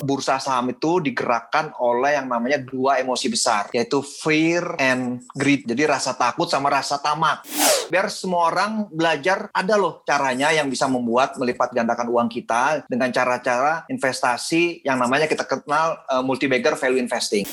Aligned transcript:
bursa 0.00 0.40
saham 0.40 0.72
itu 0.72 0.98
digerakkan 1.04 1.72
oleh 1.78 2.16
yang 2.16 2.26
namanya 2.26 2.58
dua 2.60 2.98
emosi 3.00 3.30
besar, 3.30 3.68
yaitu 3.72 4.00
fear 4.00 4.76
and 4.80 5.24
greed. 5.36 5.68
Jadi 5.68 5.82
rasa 5.86 6.16
takut 6.16 6.48
sama 6.48 6.72
rasa 6.72 6.98
tamak. 6.98 7.44
Biar 7.90 8.06
semua 8.08 8.50
orang 8.50 8.86
belajar 8.90 9.50
ada 9.50 9.74
loh 9.74 10.02
caranya 10.06 10.54
yang 10.54 10.70
bisa 10.70 10.86
membuat 10.86 11.34
melipat 11.36 11.74
gandakan 11.74 12.08
uang 12.10 12.28
kita 12.30 12.86
dengan 12.86 13.10
cara-cara 13.10 13.84
investasi 13.90 14.86
yang 14.86 14.98
namanya 14.98 15.26
kita 15.26 15.42
kenal 15.42 15.98
uh, 16.06 16.22
multi-bagger 16.22 16.78
value 16.78 17.02
investing. 17.02 17.44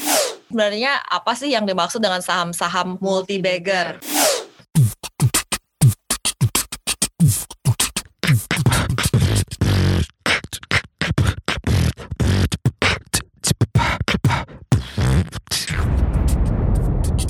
Sebenarnya 0.48 1.04
apa 1.04 1.36
sih 1.36 1.52
yang 1.52 1.66
dimaksud 1.66 2.00
dengan 2.00 2.22
saham-saham 2.24 3.02
multi-bagger? 3.02 4.00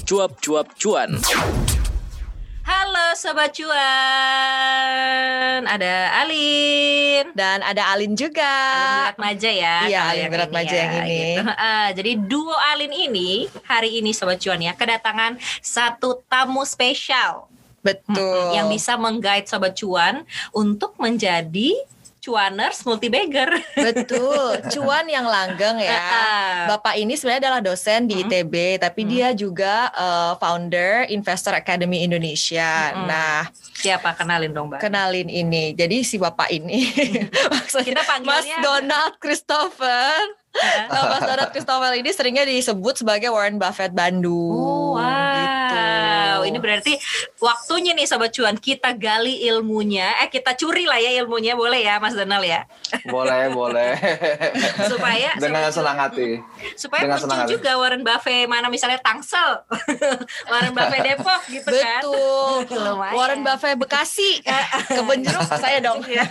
Cuap-cuap 0.07 0.71
cuan. 0.79 1.19
Halo 2.63 3.11
Sobat 3.19 3.51
Cuan, 3.51 3.75
ada 5.67 6.23
Alin 6.23 7.35
dan 7.35 7.59
ada 7.59 7.91
Alin 7.91 8.15
juga. 8.15 8.47
Alin 9.11 9.19
Maja 9.19 9.51
ya. 9.51 9.83
Iya, 9.83 10.01
Alin 10.15 10.31
Berat 10.31 10.51
Maja 10.55 10.71
ya, 10.71 10.79
yang 10.87 11.03
ini. 11.03 11.35
Gitu. 11.35 11.43
Uh, 11.43 11.89
jadi 11.91 12.11
duo 12.23 12.55
Alin 12.71 12.95
ini 12.95 13.51
hari 13.67 13.99
ini 13.99 14.15
Sobat 14.15 14.39
Cuan 14.39 14.63
ya 14.63 14.71
kedatangan 14.79 15.35
satu 15.59 16.23
tamu 16.31 16.63
spesial. 16.63 17.51
Betul. 17.83 18.55
Yang 18.55 18.79
bisa 18.79 18.95
menggait 18.95 19.43
Sobat 19.43 19.75
Cuan 19.75 20.23
untuk 20.55 20.95
menjadi 21.03 21.75
cuaners 22.27 22.83
multi 22.83 23.07
bagger. 23.07 23.47
Betul, 23.87 24.59
cuan 24.67 25.07
yang 25.07 25.23
langgeng 25.23 25.79
ya. 25.79 26.03
Bapak 26.75 26.99
ini 26.99 27.15
sebenarnya 27.15 27.47
adalah 27.47 27.61
dosen 27.63 28.11
di 28.11 28.27
ITB, 28.27 28.83
tapi 28.83 29.07
hmm. 29.07 29.09
dia 29.09 29.27
juga 29.31 29.87
uh, 29.95 30.33
founder 30.35 31.07
Investor 31.07 31.55
Academy 31.55 32.03
Indonesia. 32.03 32.91
Hmm. 32.91 33.07
Nah, 33.07 33.47
siapa 33.79 34.11
kenalin 34.19 34.51
dong, 34.51 34.67
Mbak? 34.67 34.83
Kenalin 34.83 35.31
ini. 35.31 35.71
Jadi 35.71 36.03
si 36.03 36.19
Bapak 36.19 36.51
ini 36.51 36.91
maksudnya 37.55 38.03
kita 38.03 38.19
Mas 38.27 38.45
Donald 38.59 39.15
Christopher. 39.23 40.11
Nah, 40.89 41.03
Mas 41.15 41.23
Donald 41.23 41.49
Christopher 41.53 41.91
ini 41.95 42.09
seringnya 42.11 42.43
disebut 42.43 43.05
sebagai 43.05 43.29
Warren 43.29 43.61
Buffett 43.61 43.93
Bandung. 43.93 44.57
Oh, 44.57 44.97
wow. 44.97 45.26
Ini 46.57 46.65
berarti 46.65 46.93
waktunya 47.37 47.93
nih 47.93 48.09
sobat 48.09 48.33
cuan 48.33 48.57
kita 48.57 48.97
gali 48.97 49.45
ilmunya, 49.45 50.25
eh 50.25 50.29
kita 50.33 50.57
curi 50.57 50.89
lah 50.89 50.97
ya 50.97 51.21
ilmunya 51.21 51.53
boleh 51.53 51.85
ya 51.85 52.01
Mas 52.01 52.17
Donald 52.17 52.41
ya. 52.41 52.65
Boleh, 53.05 53.53
boleh. 53.53 53.93
supaya 54.91 55.37
dengan 55.37 55.69
senang 55.69 55.97
hati. 56.01 56.41
Supaya 56.73 57.05
dengan 57.05 57.21
muncul 57.21 57.45
hati. 57.45 57.53
juga 57.53 57.71
Warren 57.77 58.01
Buffett 58.01 58.49
mana 58.49 58.67
misalnya 58.73 58.97
Tangsel, 58.97 59.61
Warren 60.51 60.73
Buffett 60.73 61.03
Depok 61.05 61.41
gitu 61.51 61.69
kan. 61.69 62.01
Betul. 62.01 62.95
Warren 63.17 63.41
Buffett 63.45 63.77
Bekasi, 63.77 64.41
kebun 64.89 65.21
jeruk 65.21 65.45
saya 65.53 65.77
dong. 65.77 66.01
Iya. 66.07 66.25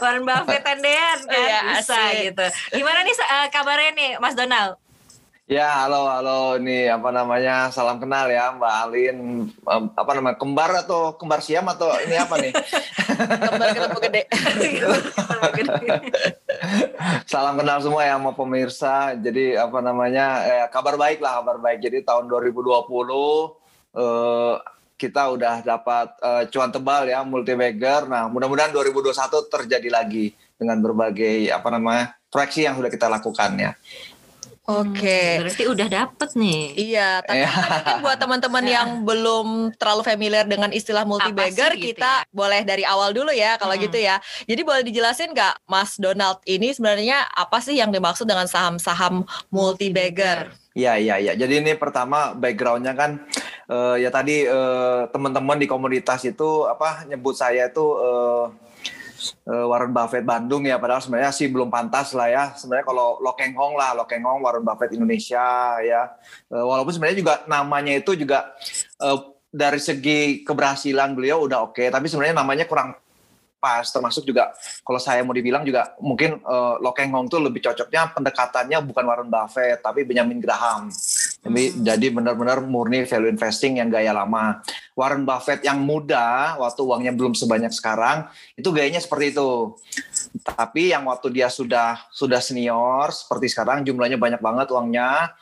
Warren 0.00 0.24
Buffett 0.24 0.64
Tendean 0.64 1.18
kan 1.28 1.36
ya, 1.36 1.60
bisa 1.76 1.92
asik. 1.92 2.32
gitu. 2.32 2.46
Gimana 2.80 3.04
nih 3.04 3.14
uh, 3.20 3.46
kabarnya 3.52 3.90
nih 3.92 4.10
Mas 4.22 4.32
Donald? 4.32 4.80
Ya, 5.46 5.86
halo, 5.86 6.10
halo. 6.10 6.58
Ini 6.58 6.90
apa 6.90 7.14
namanya? 7.14 7.70
Salam 7.70 8.02
kenal 8.02 8.26
ya, 8.26 8.50
Mbak 8.58 8.74
Alin. 8.82 9.46
Apa 9.94 10.18
namanya? 10.18 10.34
Kembar 10.42 10.74
atau 10.82 11.14
kembar 11.14 11.38
siam 11.38 11.62
atau 11.70 11.86
ini 12.02 12.18
apa 12.18 12.34
nih? 12.42 12.50
kembar 13.46 13.68
ketemu 13.70 13.98
gede. 14.10 14.22
Salam 17.30 17.54
kenal 17.62 17.78
semua 17.78 18.02
ya 18.02 18.18
sama 18.18 18.34
pemirsa. 18.34 19.14
Jadi 19.14 19.54
apa 19.54 19.78
namanya? 19.78 20.26
Eh, 20.50 20.66
kabar 20.66 20.98
baik 20.98 21.22
lah, 21.22 21.38
kabar 21.38 21.62
baik. 21.62 21.78
Jadi 21.78 22.02
tahun 22.02 22.26
2020 22.26 22.66
eh, 22.66 24.54
kita 24.98 25.30
udah 25.30 25.62
dapat 25.62 26.08
eh, 26.26 26.42
cuan 26.50 26.74
tebal 26.74 27.06
ya, 27.06 27.22
multi 27.22 27.54
bagger. 27.54 28.10
Nah, 28.10 28.26
mudah-mudahan 28.26 28.74
2021 28.74 29.14
terjadi 29.46 29.94
lagi 29.94 30.34
dengan 30.58 30.82
berbagai 30.82 31.54
apa 31.54 31.70
namanya? 31.70 32.18
proyeksi 32.26 32.68
yang 32.68 32.76
sudah 32.76 32.90
kita 32.92 33.08
lakukan 33.08 33.56
ya. 33.56 33.72
Oke. 34.66 34.98
Okay. 34.98 35.26
Hmm, 35.30 35.40
berarti 35.46 35.64
udah 35.70 35.86
dapet 35.86 36.28
nih. 36.34 36.62
Iya, 36.74 37.08
tapi 37.22 37.38
iya. 37.38 37.50
mungkin 37.54 37.96
buat 38.02 38.18
teman-teman 38.18 38.64
yang 38.66 38.88
belum 39.06 39.48
terlalu 39.78 40.02
familiar 40.02 40.42
dengan 40.42 40.74
istilah 40.74 41.06
multi 41.06 41.30
bagger, 41.30 41.78
gitu 41.78 41.94
kita 41.94 42.26
ya? 42.26 42.34
boleh 42.34 42.66
dari 42.66 42.82
awal 42.82 43.14
dulu 43.14 43.30
ya 43.30 43.54
kalau 43.62 43.78
hmm. 43.78 43.84
gitu 43.86 43.98
ya. 44.02 44.18
Jadi 44.42 44.60
boleh 44.66 44.82
dijelasin 44.82 45.30
nggak, 45.30 45.70
Mas 45.70 45.94
Donald 46.02 46.42
ini 46.50 46.74
sebenarnya 46.74 47.30
apa 47.30 47.62
sih 47.62 47.78
yang 47.78 47.94
dimaksud 47.94 48.26
dengan 48.26 48.50
saham-saham 48.50 49.22
multi 49.54 49.94
bagger? 49.94 50.50
Iya, 50.74 50.98
iya, 50.98 51.14
iya. 51.22 51.32
Jadi 51.38 51.62
ini 51.62 51.72
pertama 51.78 52.34
backgroundnya 52.34 52.92
kan 52.98 53.22
uh, 53.70 53.94
ya 53.96 54.10
tadi 54.10 54.50
uh, 54.50 55.06
teman-teman 55.14 55.62
di 55.62 55.70
komunitas 55.70 56.26
itu 56.26 56.66
apa 56.66 57.06
nyebut 57.06 57.38
saya 57.38 57.70
itu 57.70 57.86
uh, 57.86 58.50
Warren 59.46 59.92
Buffett 59.94 60.26
Bandung 60.26 60.66
ya 60.66 60.76
padahal 60.76 61.02
sebenarnya 61.02 61.32
sih 61.32 61.46
belum 61.48 61.70
pantas 61.72 62.12
lah 62.12 62.28
ya. 62.28 62.44
Sebenarnya 62.54 62.86
kalau 62.86 63.18
Lokeng 63.22 63.54
Hong 63.56 63.74
lah 63.74 63.96
Lokeng 63.96 64.22
Hong 64.24 64.42
Warren 64.42 64.66
Buffett 64.66 64.92
Indonesia 64.94 65.78
ya. 65.82 66.12
Uh, 66.50 66.64
walaupun 66.66 66.92
sebenarnya 66.94 67.18
juga 67.18 67.34
namanya 67.50 67.92
itu 67.94 68.12
juga 68.14 68.52
uh, 69.00 69.36
dari 69.50 69.80
segi 69.80 70.42
keberhasilan 70.44 71.16
beliau 71.16 71.48
udah 71.48 71.70
oke 71.70 71.80
okay, 71.80 71.88
tapi 71.88 72.10
sebenarnya 72.10 72.36
namanya 72.36 72.64
kurang 72.68 72.94
pas. 73.56 73.88
Termasuk 73.88 74.22
juga 74.28 74.52
kalau 74.84 75.00
saya 75.00 75.24
mau 75.24 75.34
dibilang 75.34 75.64
juga 75.66 75.96
mungkin 75.98 76.38
uh, 76.44 76.78
Lokeng 76.78 77.10
Hong 77.10 77.26
tuh 77.26 77.40
lebih 77.40 77.64
cocoknya 77.64 78.14
pendekatannya 78.14 78.78
bukan 78.84 79.04
Warren 79.06 79.30
Buffett 79.32 79.80
tapi 79.80 80.04
Benjamin 80.04 80.38
Graham 80.38 80.92
jadi, 81.46 81.64
jadi 81.94 82.06
benar-benar 82.10 82.58
murni 82.66 83.06
value 83.06 83.30
investing 83.30 83.78
yang 83.78 83.86
gaya 83.86 84.10
lama. 84.10 84.60
Warren 84.98 85.22
Buffett 85.22 85.62
yang 85.62 85.78
muda 85.78 86.58
waktu 86.58 86.80
uangnya 86.82 87.12
belum 87.14 87.38
sebanyak 87.38 87.70
sekarang 87.70 88.26
itu 88.58 88.68
gayanya 88.74 88.98
seperti 88.98 89.30
itu. 89.36 89.78
Tapi 90.42 90.90
yang 90.90 91.06
waktu 91.06 91.30
dia 91.30 91.46
sudah 91.46 92.10
sudah 92.10 92.42
senior 92.42 93.14
seperti 93.14 93.46
sekarang 93.52 93.86
jumlahnya 93.86 94.18
banyak 94.18 94.42
banget 94.42 94.66
uangnya 94.74 95.36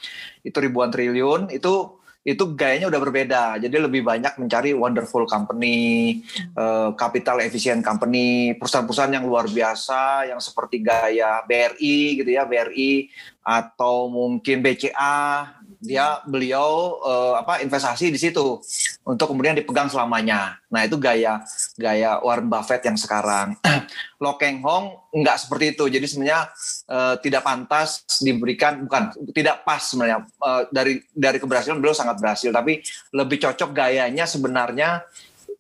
itu 0.45 0.57
ribuan 0.61 0.93
triliun 0.93 1.49
itu 1.55 2.05
itu 2.25 2.57
gayanya 2.57 2.89
udah 2.89 3.01
berbeda. 3.05 3.45
Jadi 3.61 3.77
lebih 3.77 4.01
banyak 4.01 4.41
mencari 4.41 4.73
wonderful 4.73 5.29
company, 5.29 6.25
uh, 6.57 6.97
capital 6.97 7.45
efficient 7.45 7.85
company, 7.85 8.57
perusahaan-perusahaan 8.57 9.13
yang 9.13 9.29
luar 9.29 9.45
biasa 9.45 10.33
yang 10.33 10.41
seperti 10.41 10.81
gaya 10.81 11.45
BRI 11.45 12.25
gitu 12.25 12.31
ya, 12.33 12.49
BRI 12.49 13.13
atau 13.45 14.09
mungkin 14.09 14.65
BCA 14.65 15.53
dia 15.85 16.25
beliau 16.25 16.99
uh, 17.05 17.37
apa 17.37 17.61
investasi 17.61 18.09
di 18.09 18.17
situ 18.17 18.57
untuk 19.05 19.31
kemudian 19.31 19.53
dipegang 19.53 19.93
selamanya. 19.93 20.57
Nah 20.73 20.89
itu 20.89 20.97
gaya 20.97 21.45
gaya 21.77 22.19
Warren 22.25 22.49
Buffett 22.49 22.89
yang 22.89 22.97
sekarang. 22.97 23.53
Lo 24.25 24.41
Keng 24.41 24.65
Hong 24.65 25.13
nggak 25.13 25.37
seperti 25.45 25.77
itu. 25.77 25.85
Jadi 25.93 26.07
sebenarnya 26.09 26.49
uh, 26.89 27.15
tidak 27.21 27.45
pantas 27.45 28.09
diberikan 28.25 28.89
bukan 28.89 29.13
tidak 29.37 29.63
pas 29.63 29.85
sebenarnya 29.85 30.25
uh, 30.41 30.65
dari 30.73 31.05
dari 31.13 31.37
keberhasilan 31.37 31.79
beliau 31.79 31.95
sangat 31.95 32.17
berhasil. 32.17 32.49
Tapi 32.49 32.81
lebih 33.13 33.45
cocok 33.45 33.71
gayanya 33.77 34.25
sebenarnya 34.25 35.05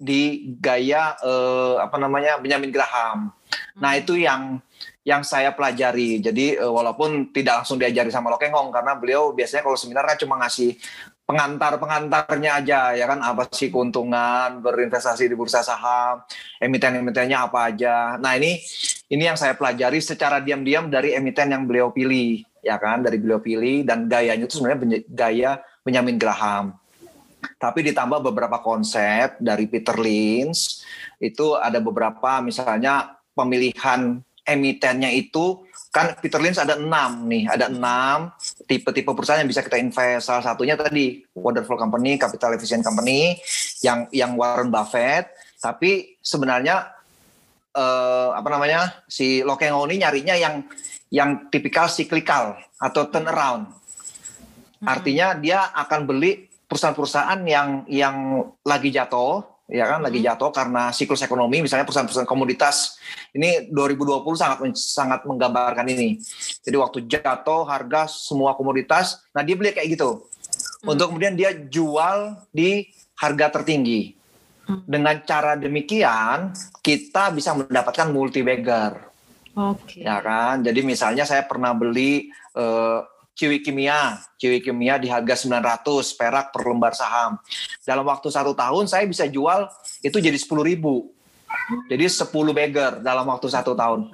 di 0.00 0.56
gaya 0.58 1.14
uh, 1.20 1.84
apa 1.84 2.00
namanya 2.00 2.40
Benjamin 2.40 2.72
Graham. 2.72 3.30
Nah 3.78 3.92
hmm. 3.94 4.00
itu 4.00 4.14
yang 4.24 4.58
yang 5.04 5.20
saya 5.20 5.52
pelajari. 5.52 6.18
Jadi 6.20 6.56
uh, 6.56 6.72
walaupun 6.72 7.30
tidak 7.30 7.62
langsung 7.62 7.76
diajari 7.76 8.08
sama 8.08 8.32
Lokengong 8.32 8.72
karena 8.72 8.96
beliau 8.96 9.36
biasanya 9.36 9.62
kalau 9.64 9.76
seminar 9.76 10.04
kan 10.08 10.16
cuma 10.16 10.40
ngasih 10.40 10.76
pengantar-pengantarnya 11.24 12.50
aja 12.60 12.80
ya 12.92 13.08
kan 13.08 13.24
apa 13.24 13.48
sih 13.48 13.72
keuntungan 13.72 14.60
berinvestasi 14.60 15.24
di 15.24 15.36
bursa 15.36 15.64
saham, 15.64 16.20
emiten-emitennya 16.60 17.48
apa 17.48 17.72
aja. 17.72 18.20
Nah, 18.20 18.36
ini 18.36 18.60
ini 19.08 19.22
yang 19.24 19.36
saya 19.36 19.56
pelajari 19.56 20.04
secara 20.04 20.40
diam-diam 20.44 20.92
dari 20.92 21.16
emiten 21.16 21.52
yang 21.52 21.64
beliau 21.64 21.92
pilih 21.92 22.44
ya 22.60 22.76
kan, 22.80 23.04
dari 23.04 23.16
beliau 23.20 23.40
pilih 23.40 23.84
dan 23.84 24.08
gayanya 24.08 24.44
itu 24.44 24.60
sebenarnya 24.60 25.04
gaya 25.08 25.50
Benjamin 25.84 26.16
Graham. 26.16 26.76
Tapi 27.60 27.84
ditambah 27.92 28.24
beberapa 28.24 28.60
konsep 28.64 29.36
dari 29.36 29.68
Peter 29.68 29.96
Lynch, 29.96 30.80
itu 31.20 31.56
ada 31.56 31.76
beberapa 31.80 32.40
misalnya 32.40 33.20
pemilihan 33.36 34.20
emitennya 34.44 35.08
itu 35.10 35.64
kan 35.94 36.18
Peter 36.18 36.42
Lynch 36.42 36.58
ada 36.58 36.74
enam 36.74 37.24
nih, 37.30 37.46
ada 37.46 37.70
enam 37.70 38.34
tipe-tipe 38.66 39.06
perusahaan 39.14 39.38
yang 39.38 39.50
bisa 39.50 39.62
kita 39.62 39.78
invest. 39.78 40.26
Salah 40.26 40.42
satunya 40.42 40.74
tadi 40.74 41.22
Wonderful 41.38 41.78
Company, 41.78 42.18
Capital 42.18 42.58
Efficient 42.58 42.82
Company, 42.82 43.38
yang 43.80 44.10
yang 44.10 44.34
Warren 44.34 44.74
Buffett. 44.74 45.30
Tapi 45.62 46.18
sebenarnya 46.18 46.92
eh, 47.72 48.30
apa 48.34 48.48
namanya 48.50 49.06
si 49.06 49.40
Lokengo 49.46 49.86
ini 49.86 50.02
nyarinya 50.02 50.34
yang 50.34 50.66
yang 51.14 51.46
tipikal 51.46 51.86
cyclical 51.86 52.58
atau 52.74 53.06
turnaround. 53.06 53.70
Hmm. 53.70 54.86
Artinya 54.90 55.38
dia 55.38 55.70
akan 55.78 56.10
beli 56.10 56.50
perusahaan-perusahaan 56.66 57.38
yang 57.46 57.86
yang 57.86 58.42
lagi 58.66 58.90
jatuh 58.90 59.53
ya 59.64 59.88
kan 59.88 60.04
lagi 60.04 60.20
jatuh 60.20 60.52
karena 60.52 60.92
siklus 60.92 61.24
ekonomi 61.24 61.64
misalnya 61.64 61.88
perusahaan-perusahaan 61.88 62.28
komoditas. 62.28 63.00
Ini 63.32 63.72
2020 63.72 64.24
sangat 64.36 64.58
sangat 64.76 65.20
menggambarkan 65.24 65.88
ini. 65.88 66.20
Jadi 66.60 66.76
waktu 66.76 66.98
jatuh 67.08 67.64
harga 67.64 68.06
semua 68.08 68.52
komoditas 68.54 69.24
nah 69.32 69.40
dia 69.40 69.56
beli 69.56 69.72
kayak 69.72 69.96
gitu. 69.96 70.28
Untuk 70.84 71.12
kemudian 71.12 71.32
dia 71.32 71.56
jual 71.56 72.36
di 72.52 72.84
harga 73.16 73.60
tertinggi. 73.60 74.12
Dengan 74.64 75.20
cara 75.28 75.60
demikian 75.60 76.56
kita 76.80 77.28
bisa 77.36 77.52
mendapatkan 77.52 78.08
multi 78.08 78.40
bagger 78.40 78.96
Oke. 79.56 80.00
ya 80.00 80.24
kan? 80.24 80.64
Jadi 80.64 80.80
misalnya 80.80 81.28
saya 81.28 81.44
pernah 81.44 81.76
beli 81.76 82.32
eh, 82.56 83.00
Ciwi 83.34 83.58
Kimia, 83.60 84.22
Ciwi 84.38 84.62
Kimia 84.62 84.94
di 84.94 85.10
harga 85.10 85.34
900 85.34 85.82
perak 86.14 86.54
per 86.54 86.62
lembar 86.62 86.94
saham. 86.94 87.34
Dalam 87.82 88.06
waktu 88.06 88.30
satu 88.30 88.54
tahun 88.54 88.86
saya 88.86 89.04
bisa 89.10 89.26
jual 89.26 89.66
itu 90.06 90.22
jadi 90.22 90.38
10 90.38 90.46
ribu. 90.62 91.10
Jadi 91.90 92.06
10 92.10 92.30
bagger 92.54 92.92
dalam 93.02 93.26
waktu 93.26 93.46
satu 93.50 93.74
tahun. 93.74 94.10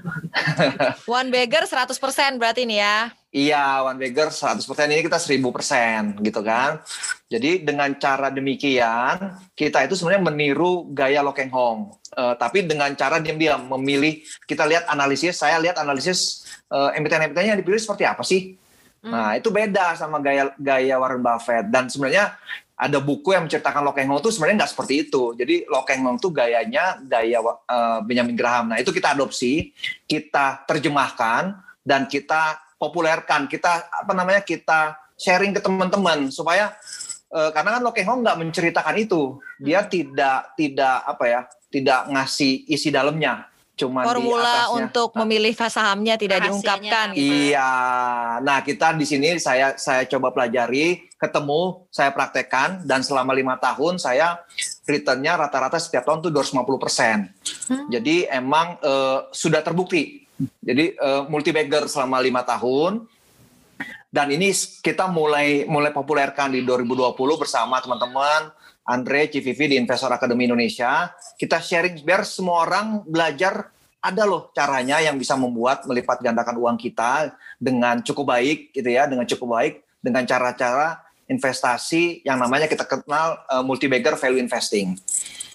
One 1.09 1.29
bagger 1.29 1.69
100% 1.69 2.41
berarti 2.41 2.65
nih 2.65 2.79
ya. 2.81 2.97
Iya, 3.31 3.87
one 3.87 3.95
bagger 3.95 4.35
100% 4.35 4.59
ini 4.91 5.07
kita 5.07 5.15
1000% 5.15 6.19
gitu 6.19 6.43
kan. 6.43 6.83
Jadi 7.31 7.63
dengan 7.63 7.95
cara 7.95 8.27
demikian 8.27 9.39
kita 9.55 9.87
itu 9.87 9.95
sebenarnya 9.95 10.27
meniru 10.27 10.91
gaya 10.91 11.23
Lokeng 11.23 11.47
Hong. 11.55 11.95
Uh, 12.11 12.35
tapi 12.35 12.67
dengan 12.67 12.91
cara 12.99 13.23
diam-diam 13.23 13.71
memilih 13.79 14.19
kita 14.51 14.67
lihat 14.67 14.91
analisis, 14.91 15.39
saya 15.39 15.63
lihat 15.63 15.79
analisis 15.79 16.43
uh, 16.75 16.91
emiten-emitennya 16.91 17.55
yang 17.55 17.61
dipilih 17.63 17.79
seperti 17.79 18.03
apa 18.03 18.27
sih? 18.27 18.59
Nah, 19.01 19.33
itu 19.33 19.49
beda 19.49 19.97
sama 19.97 20.21
gaya 20.21 20.53
gaya 20.61 21.01
Warren 21.01 21.25
Buffett 21.25 21.73
dan 21.73 21.89
sebenarnya 21.89 22.37
ada 22.77 22.97
buku 23.01 23.33
yang 23.33 23.49
menceritakan 23.49 23.85
Lo 23.85 23.93
Keng 23.93 24.09
Hong 24.09 24.21
itu 24.21 24.33
sebenarnya 24.33 24.65
nggak 24.65 24.73
seperti 24.77 24.95
itu. 25.09 25.33
Jadi 25.37 25.65
Lo 25.69 25.85
Keng 25.89 26.05
Hong 26.05 26.17
itu 26.21 26.29
gayanya 26.29 27.01
gaya 27.01 27.41
uh, 27.45 28.01
Benjamin 28.05 28.37
Graham. 28.37 28.73
Nah, 28.73 28.79
itu 28.81 28.93
kita 28.93 29.17
adopsi, 29.17 29.73
kita 30.05 30.65
terjemahkan 30.69 31.57
dan 31.81 32.05
kita 32.09 32.61
populerkan, 32.77 33.49
kita 33.49 33.89
apa 33.89 34.13
namanya? 34.13 34.45
kita 34.45 34.97
sharing 35.21 35.53
ke 35.53 35.61
teman-teman 35.61 36.33
supaya 36.33 36.73
uh, 37.33 37.53
karena 37.53 37.81
kan 37.81 37.83
Lo 37.85 37.93
Keng 37.97 38.09
Hong 38.09 38.21
nggak 38.21 38.37
menceritakan 38.37 38.97
itu. 39.01 39.41
Dia 39.61 39.85
tidak 39.89 40.57
tidak 40.61 41.09
apa 41.09 41.25
ya? 41.25 41.41
tidak 41.71 42.11
ngasih 42.11 42.67
isi 42.67 42.91
dalamnya 42.91 43.50
cuma 43.81 44.05
formula 44.05 44.69
untuk 44.77 45.17
memilih 45.25 45.57
sahamnya 45.57 46.21
tidak 46.21 46.45
Rahasianya. 46.45 46.53
diungkapkan 46.53 47.07
gitu. 47.17 47.33
Iya. 47.33 47.71
Nah, 48.45 48.59
kita 48.61 48.93
di 48.95 49.07
sini 49.09 49.41
saya 49.41 49.75
saya 49.81 50.05
coba 50.05 50.31
pelajari, 50.37 51.09
ketemu, 51.17 51.89
saya 51.89 52.13
praktekkan 52.13 52.85
dan 52.85 53.01
selama 53.01 53.33
lima 53.33 53.57
tahun 53.57 53.97
saya 53.97 54.45
returnnya 54.85 55.41
rata-rata 55.41 55.81
setiap 55.81 56.05
tahun 56.05 56.21
tuh 56.21 56.31
250 56.33 56.85
persen. 56.85 57.17
Hmm. 57.73 57.89
Jadi 57.89 58.29
emang 58.29 58.77
uh, 58.85 59.27
sudah 59.33 59.65
terbukti. 59.65 60.29
Jadi 60.61 60.97
uh, 60.97 61.29
multi 61.29 61.53
bagger 61.53 61.89
selama 61.89 62.21
lima 62.21 62.45
tahun 62.45 63.05
dan 64.11 64.27
ini 64.35 64.51
kita 64.83 65.07
mulai 65.07 65.65
mulai 65.71 65.95
populerkan 65.95 66.51
di 66.51 66.67
2020 66.67 67.15
bersama 67.39 67.79
teman-teman 67.79 68.51
Andre 68.87 69.29
Civivi 69.29 69.73
di 69.73 69.77
Investor 69.77 70.13
Academy 70.13 70.49
Indonesia. 70.49 71.13
Kita 71.37 71.61
sharing 71.61 72.01
biar 72.01 72.25
semua 72.25 72.65
orang 72.65 73.05
belajar 73.05 73.69
ada 74.01 74.25
loh 74.25 74.49
caranya 74.57 74.97
yang 75.05 75.21
bisa 75.21 75.37
membuat 75.37 75.85
melipat 75.85 76.25
gandakan 76.25 76.57
uang 76.57 76.77
kita 76.81 77.37
dengan 77.61 78.01
cukup 78.01 78.33
baik 78.33 78.73
gitu 78.73 78.89
ya, 78.89 79.05
dengan 79.05 79.29
cukup 79.29 79.49
baik 79.61 79.75
dengan 80.01 80.25
cara-cara 80.25 81.05
investasi 81.29 82.25
yang 82.27 82.41
namanya 82.41 82.67
kita 82.67 82.83
kenal 82.89 83.39
uh, 83.47 83.63
multi 83.63 83.87
bagger 83.87 84.17
value 84.17 84.41
investing. 84.41 84.97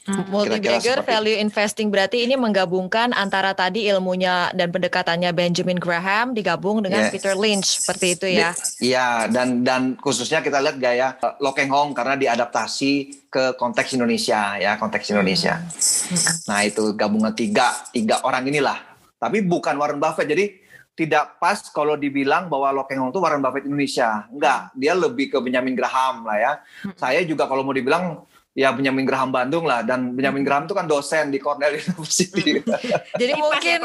Hmm. 0.06 0.22
Multi 0.30 0.62
bagger 0.62 1.02
value 1.02 1.34
investing 1.42 1.90
berarti 1.90 2.30
ini 2.30 2.38
menggabungkan 2.38 3.10
antara 3.10 3.58
tadi 3.58 3.90
ilmunya 3.90 4.54
dan 4.54 4.70
pendekatannya 4.70 5.34
Benjamin 5.34 5.82
Graham 5.82 6.38
digabung 6.38 6.86
dengan 6.86 7.10
yes. 7.10 7.12
Peter 7.12 7.34
Lynch 7.34 7.82
seperti 7.82 8.14
itu 8.14 8.26
ya. 8.30 8.54
Iya 8.78 9.26
dan 9.34 9.66
dan 9.66 9.98
khususnya 9.98 10.46
kita 10.46 10.62
lihat 10.62 10.78
gaya 10.78 11.18
uh, 11.26 11.34
Lokeng 11.42 11.74
Hong 11.74 11.98
karena 11.98 12.14
diadaptasi 12.22 13.26
ke 13.34 13.58
konteks 13.58 13.98
Indonesia 13.98 14.62
ya 14.62 14.78
konteks 14.78 15.10
Indonesia. 15.10 15.58
Hmm. 15.58 16.54
Nah 16.54 16.60
itu 16.62 16.94
gabungan 16.94 17.34
tiga 17.34 17.74
tiga 17.90 18.22
orang 18.22 18.46
inilah. 18.46 18.78
Tapi 19.18 19.42
bukan 19.42 19.74
Warren 19.74 19.98
Buffett 19.98 20.30
jadi 20.30 20.54
tidak 20.94 21.42
pas 21.42 21.60
kalau 21.74 21.98
dibilang 21.98 22.46
bahwa 22.46 22.70
Lokeng 22.72 23.02
Hong 23.02 23.10
itu 23.10 23.18
Warren 23.18 23.42
Buffett 23.42 23.66
Indonesia. 23.66 24.30
Enggak, 24.30 24.70
dia 24.78 24.94
lebih 24.94 25.34
ke 25.34 25.42
Benjamin 25.42 25.74
Graham 25.74 26.30
lah 26.30 26.38
ya. 26.38 26.54
Hmm. 26.86 26.94
Saya 26.94 27.26
juga 27.26 27.50
kalau 27.50 27.66
mau 27.66 27.74
dibilang 27.74 28.22
ya 28.56 28.72
Benjamin 28.72 29.04
Graham 29.04 29.36
Bandung 29.36 29.68
lah 29.68 29.84
dan 29.84 30.16
Benjamin 30.16 30.42
hmm. 30.42 30.48
Graham 30.48 30.64
itu 30.64 30.74
kan 30.74 30.88
dosen 30.88 31.28
di 31.28 31.44
Cornell 31.44 31.76
University. 31.84 32.64
Jadi 33.20 33.34
mungkin 33.36 33.80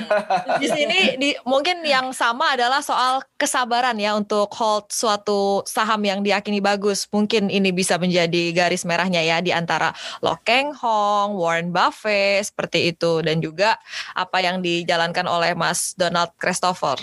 di 0.64 0.66
sini 0.72 0.98
di 1.20 1.30
mungkin 1.44 1.84
yang 1.84 2.16
sama 2.16 2.56
adalah 2.56 2.80
soal 2.80 3.20
kesabaran 3.36 4.00
ya 4.00 4.16
untuk 4.16 4.48
hold 4.56 4.88
suatu 4.88 5.60
saham 5.68 6.00
yang 6.02 6.24
diyakini 6.24 6.64
bagus. 6.64 7.04
Mungkin 7.12 7.52
ini 7.52 7.70
bisa 7.76 8.00
menjadi 8.00 8.56
garis 8.56 8.88
merahnya 8.88 9.20
ya 9.20 9.44
di 9.44 9.52
antara 9.52 9.92
Lo 10.24 10.40
Keng 10.40 10.72
Hong, 10.72 11.36
Warren 11.36 11.68
Buffett 11.68 12.48
seperti 12.48 12.96
itu 12.96 13.20
dan 13.20 13.44
juga 13.44 13.76
apa 14.16 14.40
yang 14.40 14.64
dijalankan 14.64 15.28
oleh 15.28 15.52
Mas 15.52 15.92
Donald 15.92 16.32
Christopher. 16.40 16.96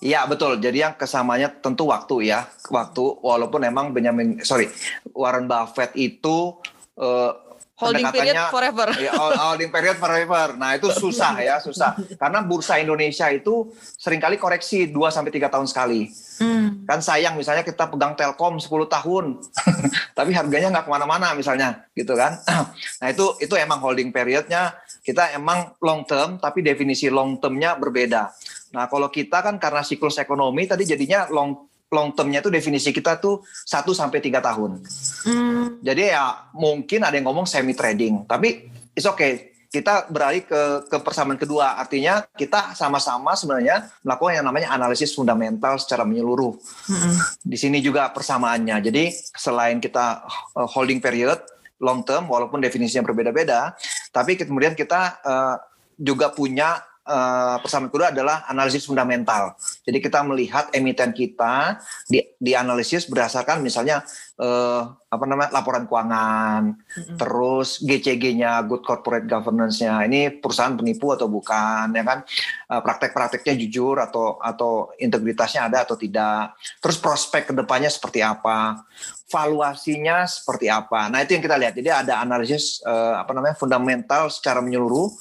Iya 0.00 0.24
betul. 0.24 0.56
Jadi 0.56 0.80
yang 0.80 0.96
kesamanya 0.96 1.52
tentu 1.52 1.84
waktu 1.92 2.32
ya, 2.32 2.48
waktu. 2.72 3.04
Walaupun 3.20 3.60
emang 3.68 3.92
Benjamin, 3.92 4.40
sorry, 4.40 4.72
Warren 5.12 5.44
Buffett 5.44 5.92
itu 5.92 6.56
uh, 6.96 7.32
holding 7.76 8.08
period 8.08 8.36
forever. 8.48 8.88
Ya, 8.96 9.12
holding 9.16 9.68
period 9.68 10.00
forever. 10.00 10.56
Nah 10.56 10.80
itu 10.80 10.88
susah 10.88 11.36
ya, 11.44 11.60
susah. 11.60 12.00
Karena 12.16 12.40
bursa 12.40 12.80
Indonesia 12.80 13.28
itu 13.28 13.76
sering 13.76 14.24
kali 14.24 14.40
koreksi 14.40 14.88
2 14.88 14.96
sampai 15.12 15.32
tiga 15.36 15.52
tahun 15.52 15.68
sekali. 15.68 16.08
Hmm. 16.40 16.88
Kan 16.88 17.04
sayang 17.04 17.36
misalnya 17.36 17.60
kita 17.60 17.92
pegang 17.92 18.16
Telkom 18.16 18.56
10 18.56 18.68
tahun, 18.88 19.24
tapi 20.18 20.32
harganya 20.32 20.80
nggak 20.80 20.88
ke 20.88 20.90
mana-mana 20.92 21.36
misalnya, 21.36 21.84
gitu 21.92 22.16
kan? 22.16 22.40
nah 23.04 23.08
itu 23.12 23.36
itu 23.36 23.52
emang 23.52 23.84
holding 23.84 24.08
periodnya 24.08 24.72
kita 25.00 25.32
emang 25.32 25.76
long 25.80 26.04
term, 26.04 26.36
tapi 26.36 26.60
definisi 26.60 27.08
long 27.08 27.40
termnya 27.40 27.76
berbeda. 27.76 28.32
Nah, 28.70 28.86
kalau 28.86 29.10
kita 29.10 29.42
kan 29.42 29.58
karena 29.58 29.82
siklus 29.82 30.18
ekonomi 30.22 30.66
tadi 30.66 30.86
jadinya 30.86 31.26
long 31.30 31.70
long 31.90 32.14
termnya 32.14 32.38
itu 32.38 32.50
definisi 32.54 32.94
kita 32.94 33.18
tuh 33.18 33.42
1 33.66 33.82
sampai 33.90 34.22
tiga 34.22 34.38
tahun. 34.38 34.78
Hmm. 35.26 35.82
Jadi 35.82 36.14
ya 36.14 36.50
mungkin 36.54 37.02
ada 37.02 37.18
yang 37.18 37.26
ngomong 37.26 37.50
semi 37.50 37.74
trading, 37.74 38.24
tapi 38.30 38.70
it's 38.94 39.06
okay. 39.06 39.50
Kita 39.70 40.10
beralih 40.10 40.42
ke 40.42 40.90
ke 40.90 40.98
persamaan 40.98 41.38
kedua, 41.38 41.78
artinya 41.78 42.26
kita 42.34 42.74
sama-sama 42.74 43.38
sebenarnya 43.38 43.86
melakukan 44.02 44.42
yang 44.42 44.46
namanya 44.50 44.74
analisis 44.74 45.14
fundamental 45.14 45.78
secara 45.78 46.02
menyeluruh. 46.02 46.58
Hmm. 46.90 47.14
Di 47.38 47.54
sini 47.54 47.78
juga 47.78 48.10
persamaannya. 48.10 48.82
Jadi 48.82 49.14
selain 49.14 49.78
kita 49.78 50.26
uh, 50.58 50.66
holding 50.66 50.98
period 50.98 51.38
long 51.78 52.02
term, 52.02 52.26
walaupun 52.26 52.58
definisinya 52.58 53.06
berbeda-beda, 53.06 53.78
tapi 54.10 54.34
kemudian 54.34 54.74
kita 54.74 55.22
uh, 55.22 55.56
juga 55.94 56.34
punya 56.34 56.82
uh, 57.10 57.56
persamaan 57.58 57.90
kedua 57.90 58.14
adalah 58.14 58.46
analisis 58.46 58.86
fundamental. 58.86 59.58
Jadi 59.82 59.98
kita 59.98 60.22
melihat 60.22 60.70
emiten 60.70 61.10
kita 61.10 61.82
di, 62.06 62.22
dianalisis 62.38 63.10
berdasarkan 63.10 63.58
misalnya 63.58 64.06
uh, 64.40 64.82
apa 65.10 65.24
namanya 65.26 65.50
laporan 65.52 65.84
keuangan, 65.84 66.62
mm-hmm. 66.80 67.16
terus 67.20 67.82
GCG-nya 67.84 68.64
good 68.64 68.80
corporate 68.80 69.28
governance-nya 69.28 70.06
ini 70.08 70.32
perusahaan 70.32 70.74
penipu 70.74 71.12
atau 71.12 71.28
bukan 71.28 71.92
ya 71.92 72.02
kan 72.06 72.24
uh, 72.72 72.80
praktek-prakteknya 72.80 73.54
jujur 73.66 74.00
atau 74.00 74.40
atau 74.40 74.90
integritasnya 74.96 75.68
ada 75.68 75.84
atau 75.84 75.98
tidak, 75.98 76.56
terus 76.80 76.96
prospek 76.96 77.52
ke 77.52 77.54
depannya 77.54 77.92
seperti 77.92 78.24
apa, 78.24 78.86
valuasinya 79.30 80.24
seperti 80.24 80.66
apa. 80.66 81.06
Nah 81.06 81.22
itu 81.22 81.38
yang 81.38 81.44
kita 81.44 81.56
lihat. 81.60 81.74
Jadi 81.78 81.90
ada 81.92 82.18
analisis 82.18 82.82
uh, 82.82 83.22
apa 83.22 83.30
namanya 83.30 83.54
fundamental 83.54 84.26
secara 84.32 84.58
menyeluruh 84.58 85.12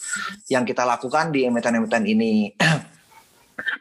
yang 0.50 0.66
kita 0.66 0.82
lakukan 0.88 1.30
di 1.30 1.46
emiten-emiten 1.46 2.04
ini. 2.10 2.34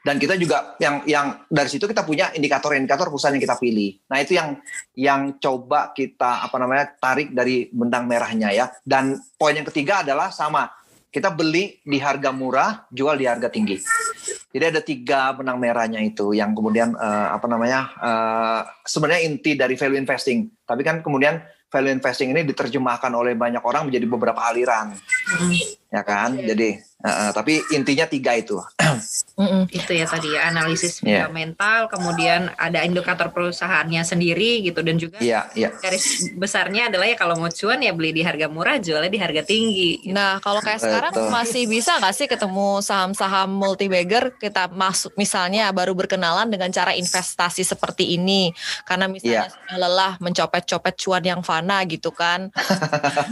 dan 0.03 0.17
kita 0.17 0.35
juga 0.39 0.75
yang 0.83 1.03
yang 1.05 1.27
dari 1.49 1.69
situ 1.69 1.85
kita 1.85 2.03
punya 2.03 2.33
indikator-indikator 2.35 3.09
perusahaan 3.09 3.35
yang 3.35 3.45
kita 3.45 3.59
pilih. 3.61 3.99
Nah 4.11 4.19
itu 4.23 4.33
yang 4.37 4.59
yang 4.95 5.21
coba 5.39 5.93
kita 5.93 6.45
apa 6.47 6.57
namanya 6.59 6.95
tarik 6.99 7.33
dari 7.33 7.69
benang 7.71 8.07
merahnya 8.07 8.51
ya. 8.53 8.67
Dan 8.83 9.19
poin 9.37 9.55
yang 9.55 9.67
ketiga 9.67 10.07
adalah 10.07 10.33
sama 10.35 10.69
kita 11.09 11.33
beli 11.33 11.81
di 11.81 11.97
harga 11.97 12.31
murah, 12.31 12.85
jual 12.93 13.17
di 13.17 13.25
harga 13.25 13.49
tinggi. 13.49 13.81
Jadi 14.53 14.65
ada 14.65 14.81
tiga 14.85 15.33
benang 15.33 15.57
merahnya 15.57 16.01
itu 16.05 16.37
yang 16.37 16.53
kemudian 16.53 16.93
uh, 16.97 17.33
apa 17.33 17.47
namanya 17.49 17.81
uh, 18.01 18.61
sebenarnya 18.85 19.25
inti 19.25 19.57
dari 19.57 19.77
value 19.77 19.97
investing. 19.97 20.49
Tapi 20.65 20.85
kan 20.85 21.01
kemudian 21.01 21.41
value 21.69 21.93
investing 21.93 22.33
ini 22.33 22.45
diterjemahkan 22.49 23.13
oleh 23.13 23.37
banyak 23.37 23.61
orang 23.61 23.89
menjadi 23.89 24.07
beberapa 24.09 24.41
aliran. 24.41 24.97
Ya 25.89 26.03
kan? 26.03 26.37
Jadi 26.37 26.77
uh, 27.01 27.31
tapi 27.33 27.65
intinya 27.73 28.05
tiga 28.05 28.37
itu. 28.37 28.61
itu 29.71 29.93
ya 29.95 30.05
tadi 30.05 30.35
ya 30.35 30.51
analisis 30.51 30.99
Yeah. 30.99 31.31
fundamental, 31.31 31.87
kemudian 31.89 32.51
ada 32.59 32.83
indikator 32.83 33.31
perusahaannya 33.31 34.03
sendiri 34.03 34.61
gitu 34.61 34.83
dan 34.83 34.99
juga 34.99 35.23
Iya, 35.23 35.47
iya. 35.55 35.71
garis 35.79 36.35
besarnya 36.35 36.91
adalah 36.91 37.07
ya 37.07 37.15
kalau 37.15 37.39
mau 37.39 37.49
cuan 37.49 37.79
ya 37.79 37.95
beli 37.95 38.11
di 38.11 38.21
harga 38.21 38.51
murah, 38.51 38.77
jualnya 38.77 39.09
di 39.09 39.17
harga 39.17 39.41
tinggi. 39.41 40.03
gitu. 40.03 40.13
Nah, 40.13 40.43
kalau 40.43 40.59
kayak 40.59 40.83
sekarang 40.83 41.13
Betul. 41.15 41.31
masih 41.31 41.65
bisa 41.65 41.97
nggak 41.97 42.13
sih 42.13 42.27
ketemu 42.27 42.83
saham-saham 42.83 43.49
multi 43.49 43.87
bagger 43.87 44.35
kita 44.35 44.67
masuk 44.69 45.15
misalnya 45.15 45.71
baru 45.71 45.95
berkenalan 45.95 46.51
dengan 46.51 46.69
cara 46.69 46.93
investasi 46.93 47.63
seperti 47.63 48.19
ini 48.19 48.51
karena 48.85 49.07
misalnya 49.07 49.47
Iya. 49.47 49.55
sudah 49.55 49.77
lelah 49.79 50.13
mencopet-copet 50.19 50.95
cuan 50.99 51.23
yang 51.23 51.41
fana 51.41 51.79
gitu 51.87 52.11
kan. 52.11 52.51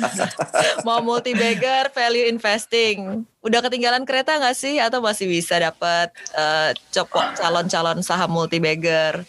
Mau 0.86 1.02
multi 1.02 1.34
bagger, 1.34 1.90
value 1.90 2.30
investing. 2.46 3.26
Udah 3.42 3.58
ketinggalan 3.58 4.06
kereta 4.06 4.38
nggak 4.38 4.54
sih 4.54 4.78
atau 4.78 5.02
masih 5.02 5.26
bisa 5.26 5.58
dapat 5.58 6.14
eh, 6.38 6.70
copot 6.94 7.26
calon-calon 7.34 7.98
saham 8.06 8.30
multi 8.30 8.62
bagger? 8.62 9.26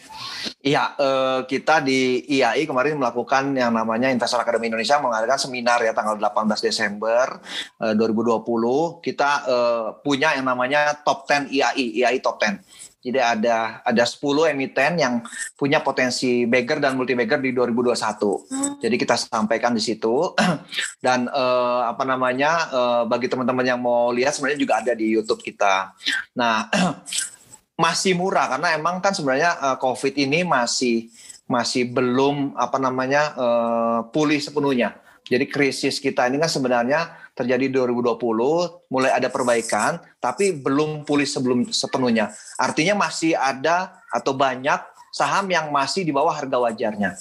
Iya, 0.61 0.93
eh, 0.97 1.39
kita 1.49 1.81
di 1.81 2.21
IAI 2.29 2.69
kemarin 2.69 3.01
melakukan 3.01 3.57
yang 3.57 3.73
namanya 3.73 4.13
Investor 4.13 4.45
Academy 4.45 4.69
Indonesia 4.69 5.01
mengadakan 5.01 5.41
seminar 5.41 5.81
ya 5.81 5.97
tanggal 5.97 6.17
18 6.21 6.61
Desember 6.61 7.41
eh, 7.81 7.93
2020. 7.97 9.01
Kita 9.01 9.29
eh, 9.49 9.87
punya 10.05 10.37
yang 10.37 10.45
namanya 10.45 10.93
Top 11.01 11.25
10 11.25 11.49
IAI, 11.49 12.05
IAI 12.05 12.21
Top 12.21 12.37
10. 12.37 12.61
Jadi 12.97 13.19
ada 13.21 13.79
ada 13.85 14.03
10 14.03 14.51
emiten 14.51 14.97
yang 14.97 15.21
punya 15.53 15.85
potensi 15.85 16.49
bagger 16.49 16.81
dan 16.81 16.97
multi 16.97 17.13
bagger 17.13 17.37
di 17.37 17.53
2021. 17.53 18.81
Jadi 18.81 18.95
kita 18.97 19.15
sampaikan 19.15 19.77
di 19.77 19.81
situ 19.81 20.33
dan 21.05 21.29
eh, 21.29 21.81
apa 21.85 22.03
namanya 22.03 22.51
eh, 22.73 23.03
bagi 23.05 23.29
teman-teman 23.29 23.65
yang 23.65 23.79
mau 23.79 24.09
lihat 24.09 24.33
sebenarnya 24.33 24.59
juga 24.59 24.75
ada 24.81 24.93
di 24.97 25.13
YouTube 25.13 25.45
kita. 25.45 25.93
Nah, 26.33 26.67
masih 27.85 28.17
murah 28.17 28.57
karena 28.57 28.73
emang 28.73 28.97
kan 28.97 29.13
sebenarnya 29.13 29.53
eh, 29.61 29.77
COVID 29.77 30.13
ini 30.17 30.41
masih 30.41 31.13
masih 31.47 31.87
belum 31.93 32.57
apa 32.57 32.81
namanya 32.81 33.37
eh, 33.37 33.99
pulih 34.09 34.41
sepenuhnya. 34.41 34.97
Jadi 35.27 35.45
krisis 35.45 35.99
kita 35.99 36.25
ini 36.31 36.39
kan 36.39 36.47
sebenarnya 36.47 37.26
terjadi 37.37 37.69
di 37.69 37.73
2020, 37.77 38.17
mulai 38.89 39.13
ada 39.13 39.29
perbaikan, 39.29 40.01
tapi 40.17 40.57
belum 40.57 41.05
pulih 41.05 41.29
sebelum 41.29 41.69
sepenuhnya. 41.69 42.33
Artinya 42.57 42.97
masih 42.97 43.37
ada 43.37 44.01
atau 44.09 44.33
banyak 44.33 44.81
saham 45.13 45.45
yang 45.53 45.69
masih 45.69 46.01
di 46.01 46.09
bawah 46.09 46.33
harga 46.33 46.57
wajarnya. 46.57 47.13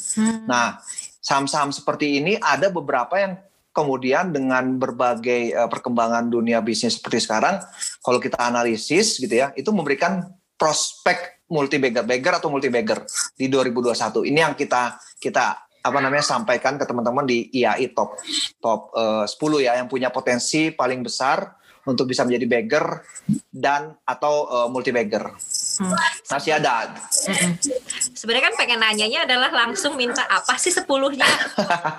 Nah, 0.48 0.80
saham-saham 1.20 1.68
seperti 1.68 2.16
ini 2.16 2.40
ada 2.40 2.72
beberapa 2.72 3.20
yang 3.20 3.36
kemudian 3.76 4.32
dengan 4.32 4.80
berbagai 4.80 5.52
eh, 5.52 5.68
perkembangan 5.68 6.32
dunia 6.32 6.64
bisnis 6.64 6.96
seperti 6.96 7.28
sekarang, 7.28 7.60
kalau 8.00 8.16
kita 8.16 8.40
analisis 8.40 9.20
gitu 9.20 9.36
ya, 9.36 9.52
itu 9.52 9.68
memberikan 9.68 10.24
prospek 10.56 11.44
multi 11.52 11.76
bagger, 11.76 12.08
bagger 12.08 12.40
atau 12.40 12.48
multi 12.48 12.72
bagger 12.72 13.04
di 13.36 13.52
2021. 13.52 14.32
Ini 14.32 14.38
yang 14.48 14.54
kita 14.56 14.96
kita 15.20 15.65
apa 15.86 15.98
namanya 16.02 16.26
sampaikan 16.26 16.74
ke 16.74 16.84
teman-teman 16.84 17.22
di 17.22 17.46
IAI 17.54 17.94
top 17.94 18.18
top 18.58 18.90
eh, 18.94 19.24
10 19.24 19.66
ya 19.66 19.72
yang 19.78 19.86
punya 19.86 20.10
potensi 20.10 20.74
paling 20.74 21.06
besar 21.06 21.54
untuk 21.86 22.10
bisa 22.10 22.26
menjadi 22.26 22.46
bagger 22.50 22.84
dan 23.48 23.94
atau 24.02 24.34
eh, 24.50 24.68
multi 24.68 24.90
bagger. 24.90 25.30
Hmm. 25.78 25.94
Masih 26.26 26.58
ada. 26.58 26.90
Mm-mm. 27.30 27.50
Sebenarnya 28.16 28.48
kan 28.48 28.56
pengen 28.56 28.80
nanyanya 28.80 29.28
adalah 29.28 29.52
langsung 29.52 29.92
minta 29.92 30.24
apa 30.24 30.56
sih 30.56 30.72
sepuluhnya? 30.72 31.28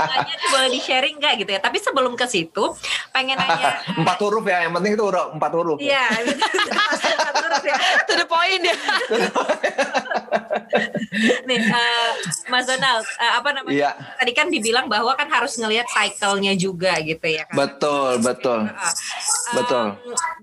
Nanya 0.01 0.35
boleh 0.49 0.73
di 0.73 0.81
sharing 0.81 1.21
nggak 1.21 1.45
gitu 1.45 1.51
ya. 1.53 1.61
Tapi 1.61 1.77
sebelum 1.77 2.17
ke 2.17 2.25
situ 2.25 2.73
pengen 3.13 3.37
nanya. 3.37 3.77
empat 4.01 4.17
huruf 4.25 4.41
ya, 4.49 4.65
yang 4.65 4.73
penting 4.73 4.97
itu 4.97 5.05
udah 5.05 5.37
empat 5.37 5.51
huruf. 5.53 5.77
Iya, 5.77 6.09
empat 7.21 7.35
huruf 7.37 7.61
ya. 7.61 7.77
To 8.09 8.13
the 8.17 8.25
point 8.25 8.65
ya. 8.65 8.75
Nih, 11.45 11.59
eh, 11.61 12.11
Mas 12.49 12.65
Donald, 12.65 13.05
eh, 13.21 13.31
apa 13.37 13.49
namanya? 13.53 13.77
Iya. 13.77 13.91
Tadi 14.17 14.31
kan 14.33 14.49
dibilang 14.49 14.89
bahwa 14.89 15.13
kan 15.13 15.29
harus 15.29 15.53
ngelihat 15.61 15.85
cycle-nya 15.93 16.57
juga 16.57 16.97
gitu 17.05 17.29
ya. 17.29 17.45
kan? 17.45 17.55
Betul, 17.61 18.25
betul. 18.25 18.59
Heeh. 18.65 18.93
Betul. 19.53 19.85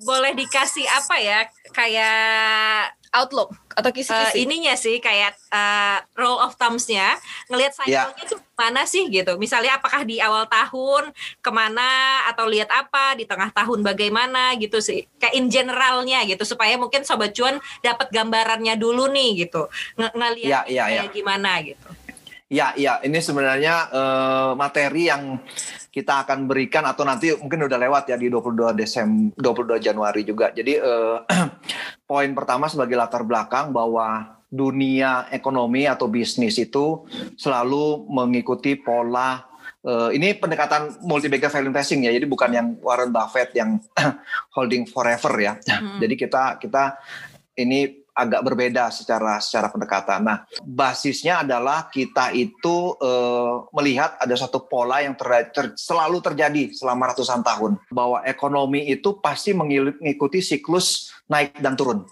Boleh 0.07 0.39
dikasih 0.39 0.87
apa 0.87 1.19
ya? 1.19 1.51
Kayak 1.75 2.95
Outlook 3.15 3.55
atau 3.75 3.91
eh, 3.91 3.97
kisi-kisi. 3.99 4.47
ininya 4.47 4.75
sih 4.75 4.97
kayak 4.99 5.35
eh, 5.51 5.99
roll 6.15 6.39
of 6.39 6.55
thumbs-nya 6.55 7.19
ngelihat 7.51 7.73
Ya. 7.85 8.07
cycle-nya 8.09 8.25
tuh 8.31 8.41
mana 8.55 8.87
sih 8.87 9.11
gitu. 9.11 9.35
Misalnya 9.35 9.77
apakah 9.77 10.07
di 10.07 10.23
awal 10.23 10.47
tahun 10.47 11.11
ke 11.43 11.51
mana 11.51 11.91
atau 12.31 12.47
lihat 12.47 12.71
apa 12.71 13.19
di 13.19 13.27
tengah 13.27 13.51
tahun 13.51 13.83
bagaimana 13.83 14.55
gitu 14.57 14.79
sih. 14.79 15.11
Kayak 15.19 15.35
in 15.35 15.47
generalnya 15.51 16.23
gitu 16.23 16.47
supaya 16.47 16.79
mungkin 16.79 17.03
sobat 17.03 17.35
cuan 17.35 17.59
dapat 17.83 18.15
gambarannya 18.15 18.79
dulu 18.79 19.11
nih 19.11 19.47
gitu. 19.47 19.67
Nge 19.99 20.09
ngelihat 20.15 20.51
Ya, 20.51 20.61
ya, 20.71 20.85
ya. 20.87 21.03
kayak 21.03 21.13
gimana 21.13 21.51
gitu. 21.67 21.89
Ya, 22.55 22.71
ya, 22.79 23.03
ini 23.03 23.19
sebenarnya 23.19 23.91
eh, 23.91 24.51
materi 24.55 25.11
yang 25.11 25.43
kita 25.91 26.23
akan 26.23 26.47
berikan 26.47 26.87
atau 26.87 27.03
nanti 27.03 27.35
mungkin 27.35 27.67
udah 27.67 27.79
lewat 27.83 28.15
ya 28.15 28.17
di 28.19 28.31
22 28.31 28.79
Desember 28.79 29.35
22 29.35 29.83
Januari 29.83 30.23
juga. 30.23 30.55
Jadi 30.55 30.79
eh, 30.79 31.19
poin 32.11 32.31
pertama 32.31 32.71
sebagai 32.71 32.95
latar 32.95 33.27
belakang 33.27 33.75
bahwa 33.75 34.39
dunia 34.47 35.27
ekonomi 35.35 35.91
atau 35.91 36.07
bisnis 36.07 36.55
itu 36.63 37.03
selalu 37.35 38.07
mengikuti 38.07 38.79
pola 38.79 39.43
eh, 39.83 40.15
ini 40.15 40.39
pendekatan 40.39 41.03
multi 41.03 41.27
bagger 41.27 41.51
value 41.51 41.75
investing 41.75 42.07
ya. 42.07 42.15
Jadi 42.15 42.27
bukan 42.31 42.51
yang 42.55 42.67
Warren 42.79 43.11
Buffett 43.11 43.51
yang 43.59 43.83
holding 44.55 44.87
forever 44.87 45.35
ya. 45.43 45.59
Hmm. 45.59 45.99
Jadi 45.99 46.15
kita 46.15 46.63
kita 46.63 47.03
ini 47.59 48.04
agak 48.15 48.41
berbeda 48.47 48.95
secara 48.95 49.43
secara 49.43 49.69
pendekatan. 49.69 50.23
Nah, 50.23 50.39
basisnya 50.63 51.43
adalah 51.43 51.91
kita 51.91 52.31
itu 52.31 52.95
eh, 53.03 53.55
melihat 53.75 54.15
ada 54.23 54.35
satu 54.39 54.65
pola 54.71 55.03
yang 55.03 55.19
ter- 55.19 55.51
ter- 55.51 55.75
selalu 55.75 56.23
terjadi 56.23 56.71
selama 56.71 57.11
ratusan 57.11 57.43
tahun 57.43 57.77
bahwa 57.91 58.23
ekonomi 58.23 58.87
itu 58.87 59.19
pasti 59.19 59.51
mengikuti 59.51 60.39
siklus 60.39 61.11
naik 61.27 61.59
dan 61.59 61.75
turun. 61.75 62.07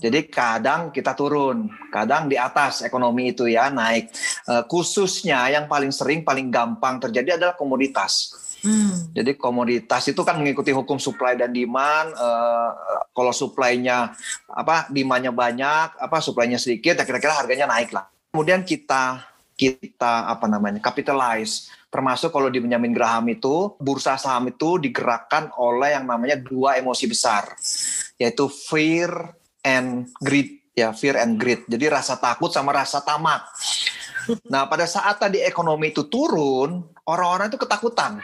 Jadi 0.00 0.32
kadang 0.32 0.88
kita 0.88 1.12
turun, 1.12 1.68
kadang 1.92 2.24
di 2.24 2.40
atas 2.40 2.80
ekonomi 2.80 3.36
itu 3.36 3.44
ya 3.44 3.68
naik. 3.68 4.08
Eh, 4.48 4.64
khususnya 4.64 5.44
yang 5.52 5.68
paling 5.68 5.92
sering, 5.92 6.24
paling 6.24 6.48
gampang 6.48 6.96
terjadi 6.96 7.36
adalah 7.36 7.52
komoditas. 7.52 8.32
Hmm. 8.62 9.14
Jadi 9.14 9.38
komoditas 9.38 10.06
itu 10.10 10.18
kan 10.26 10.38
mengikuti 10.38 10.74
hukum 10.74 10.98
supply 10.98 11.38
dan 11.38 11.54
demand. 11.54 12.10
eh, 12.14 12.70
kalau 13.14 13.32
supply-nya 13.34 14.14
apa 14.50 14.86
demandnya 14.90 15.34
banyak, 15.34 15.98
apa 15.98 16.16
supply-nya 16.22 16.58
sedikit, 16.58 16.98
ya 16.98 17.04
kira-kira 17.06 17.34
harganya 17.34 17.66
naik 17.70 17.90
lah. 17.90 18.06
Kemudian 18.30 18.62
kita 18.62 19.26
kita 19.58 20.30
apa 20.30 20.46
namanya 20.46 20.78
capitalize. 20.78 21.70
Termasuk 21.88 22.30
kalau 22.30 22.52
di 22.52 22.60
Benjamin 22.60 22.92
Graham 22.92 23.26
itu 23.32 23.74
bursa 23.80 24.20
saham 24.20 24.52
itu 24.52 24.76
digerakkan 24.76 25.50
oleh 25.56 25.96
yang 25.96 26.04
namanya 26.04 26.36
dua 26.36 26.76
emosi 26.76 27.08
besar, 27.08 27.56
yaitu 28.20 28.46
fear 28.46 29.08
and 29.64 30.12
greed 30.20 30.58
ya 30.78 30.94
fear 30.94 31.18
and 31.18 31.34
greed. 31.34 31.66
Jadi 31.66 31.90
rasa 31.90 32.14
takut 32.20 32.54
sama 32.54 32.70
rasa 32.70 33.02
tamak. 33.02 33.42
Nah, 34.46 34.68
pada 34.68 34.84
saat 34.84 35.16
tadi 35.16 35.40
ekonomi 35.40 35.90
itu 35.90 36.04
turun, 36.06 36.84
orang-orang 37.08 37.48
itu 37.48 37.58
ketakutan. 37.58 38.20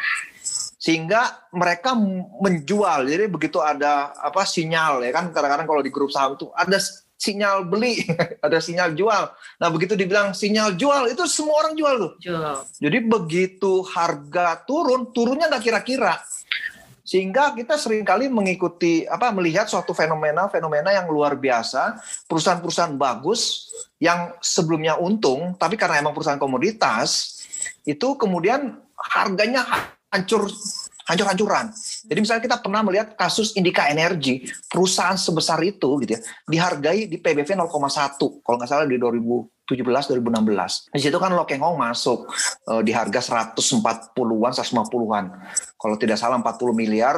Sehingga 0.76 1.48
mereka 1.56 1.96
menjual. 2.44 3.08
Jadi 3.08 3.24
begitu 3.32 3.56
ada 3.64 4.12
apa 4.20 4.44
sinyal 4.44 5.00
ya 5.00 5.10
kan 5.16 5.32
kadang-kadang 5.32 5.64
kalau 5.64 5.80
di 5.80 5.88
grup 5.88 6.12
saham 6.12 6.36
itu 6.36 6.52
ada 6.52 6.76
sinyal 7.16 7.64
beli, 7.64 8.04
ada 8.44 8.60
sinyal 8.60 8.92
jual. 8.92 9.32
Nah, 9.56 9.68
begitu 9.72 9.96
dibilang 9.96 10.36
sinyal 10.36 10.76
jual 10.76 11.08
itu 11.08 11.24
semua 11.24 11.64
orang 11.64 11.72
jual 11.72 11.94
tuh. 11.96 12.12
Jual. 12.20 12.60
Jadi 12.76 12.98
begitu 13.00 13.80
harga 13.88 14.60
turun, 14.68 15.08
turunnya 15.16 15.48
nggak 15.48 15.64
kira-kira. 15.64 16.20
Sehingga 17.04 17.52
kita 17.52 17.76
sering 17.76 18.00
kali 18.00 18.32
mengikuti 18.32 19.04
apa 19.04 19.28
melihat 19.28 19.68
suatu 19.68 19.92
fenomena-fenomena 19.92 20.88
yang 20.88 21.04
luar 21.08 21.36
biasa, 21.36 22.00
perusahaan-perusahaan 22.24 22.96
bagus 22.96 23.68
yang 24.00 24.32
sebelumnya 24.40 24.96
untung, 24.96 25.52
tapi 25.60 25.76
karena 25.76 26.00
emang 26.00 26.16
perusahaan 26.16 26.40
komoditas 26.40 27.33
itu 27.85 28.09
kemudian 28.16 28.80
harganya 28.97 29.66
hancur 30.12 30.49
hancur-hancuran. 31.04 31.68
Jadi 32.09 32.18
misalnya 32.18 32.42
kita 32.42 32.56
pernah 32.64 32.80
melihat 32.80 33.12
kasus 33.12 33.52
Indika 33.61 33.92
Energi, 33.92 34.49
perusahaan 34.68 35.16
sebesar 35.21 35.61
itu 35.61 36.00
gitu 36.00 36.16
ya, 36.16 36.21
dihargai 36.49 37.04
di 37.04 37.21
PBV 37.21 37.61
0,1 37.61 38.40
kalau 38.40 38.56
nggak 38.56 38.68
salah 38.68 38.88
di 38.88 38.97
2017 38.97 39.52
2016. 39.68 40.92
Di 40.92 41.00
situ 41.00 41.16
kan 41.21 41.33
Hong 41.37 41.76
masuk 41.76 42.28
eh, 42.73 42.80
di 42.80 42.92
harga 42.97 43.21
140-an, 43.21 44.52
150-an. 44.56 45.25
Kalau 45.76 45.97
tidak 46.00 46.16
salah 46.16 46.40
40 46.40 46.73
miliar. 46.73 47.16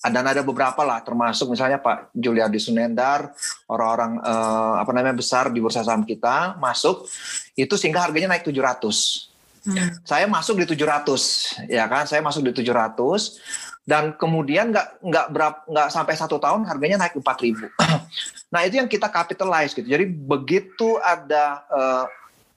Dan 0.00 0.24
ada 0.24 0.40
beberapa 0.40 0.80
lah 0.80 1.04
termasuk 1.04 1.52
misalnya 1.52 1.76
Pak 1.76 2.16
Juliardi 2.16 2.56
Sunendar, 2.56 3.36
orang-orang 3.68 4.16
eh, 4.16 4.74
apa 4.80 4.90
namanya 4.96 5.20
besar 5.20 5.52
di 5.52 5.60
bursa 5.60 5.84
saham 5.84 6.08
kita 6.08 6.56
masuk 6.56 7.04
itu 7.52 7.76
sehingga 7.76 8.08
harganya 8.08 8.32
naik 8.32 8.48
700 8.48 9.29
Hmm. 9.60 9.92
saya 10.08 10.24
masuk 10.24 10.64
di 10.64 10.72
700 10.72 11.68
ya 11.68 11.84
kan? 11.84 12.08
Saya 12.08 12.24
masuk 12.24 12.48
di 12.48 12.52
700 12.64 13.36
dan 13.84 14.16
kemudian 14.16 14.72
nggak 14.72 15.04
nggak 15.04 15.26
berap 15.32 15.54
nggak 15.68 15.88
sampai 15.92 16.14
satu 16.16 16.40
tahun 16.40 16.64
harganya 16.64 17.00
naik 17.00 17.20
empat 17.20 17.36
ribu. 17.44 17.68
nah 18.52 18.64
itu 18.64 18.80
yang 18.80 18.88
kita 18.88 19.12
capitalize 19.12 19.76
gitu. 19.76 19.84
Jadi 19.84 20.08
begitu 20.08 20.96
ada 21.04 21.64
uh, 21.68 22.04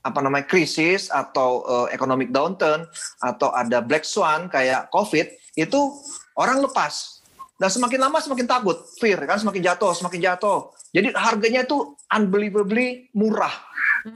apa 0.03 0.19
namanya 0.19 0.47
krisis 0.47 1.07
atau 1.11 1.63
uh, 1.63 1.87
economic 1.91 2.31
downturn 2.31 2.87
atau 3.23 3.51
ada 3.55 3.79
black 3.79 4.03
swan 4.03 4.47
kayak 4.51 4.87
covid 4.91 5.27
itu 5.59 5.79
orang 6.39 6.63
lepas. 6.63 7.19
Dan 7.59 7.71
semakin 7.71 7.99
lama 8.09 8.19
semakin 8.19 8.47
takut. 8.47 8.79
Fear 8.99 9.23
kan? 9.23 9.39
Semakin 9.39 9.63
jatuh 9.63 9.91
semakin 9.95 10.19
jatuh. 10.19 10.71
Jadi 10.91 11.15
harganya 11.15 11.63
itu 11.63 11.95
unbelievably 12.11 13.11
murah. 13.15 13.53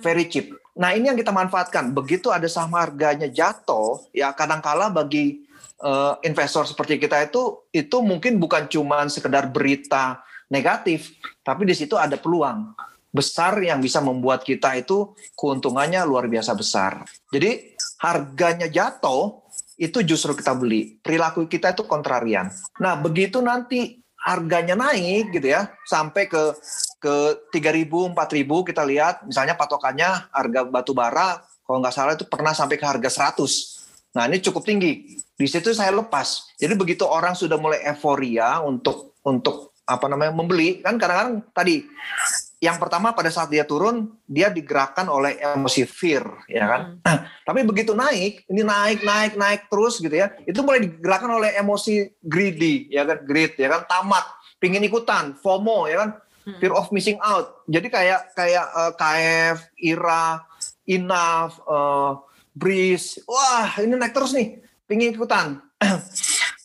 Very 0.04 0.28
cheap 0.28 0.52
nah 0.78 0.94
ini 0.94 1.10
yang 1.10 1.18
kita 1.18 1.34
manfaatkan 1.34 1.92
begitu 1.92 2.30
ada 2.30 2.46
saham 2.46 2.78
harganya 2.78 3.26
jatuh 3.26 4.06
ya 4.14 4.32
kadangkala 4.32 4.94
bagi 4.94 5.44
uh, 5.82 6.22
investor 6.22 6.70
seperti 6.70 7.02
kita 7.02 7.26
itu 7.26 7.68
itu 7.74 7.98
mungkin 8.06 8.38
bukan 8.38 8.70
cuma 8.70 9.06
sekedar 9.10 9.50
berita 9.50 10.22
negatif, 10.48 11.16
tapi 11.44 11.68
di 11.68 11.76
situ 11.76 12.00
ada 12.00 12.16
peluang 12.16 12.72
besar 13.12 13.60
yang 13.64 13.80
bisa 13.80 14.04
membuat 14.04 14.44
kita 14.44 14.78
itu 14.78 15.16
keuntungannya 15.34 16.04
luar 16.04 16.28
biasa 16.28 16.54
besar. 16.54 17.04
Jadi 17.32 17.76
harganya 18.04 18.68
jatuh 18.68 19.48
itu 19.80 20.04
justru 20.04 20.36
kita 20.38 20.54
beli. 20.54 21.00
Perilaku 21.02 21.48
kita 21.50 21.74
itu 21.74 21.88
kontrarian. 21.88 22.52
Nah, 22.84 23.00
begitu 23.00 23.42
nanti 23.42 24.04
harganya 24.28 24.76
naik 24.76 25.32
gitu 25.32 25.56
ya 25.56 25.72
sampai 25.88 26.28
ke 26.28 26.52
ke 27.00 27.16
3000 27.56 27.88
4000 28.12 28.68
kita 28.68 28.84
lihat 28.84 29.24
misalnya 29.24 29.56
patokannya 29.56 30.28
harga 30.36 30.68
batu 30.68 30.92
bara 30.92 31.40
kalau 31.68 31.84
nggak 31.84 31.96
salah 31.96 32.16
itu 32.16 32.24
pernah 32.24 32.56
sampai 32.56 32.80
ke 32.80 32.86
harga 32.88 33.36
100. 33.36 34.16
Nah, 34.16 34.24
ini 34.32 34.40
cukup 34.40 34.64
tinggi 34.64 35.20
di 35.36 35.46
situ 35.46 35.76
saya 35.76 35.92
lepas. 35.92 36.56
Jadi 36.56 36.74
begitu 36.80 37.04
orang 37.04 37.36
sudah 37.36 37.60
mulai 37.60 37.84
euforia 37.84 38.64
untuk 38.64 39.20
untuk 39.28 39.76
apa 39.84 40.08
namanya 40.08 40.32
membeli 40.32 40.80
kan 40.80 40.96
kadang-kadang 40.96 41.44
tadi 41.52 41.84
yang 42.58 42.82
pertama 42.82 43.14
pada 43.14 43.30
saat 43.30 43.54
dia 43.54 43.62
turun 43.62 44.18
dia 44.26 44.50
digerakkan 44.50 45.06
oleh 45.06 45.38
emosi 45.38 45.86
fear 45.86 46.26
ya 46.50 46.66
kan 46.66 46.82
hmm. 46.98 47.20
tapi 47.46 47.62
begitu 47.62 47.94
naik 47.94 48.46
ini 48.50 48.66
naik 48.66 49.06
naik 49.06 49.34
naik 49.38 49.62
terus 49.70 50.02
gitu 50.02 50.14
ya 50.14 50.34
itu 50.44 50.58
mulai 50.66 50.90
digerakkan 50.90 51.30
oleh 51.30 51.54
emosi 51.58 52.18
greedy 52.22 52.90
ya 52.90 53.06
kan 53.06 53.22
greed 53.22 53.54
ya 53.62 53.70
kan 53.70 53.86
tamat 53.86 54.26
pingin 54.58 54.82
ikutan 54.82 55.38
FOMO 55.38 55.86
ya 55.86 56.02
kan 56.02 56.10
hmm. 56.50 56.58
fear 56.58 56.74
of 56.74 56.90
missing 56.90 57.22
out 57.22 57.62
jadi 57.70 57.88
kayak 57.94 58.22
kayak 58.34 58.66
uh, 58.74 58.92
KF 58.98 59.58
IRA 59.78 60.42
Enough 60.88 61.54
uh, 61.70 62.18
Breeze 62.58 63.22
wah 63.30 63.70
ini 63.78 63.94
naik 63.94 64.18
terus 64.18 64.34
nih 64.34 64.68
pingin 64.88 65.14
ikutan. 65.14 65.60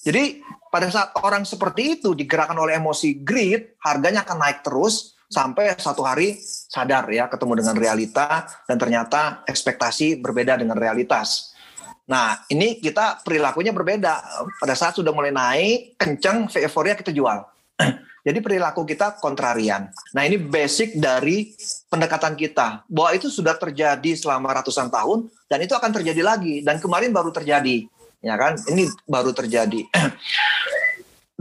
Jadi 0.07 0.41
pada 0.73 0.89
saat 0.89 1.13
orang 1.21 1.45
seperti 1.45 2.01
itu 2.01 2.17
digerakkan 2.17 2.57
oleh 2.57 2.79
emosi 2.79 3.21
greed, 3.21 3.77
harganya 3.83 4.25
akan 4.25 4.39
naik 4.41 4.65
terus 4.65 5.19
sampai 5.33 5.73
satu 5.81 6.05
hari 6.05 6.37
sadar 6.45 7.09
ya 7.09 7.27
ketemu 7.33 7.65
dengan 7.65 7.77
realita 7.81 8.45
dan 8.69 8.77
ternyata 8.77 9.41
ekspektasi 9.49 10.21
berbeda 10.21 10.61
dengan 10.61 10.77
realitas. 10.77 11.57
Nah 12.05 12.45
ini 12.53 12.77
kita 12.77 13.25
perilakunya 13.25 13.73
berbeda. 13.73 14.15
Pada 14.61 14.77
saat 14.77 15.01
sudah 15.01 15.17
mulai 15.17 15.33
naik, 15.33 15.97
kenceng, 15.97 16.53
euforia 16.61 16.93
kita 16.93 17.17
jual. 17.17 17.41
Jadi 18.27 18.39
perilaku 18.39 18.87
kita 18.87 19.19
kontrarian. 19.19 19.89
Nah 20.15 20.23
ini 20.23 20.37
basic 20.37 21.01
dari 21.01 21.57
pendekatan 21.89 22.37
kita. 22.37 22.85
Bahwa 22.87 23.17
itu 23.17 23.33
sudah 23.33 23.57
terjadi 23.57 24.15
selama 24.15 24.53
ratusan 24.63 24.93
tahun 24.93 25.33
dan 25.49 25.59
itu 25.65 25.73
akan 25.73 25.91
terjadi 25.91 26.23
lagi. 26.23 26.61
Dan 26.61 26.79
kemarin 26.79 27.11
baru 27.11 27.33
terjadi 27.33 27.89
ya 28.23 28.39
kan 28.39 28.55
ini 28.71 28.87
baru 29.03 29.35
terjadi 29.35 29.83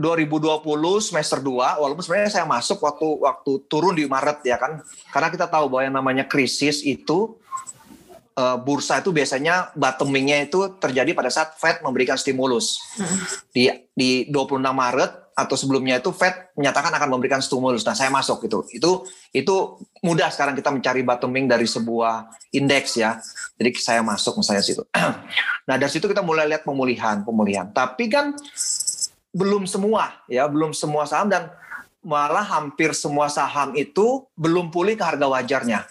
2020 0.02 0.66
semester 1.00 1.40
2 1.40 1.80
walaupun 1.80 2.02
sebenarnya 2.02 2.42
saya 2.42 2.46
masuk 2.50 2.82
waktu 2.82 3.08
waktu 3.22 3.52
turun 3.70 3.94
di 3.94 4.10
Maret 4.10 4.42
ya 4.42 4.58
kan 4.58 4.82
karena 5.14 5.30
kita 5.30 5.46
tahu 5.46 5.70
bahwa 5.70 5.84
yang 5.86 5.96
namanya 5.96 6.26
krisis 6.26 6.82
itu 6.82 7.38
uh, 8.36 8.58
bursa 8.58 9.00
itu 9.00 9.14
biasanya 9.14 9.70
bottomingnya 9.78 10.50
itu 10.50 10.76
terjadi 10.82 11.14
pada 11.14 11.30
saat 11.30 11.54
Fed 11.62 11.86
memberikan 11.86 12.18
stimulus 12.18 12.82
hmm. 12.98 13.18
di 13.54 13.70
di 13.94 14.10
26 14.34 14.58
Maret 14.60 15.22
atau 15.32 15.56
sebelumnya 15.56 15.98
itu 15.98 16.12
Fed 16.12 16.54
menyatakan 16.54 16.92
akan 16.92 17.10
memberikan 17.18 17.40
stimulus. 17.40 17.88
Nah, 17.88 17.96
saya 17.96 18.12
masuk 18.12 18.46
gitu. 18.46 18.68
Itu 18.70 19.08
itu 19.32 19.80
mudah 20.04 20.28
sekarang 20.30 20.54
kita 20.54 20.70
mencari 20.70 21.02
bottoming 21.02 21.48
dari 21.48 21.66
sebuah 21.66 22.30
indeks 22.52 23.00
ya. 23.00 23.18
Jadi 23.56 23.70
saya 23.80 24.04
masuk 24.04 24.38
misalnya 24.38 24.64
situ. 24.64 24.84
nah, 25.68 25.76
dari 25.80 25.92
situ 25.92 26.06
kita 26.06 26.22
mulai 26.22 26.46
lihat 26.52 26.68
pemulihan, 26.68 27.24
pemulihan. 27.24 27.72
Tapi 27.72 28.12
kan 28.12 28.36
belum 29.32 29.68
semua 29.68 30.16
ya, 30.28 30.48
belum 30.48 30.76
semua 30.76 31.08
saham 31.08 31.32
dan 31.32 31.52
malah 32.02 32.44
hampir 32.44 32.92
semua 32.98 33.30
saham 33.30 33.76
itu 33.78 34.26
belum 34.34 34.74
pulih 34.74 34.98
ke 34.98 35.04
harga 35.06 35.28
wajarnya 35.30 35.86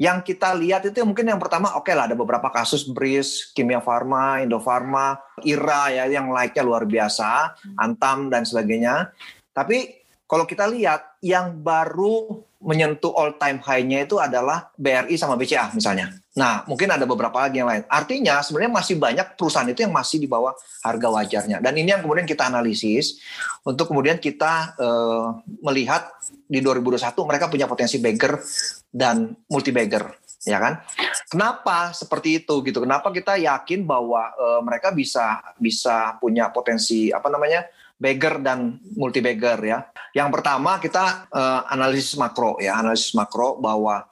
yang 0.00 0.24
kita 0.24 0.56
lihat 0.56 0.88
itu 0.88 1.04
mungkin 1.04 1.28
yang 1.28 1.36
pertama 1.36 1.76
oke 1.76 1.84
okay 1.84 1.92
lah 1.92 2.08
ada 2.08 2.16
beberapa 2.16 2.48
kasus 2.48 2.88
Bris, 2.88 3.52
Kimia 3.52 3.84
Farma, 3.84 4.40
Indofarma, 4.40 5.20
IRA 5.44 5.92
ya 5.92 6.04
yang 6.08 6.32
like-nya 6.32 6.64
luar 6.64 6.88
biasa, 6.88 7.52
Antam 7.76 8.32
dan 8.32 8.48
sebagainya. 8.48 9.12
Tapi 9.52 10.00
kalau 10.24 10.48
kita 10.48 10.64
lihat 10.72 11.20
yang 11.20 11.60
baru 11.60 12.40
menyentuh 12.64 13.12
all 13.12 13.36
time 13.36 13.60
high-nya 13.60 14.08
itu 14.08 14.16
adalah 14.16 14.72
BRI 14.80 15.20
sama 15.20 15.36
BCA 15.36 15.68
misalnya. 15.76 16.16
Nah, 16.40 16.64
mungkin 16.64 16.88
ada 16.88 17.04
beberapa 17.04 17.36
lagi 17.36 17.60
yang 17.60 17.68
lain. 17.68 17.84
Artinya 17.84 18.40
sebenarnya 18.40 18.72
masih 18.72 18.96
banyak 18.96 19.36
perusahaan 19.36 19.68
itu 19.68 19.84
yang 19.84 19.92
masih 19.92 20.16
di 20.16 20.24
bawah 20.24 20.56
harga 20.80 21.08
wajarnya. 21.12 21.60
Dan 21.60 21.76
ini 21.76 21.92
yang 21.92 22.00
kemudian 22.00 22.24
kita 22.24 22.48
analisis 22.48 23.20
untuk 23.60 23.92
kemudian 23.92 24.16
kita 24.16 24.72
uh, 24.80 25.36
melihat 25.60 26.08
di 26.48 26.64
2021 26.64 27.12
mereka 27.28 27.52
punya 27.52 27.68
potensi 27.68 28.00
bagger 28.00 28.40
dan 28.88 29.36
multi 29.52 29.68
bagger, 29.68 30.16
ya 30.48 30.56
kan? 30.56 30.80
Kenapa 31.28 31.92
seperti 31.92 32.40
itu 32.40 32.64
gitu? 32.64 32.80
Kenapa 32.80 33.12
kita 33.12 33.36
yakin 33.36 33.84
bahwa 33.84 34.32
uh, 34.32 34.64
mereka 34.64 34.96
bisa 34.96 35.44
bisa 35.60 36.16
punya 36.16 36.48
potensi 36.48 37.12
apa 37.12 37.28
namanya? 37.28 37.68
bagger 38.00 38.40
dan 38.40 38.80
multi 38.96 39.20
bagger 39.20 39.60
ya. 39.60 39.84
Yang 40.16 40.40
pertama 40.40 40.80
kita 40.80 41.28
uh, 41.28 41.68
analisis 41.68 42.16
makro 42.16 42.56
ya, 42.56 42.80
analisis 42.80 43.12
makro 43.12 43.60
bahwa 43.60 44.08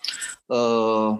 uh, 0.53 1.17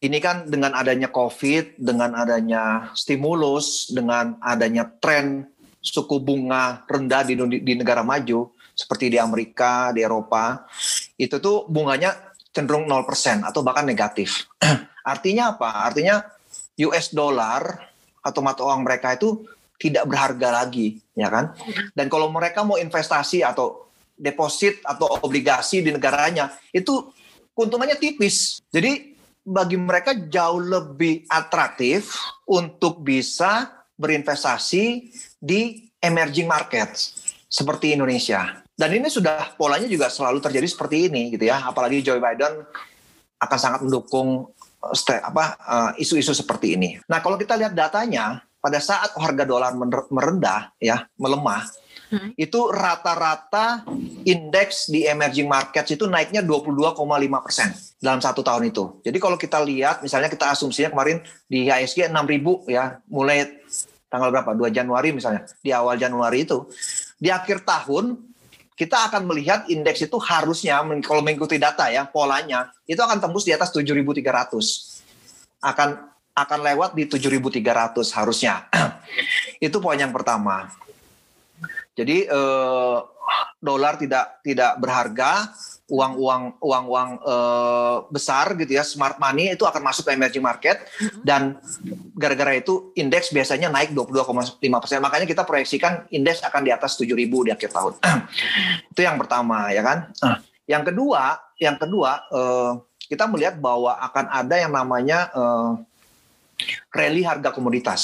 ini 0.00 0.18
kan 0.20 0.44
dengan 0.44 0.76
adanya 0.76 1.08
COVID, 1.08 1.80
dengan 1.80 2.12
adanya 2.12 2.92
stimulus, 2.92 3.88
dengan 3.88 4.36
adanya 4.44 4.84
tren 5.00 5.48
suku 5.80 6.20
bunga 6.20 6.84
rendah 6.84 7.22
di, 7.24 7.34
di 7.62 7.72
negara 7.78 8.04
maju, 8.04 8.52
seperti 8.76 9.08
di 9.08 9.18
Amerika, 9.22 9.94
di 9.96 10.04
Eropa, 10.04 10.68
itu 11.16 11.40
tuh 11.40 11.64
bunganya 11.64 12.12
cenderung 12.52 12.84
0% 12.84 13.46
atau 13.46 13.64
bahkan 13.64 13.88
negatif. 13.88 14.44
Artinya 15.12 15.56
apa? 15.56 15.88
Artinya 15.88 16.20
US 16.84 17.16
dollar 17.16 17.88
atau 18.20 18.40
mata 18.44 18.60
uang 18.66 18.84
mereka 18.84 19.16
itu 19.16 19.48
tidak 19.80 20.08
berharga 20.08 20.64
lagi, 20.64 21.00
ya 21.16 21.28
kan? 21.32 21.56
Dan 21.96 22.12
kalau 22.12 22.28
mereka 22.28 22.64
mau 22.64 22.76
investasi 22.76 23.44
atau 23.44 23.88
deposit 24.16 24.80
atau 24.84 25.20
obligasi 25.24 25.84
di 25.84 25.92
negaranya, 25.92 26.52
itu 26.72 27.12
keuntungannya 27.52 27.96
tipis. 28.00 28.60
Jadi 28.72 29.15
bagi 29.46 29.78
mereka 29.78 30.10
jauh 30.26 30.58
lebih 30.58 31.22
atraktif 31.30 32.18
untuk 32.50 33.06
bisa 33.06 33.70
berinvestasi 33.94 35.06
di 35.38 35.86
emerging 36.02 36.50
markets 36.50 37.14
seperti 37.46 37.94
Indonesia. 37.94 38.66
Dan 38.76 38.92
ini 38.92 39.08
sudah 39.08 39.56
polanya 39.56 39.86
juga 39.88 40.10
selalu 40.10 40.42
terjadi 40.42 40.66
seperti 40.68 41.08
ini 41.08 41.32
gitu 41.32 41.48
ya. 41.48 41.62
Apalagi 41.64 42.02
Joe 42.02 42.20
Biden 42.20 42.66
akan 43.40 43.58
sangat 43.58 43.80
mendukung 43.86 44.50
apa 45.22 45.44
uh, 45.62 45.90
isu-isu 45.96 46.34
seperti 46.36 46.76
ini. 46.76 47.00
Nah, 47.08 47.24
kalau 47.24 47.40
kita 47.40 47.56
lihat 47.56 47.72
datanya 47.72 48.44
pada 48.60 48.82
saat 48.82 49.14
harga 49.16 49.46
dolar 49.46 49.72
merendah 50.12 50.74
ya, 50.82 51.06
melemah, 51.16 51.64
hmm. 52.10 52.38
itu 52.38 52.60
rata-rata 52.70 53.82
indeks 54.26 54.90
di 54.90 55.06
emerging 55.06 55.46
markets 55.46 55.94
itu 55.94 56.06
naiknya 56.06 56.42
22,5 56.42 56.98
persen 57.44 57.68
dalam 58.02 58.20
satu 58.22 58.42
tahun 58.42 58.70
itu. 58.70 59.00
Jadi 59.06 59.18
kalau 59.18 59.38
kita 59.38 59.62
lihat, 59.62 60.02
misalnya 60.02 60.30
kita 60.30 60.50
asumsinya 60.50 60.92
kemarin 60.92 61.22
di 61.46 61.66
IHSG 61.66 62.10
6.000 62.10 62.70
ya, 62.70 62.98
mulai 63.10 63.46
tanggal 64.10 64.30
berapa? 64.30 64.50
2 64.54 64.70
Januari 64.70 65.10
misalnya, 65.14 65.46
di 65.62 65.70
awal 65.74 65.98
Januari 65.98 66.46
itu. 66.46 66.66
Di 67.16 67.32
akhir 67.32 67.64
tahun, 67.64 68.18
kita 68.76 69.08
akan 69.08 69.24
melihat 69.24 69.64
indeks 69.72 70.04
itu 70.04 70.20
harusnya, 70.20 70.84
kalau 71.00 71.24
mengikuti 71.24 71.56
data 71.56 71.88
ya, 71.88 72.04
polanya, 72.04 72.70
itu 72.84 73.00
akan 73.00 73.18
tembus 73.18 73.48
di 73.48 73.56
atas 73.56 73.72
7.300. 73.72 74.20
Akan 75.64 76.12
akan 76.36 76.60
lewat 76.60 76.92
di 76.92 77.08
7.300 77.08 77.96
harusnya. 78.12 78.68
itu 79.66 79.76
poin 79.80 79.96
yang 79.96 80.12
pertama. 80.12 80.68
Jadi 81.96 82.28
eh, 82.28 82.98
dolar 83.56 83.96
tidak 83.98 84.44
tidak 84.44 84.78
berharga 84.78 85.50
uang-uang 85.86 86.58
uang-uang 86.58 87.10
uh, 87.22 87.96
besar 88.10 88.58
gitu 88.58 88.74
ya 88.74 88.82
smart 88.82 89.22
money 89.22 89.54
itu 89.54 89.62
akan 89.62 89.82
masuk 89.86 90.10
ke 90.10 90.18
emerging 90.18 90.42
market 90.42 90.82
dan 91.22 91.62
gara-gara 92.18 92.58
itu 92.58 92.90
indeks 92.98 93.30
biasanya 93.30 93.70
naik 93.70 93.94
22,5 93.94 94.58
persen. 94.58 94.98
Makanya 94.98 95.26
kita 95.30 95.46
proyeksikan 95.46 96.10
indeks 96.10 96.42
akan 96.42 96.66
di 96.66 96.74
atas 96.74 96.98
7.000 96.98 97.14
di 97.22 97.50
akhir 97.54 97.70
tahun. 97.70 97.92
Itu 98.94 99.00
yang 99.06 99.14
pertama 99.14 99.70
ya 99.70 99.82
kan? 99.86 100.10
Yang 100.66 100.90
kedua 100.90 101.38
yang 101.62 101.76
kedua 101.78 102.10
uh, 102.34 102.82
kita 103.06 103.30
melihat 103.30 103.54
bahwa 103.62 103.94
akan 104.02 104.26
ada 104.26 104.58
yang 104.58 104.74
namanya 104.74 105.30
uh, 105.38 105.78
rally 106.90 107.22
harga 107.22 107.54
komoditas 107.54 108.02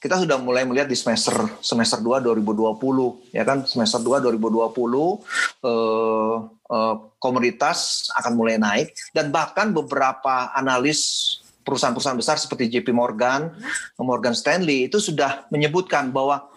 kita 0.00 0.16
sudah 0.16 0.40
mulai 0.40 0.64
melihat 0.64 0.88
di 0.88 0.96
semester 0.96 1.36
semester 1.60 2.00
2 2.00 2.24
2020 2.24 3.36
ya 3.36 3.44
kan? 3.44 3.68
Semester 3.68 4.00
2 4.00 4.32
2020 4.32 4.32
eh, 4.32 6.36
eh, 6.72 6.94
komoditas 7.20 8.08
akan 8.16 8.32
mulai 8.32 8.56
naik 8.56 8.96
dan 9.12 9.28
bahkan 9.28 9.76
beberapa 9.76 10.48
analis 10.56 11.36
perusahaan-perusahaan 11.60 12.16
besar 12.16 12.40
seperti 12.40 12.72
JP 12.72 12.96
Morgan, 12.96 13.52
Morgan 14.00 14.32
Stanley 14.32 14.88
itu 14.88 14.96
sudah 14.96 15.44
menyebutkan 15.52 16.08
bahwa 16.08 16.48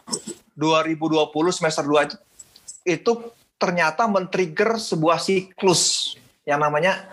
2020 0.55 1.27
semester 1.51 1.83
2 1.83 2.07
itu, 2.07 2.15
itu 2.87 3.11
ternyata 3.59 4.07
men-trigger 4.07 4.79
sebuah 4.79 5.19
siklus 5.19 6.15
yang 6.47 6.63
namanya 6.63 7.03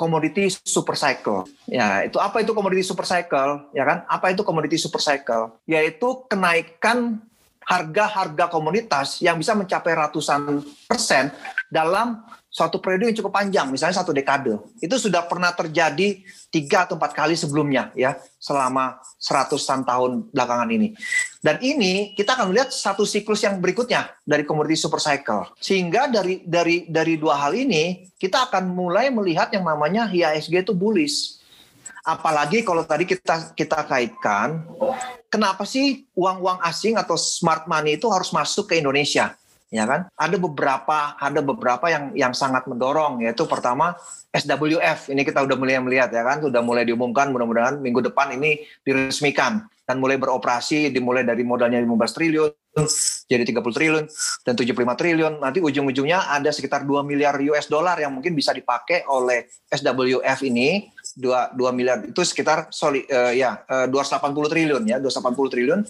komoditi 0.00 0.48
super 0.48 0.96
cycle. 0.96 1.44
Ya, 1.68 2.08
itu 2.08 2.16
apa 2.16 2.40
itu 2.40 2.56
komoditi 2.56 2.80
super 2.80 3.04
cycle? 3.04 3.68
Ya 3.76 3.84
kan? 3.84 4.08
Apa 4.08 4.32
itu 4.32 4.40
komoditi 4.40 4.80
super 4.80 5.04
cycle? 5.04 5.60
Yaitu 5.68 6.24
kenaikan 6.24 7.20
harga-harga 7.68 8.48
komoditas 8.48 9.20
yang 9.20 9.36
bisa 9.36 9.52
mencapai 9.52 9.92
ratusan 9.92 10.64
persen 10.88 11.28
dalam 11.68 12.24
suatu 12.50 12.82
periode 12.82 13.06
yang 13.06 13.16
cukup 13.22 13.30
panjang, 13.30 13.70
misalnya 13.70 14.02
satu 14.02 14.10
dekade. 14.10 14.58
Itu 14.82 14.98
sudah 14.98 15.22
pernah 15.30 15.54
terjadi 15.54 16.18
tiga 16.50 16.88
atau 16.88 16.98
empat 16.98 17.14
kali 17.14 17.38
sebelumnya 17.38 17.94
ya, 17.94 18.18
selama 18.42 18.98
seratusan 19.22 19.86
tahun 19.86 20.32
belakangan 20.34 20.66
ini. 20.74 20.98
Dan 21.40 21.56
ini 21.64 22.12
kita 22.12 22.36
akan 22.36 22.52
melihat 22.52 22.68
satu 22.68 23.08
siklus 23.08 23.40
yang 23.40 23.56
berikutnya 23.56 24.12
dari 24.28 24.44
komoditi 24.44 24.76
super 24.76 25.00
cycle. 25.00 25.48
Sehingga 25.56 26.04
dari 26.12 26.44
dari 26.44 26.84
dari 26.84 27.16
dua 27.16 27.40
hal 27.40 27.56
ini 27.56 28.12
kita 28.20 28.52
akan 28.52 28.68
mulai 28.68 29.08
melihat 29.08 29.48
yang 29.56 29.64
namanya 29.64 30.12
IHSG 30.12 30.68
itu 30.68 30.76
bullish. 30.76 31.40
Apalagi 32.04 32.60
kalau 32.60 32.84
tadi 32.84 33.08
kita 33.08 33.56
kita 33.56 33.88
kaitkan, 33.88 34.68
kenapa 35.32 35.64
sih 35.64 36.04
uang-uang 36.12 36.60
asing 36.60 37.00
atau 37.00 37.16
smart 37.16 37.64
money 37.64 37.96
itu 37.96 38.08
harus 38.12 38.28
masuk 38.36 38.68
ke 38.68 38.76
Indonesia? 38.76 39.32
ya 39.70 39.86
kan? 39.86 40.10
Ada 40.18 40.36
beberapa 40.36 41.14
ada 41.16 41.40
beberapa 41.40 41.86
yang 41.88 42.12
yang 42.18 42.32
sangat 42.34 42.66
mendorong 42.66 43.22
yaitu 43.22 43.46
pertama 43.46 43.94
SWF 44.34 45.10
ini 45.10 45.22
kita 45.22 45.46
udah 45.46 45.56
mulai 45.58 45.78
melihat 45.78 46.10
ya 46.10 46.22
kan 46.26 46.42
sudah 46.42 46.60
mulai 46.60 46.82
diumumkan 46.82 47.30
mudah-mudahan 47.30 47.78
minggu 47.78 48.02
depan 48.10 48.34
ini 48.34 48.66
diresmikan 48.82 49.66
dan 49.90 49.98
mulai 49.98 50.22
beroperasi 50.22 50.94
dimulai 50.94 51.26
dari 51.26 51.42
modalnya 51.42 51.82
15 51.82 52.14
triliun 52.14 52.50
jadi 53.26 53.42
30 53.42 53.58
triliun 53.58 54.04
dan 54.46 54.54
75 54.54 54.78
triliun 54.94 55.42
nanti 55.42 55.58
ujung-ujungnya 55.58 56.30
ada 56.30 56.54
sekitar 56.54 56.86
2 56.86 57.02
miliar 57.02 57.34
US 57.50 57.66
dollar 57.66 57.98
yang 57.98 58.14
mungkin 58.14 58.38
bisa 58.38 58.54
dipakai 58.54 59.02
oleh 59.10 59.50
SWF 59.66 60.46
ini 60.46 60.86
2, 61.18 61.58
2 61.58 61.74
miliar 61.74 62.06
itu 62.06 62.22
sekitar 62.22 62.70
sorry, 62.70 63.02
uh, 63.10 63.34
ya 63.34 63.66
uh, 63.66 63.90
280 63.90 64.30
triliun 64.46 64.82
ya 64.86 65.02
280 65.02 65.34
triliun 65.58 65.80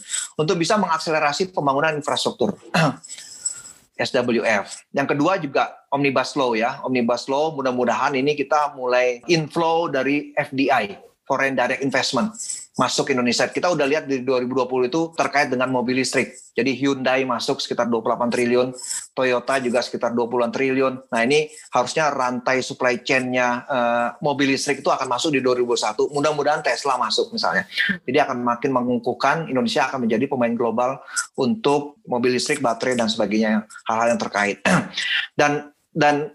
untuk 0.40 0.56
bisa 0.56 0.80
mengakselerasi 0.80 1.52
pembangunan 1.52 1.92
infrastruktur 1.92 2.56
SWF. 4.00 4.88
Yang 4.96 5.08
kedua 5.12 5.36
juga 5.36 5.84
Omnibus 5.92 6.32
Law 6.32 6.56
ya. 6.56 6.80
Omnibus 6.88 7.28
Law 7.28 7.52
mudah-mudahan 7.52 8.16
ini 8.16 8.32
kita 8.32 8.72
mulai 8.72 9.20
inflow 9.28 9.92
dari 9.92 10.32
FDI, 10.32 10.96
Foreign 11.28 11.52
Direct 11.52 11.84
Investment 11.84 12.32
masuk 12.78 13.10
Indonesia. 13.10 13.50
Kita 13.50 13.66
udah 13.72 13.82
lihat 13.82 14.06
di 14.06 14.22
2020 14.22 14.90
itu 14.90 15.00
terkait 15.18 15.50
dengan 15.50 15.66
mobil 15.74 15.98
listrik. 15.98 16.30
Jadi 16.54 16.70
Hyundai 16.78 17.26
masuk 17.26 17.58
sekitar 17.58 17.90
28 17.90 18.30
triliun, 18.30 18.68
Toyota 19.10 19.58
juga 19.58 19.82
sekitar 19.82 20.14
20-an 20.14 20.50
triliun. 20.54 20.94
Nah 21.10 21.20
ini 21.26 21.50
harusnya 21.74 22.14
rantai 22.14 22.62
supply 22.62 23.02
chain-nya 23.02 23.66
uh, 23.66 24.08
mobil 24.22 24.54
listrik 24.54 24.86
itu 24.86 24.90
akan 24.90 25.08
masuk 25.10 25.34
di 25.34 25.42
2021. 25.42 26.14
Mudah-mudahan 26.14 26.62
Tesla 26.62 26.94
masuk 26.94 27.34
misalnya. 27.34 27.66
Jadi 28.06 28.18
akan 28.22 28.38
makin 28.44 28.70
mengukuhkan 28.70 29.36
Indonesia 29.50 29.90
akan 29.90 30.06
menjadi 30.06 30.30
pemain 30.30 30.54
global 30.54 31.02
untuk 31.34 31.98
mobil 32.06 32.38
listrik, 32.38 32.62
baterai 32.62 32.94
dan 32.94 33.10
sebagainya, 33.10 33.66
hal-hal 33.90 34.14
yang 34.14 34.20
terkait. 34.20 34.62
dan 35.40 35.74
dan 35.90 36.30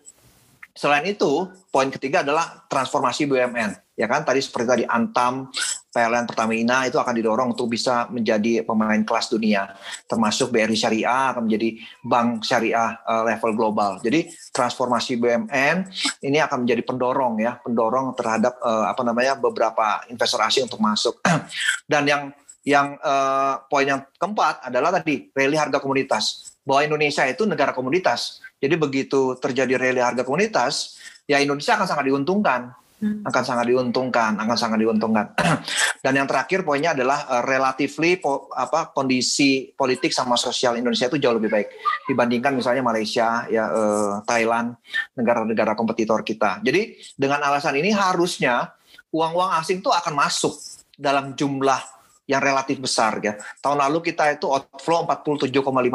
selain 0.75 1.07
itu, 1.07 1.47
poin 1.71 1.87
ketiga 1.87 2.27
adalah 2.27 2.67
transformasi 2.67 3.23
BUMN 3.23 3.85
ya 3.95 4.11
kan 4.11 4.27
tadi 4.27 4.43
seperti 4.43 4.67
tadi 4.67 4.83
Antam 4.83 5.49
PLN 5.95 6.27
Pertamina 6.27 6.83
itu 6.83 6.99
akan 6.99 7.15
didorong 7.15 7.55
untuk 7.55 7.71
bisa 7.71 8.11
menjadi 8.11 8.67
pemain 8.67 8.99
kelas 9.07 9.31
dunia 9.31 9.71
termasuk 10.11 10.51
BRI 10.51 10.75
Syariah 10.75 11.31
akan 11.31 11.47
menjadi 11.47 11.79
bank 12.03 12.43
syariah 12.43 12.99
uh, 13.07 13.23
level 13.23 13.55
global. 13.55 14.03
Jadi 14.03 14.27
transformasi 14.51 15.15
BUMN 15.15 15.87
ini 16.27 16.37
akan 16.43 16.67
menjadi 16.67 16.83
pendorong 16.83 17.39
ya 17.39 17.55
pendorong 17.63 18.11
terhadap 18.19 18.59
uh, 18.59 18.91
apa 18.91 19.01
namanya 19.07 19.39
beberapa 19.39 20.03
investor 20.11 20.43
asing 20.43 20.67
untuk 20.67 20.83
masuk. 20.83 21.23
Dan 21.91 22.03
yang 22.03 22.23
yang 22.67 22.99
uh, 22.99 23.63
poin 23.71 23.87
yang 23.87 24.03
keempat 24.19 24.67
adalah 24.67 24.91
tadi 24.99 25.31
rally 25.31 25.55
harga 25.55 25.79
komoditas 25.79 26.57
bahwa 26.65 26.81
Indonesia 26.81 27.21
itu 27.29 27.45
negara 27.45 27.71
komoditas 27.77 28.41
jadi 28.57 28.73
begitu 28.75 29.37
terjadi 29.37 29.77
rally 29.77 30.01
harga 30.01 30.25
komoditas 30.25 30.97
ya 31.29 31.41
Indonesia 31.41 31.77
akan 31.77 31.87
sangat 31.89 32.05
diuntungkan. 32.09 32.73
Akan 33.03 33.43
sangat 33.43 33.65
diuntungkan, 33.67 34.39
akan 34.39 34.57
sangat 34.57 34.79
diuntungkan. 34.79 35.35
Dan 36.05 36.13
yang 36.15 36.27
terakhir 36.27 36.63
poinnya 36.63 36.95
adalah 36.95 37.27
uh, 37.27 37.43
relatively 37.43 38.15
po, 38.15 38.47
apa 38.55 38.95
kondisi 38.95 39.67
politik 39.75 40.15
sama 40.15 40.39
sosial 40.39 40.79
Indonesia 40.79 41.11
itu 41.11 41.19
jauh 41.19 41.35
lebih 41.35 41.51
baik 41.51 41.67
dibandingkan 42.07 42.55
misalnya 42.55 42.81
Malaysia, 42.81 43.43
ya 43.51 43.67
uh, 43.67 44.11
Thailand, 44.23 44.79
negara-negara 45.19 45.75
kompetitor 45.75 46.23
kita. 46.23 46.63
Jadi 46.63 46.95
dengan 47.19 47.43
alasan 47.43 47.75
ini 47.75 47.91
harusnya 47.91 48.71
uang-uang 49.11 49.59
asing 49.59 49.83
itu 49.83 49.91
akan 49.91 50.13
masuk 50.15 50.55
dalam 50.95 51.35
jumlah 51.35 51.79
yang 52.25 52.41
relatif 52.41 52.81
besar 52.81 53.21
ya. 53.21 53.37
Tahun 53.61 53.77
lalu 53.77 54.01
kita 54.01 54.33
itu 54.33 54.49
outflow 54.49 55.05
47,5 55.05 55.51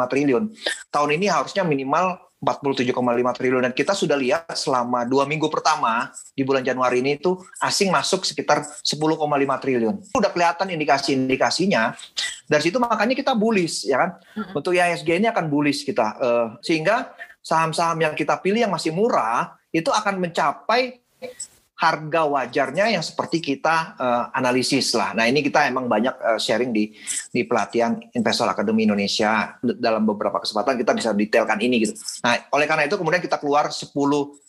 triliun. 0.07 0.43
Tahun 0.87 1.09
ini 1.11 1.27
harusnya 1.27 1.67
minimal 1.67 2.30
47,5 2.41 2.89
triliun 3.37 3.61
dan 3.69 3.73
kita 3.73 3.93
sudah 3.93 4.17
lihat 4.17 4.49
selama 4.57 5.05
dua 5.05 5.29
minggu 5.29 5.45
pertama 5.45 6.09
di 6.33 6.41
bulan 6.41 6.65
Januari 6.65 6.97
ini 7.05 7.21
itu 7.21 7.37
asing 7.61 7.93
masuk 7.93 8.25
sekitar 8.25 8.65
10,5 8.81 8.97
triliun. 9.61 10.01
Sudah 10.09 10.33
kelihatan 10.33 10.73
indikasi-indikasinya. 10.73 11.93
Dari 12.49 12.61
situ 12.65 12.81
makanya 12.81 13.13
kita 13.13 13.37
bullish 13.37 13.85
ya 13.85 14.01
kan. 14.01 14.09
Untuk 14.57 14.73
IHSG 14.73 15.21
ini 15.21 15.29
akan 15.29 15.45
bullish 15.53 15.85
kita 15.85 16.17
uh, 16.17 16.47
sehingga 16.65 17.13
saham-saham 17.45 18.01
yang 18.01 18.13
kita 18.17 18.41
pilih 18.41 18.65
yang 18.65 18.73
masih 18.73 18.89
murah 18.89 19.53
itu 19.69 19.93
akan 19.93 20.17
mencapai 20.17 20.97
harga 21.81 22.29
wajarnya 22.29 22.93
yang 22.93 23.01
seperti 23.01 23.41
kita 23.41 23.97
uh, 23.97 24.23
analisis 24.37 24.93
lah. 24.93 25.17
Nah 25.17 25.25
ini 25.25 25.41
kita 25.41 25.65
emang 25.65 25.89
banyak 25.89 26.13
uh, 26.13 26.37
sharing 26.37 26.69
di 26.69 26.93
di 27.33 27.41
pelatihan 27.41 27.97
Investor 28.13 28.45
Academy 28.45 28.85
Indonesia 28.85 29.57
dalam 29.81 30.05
beberapa 30.05 30.37
kesempatan 30.37 30.77
kita 30.77 30.93
bisa 30.93 31.09
detailkan 31.09 31.57
ini 31.57 31.89
gitu. 31.89 31.97
Nah 32.21 32.37
oleh 32.53 32.69
karena 32.69 32.85
itu 32.85 33.01
kemudian 33.01 33.17
kita 33.17 33.41
keluar 33.41 33.73
10 33.73 33.89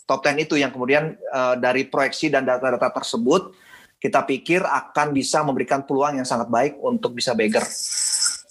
top 0.05 0.21
10 0.21 0.45
itu 0.45 0.61
yang 0.61 0.69
kemudian 0.69 1.17
uh, 1.33 1.57
dari 1.57 1.89
proyeksi 1.89 2.29
dan 2.29 2.45
data-data 2.45 2.93
tersebut 2.93 3.57
kita 3.97 4.27
pikir 4.29 4.61
akan 4.67 5.15
bisa 5.15 5.41
memberikan 5.47 5.87
peluang 5.87 6.21
yang 6.21 6.29
sangat 6.29 6.51
baik 6.53 6.77
untuk 6.83 7.17
bisa 7.17 7.33
beggar 7.39 7.65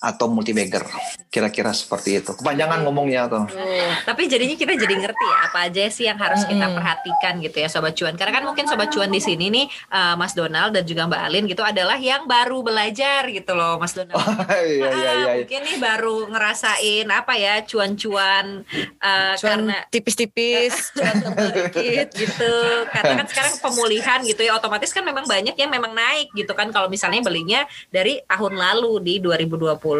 atau 0.01 0.25
multi 0.25 0.49
bagger 0.49 0.81
kira-kira 1.29 1.71
seperti 1.71 2.19
itu. 2.19 2.33
Kepanjangan 2.33 2.81
ngomongnya 2.83 3.29
tuh. 3.29 3.45
Uh, 3.53 3.93
tapi 4.03 4.25
jadinya 4.27 4.57
kita 4.57 4.73
jadi 4.73 4.97
ngerti 4.97 5.25
ya 5.29 5.37
apa 5.47 5.57
aja 5.69 5.83
sih 5.87 6.05
yang 6.09 6.17
harus 6.17 6.41
kita 6.43 6.67
perhatikan 6.73 7.37
gitu 7.39 7.57
ya 7.61 7.69
sobat 7.69 7.93
cuan. 7.93 8.17
Karena 8.17 8.41
kan 8.41 8.43
mungkin 8.49 8.65
sobat 8.65 8.89
cuan 8.89 9.13
di 9.13 9.21
sini 9.21 9.53
nih 9.53 9.69
uh, 9.93 10.17
Mas 10.17 10.33
Donald 10.33 10.73
dan 10.73 10.83
juga 10.83 11.05
Mbak 11.05 11.21
Alin 11.21 11.45
gitu 11.45 11.61
adalah 11.61 12.01
yang 12.01 12.25
baru 12.25 12.65
belajar 12.65 13.29
gitu 13.29 13.53
loh 13.53 13.77
Mas 13.77 13.95
Donald. 13.95 14.19
Oh, 14.41 14.63
iya, 14.67 14.67
iya, 14.67 14.89
iya, 14.91 15.11
iya. 15.13 15.33
mungkin 15.37 15.61
nih 15.63 15.77
baru 15.79 16.17
ngerasain 16.27 17.07
apa 17.07 17.33
ya 17.39 17.61
cuan-cuan 17.63 18.65
uh, 18.99 19.33
cuan 19.37 19.69
karena 19.69 19.77
tipis-tipis. 19.87 20.73
Cuan 20.97 21.15
dikit 21.55 22.09
gitu. 22.11 22.55
Karena 22.89 23.23
kan 23.23 23.27
sekarang 23.29 23.53
pemulihan 23.61 24.19
gitu 24.25 24.41
ya 24.43 24.57
otomatis 24.57 24.91
kan 24.91 25.05
memang 25.05 25.29
banyak 25.29 25.55
yang 25.55 25.71
memang 25.71 25.93
naik 25.93 26.33
gitu 26.33 26.51
kan 26.57 26.73
kalau 26.73 26.89
misalnya 26.89 27.21
belinya 27.23 27.63
dari 27.93 28.19
tahun 28.27 28.57
lalu 28.57 28.93
di 29.03 29.15
2020 29.21 29.90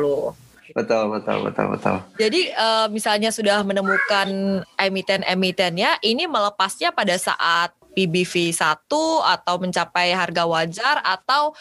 Betul, 0.71 1.11
betul, 1.11 1.37
betul, 1.43 1.65
betul. 1.75 1.95
Jadi 2.15 2.41
uh, 2.55 2.87
misalnya 2.87 3.27
sudah 3.27 3.59
menemukan 3.67 4.63
emiten-emitennya, 4.79 5.99
ini 5.99 6.23
melepasnya 6.31 6.95
pada 6.95 7.19
saat 7.19 7.75
PBV 7.91 8.55
1 8.55 8.87
atau 9.35 9.55
mencapai 9.59 10.15
harga 10.15 10.47
wajar 10.47 11.03
atau 11.03 11.51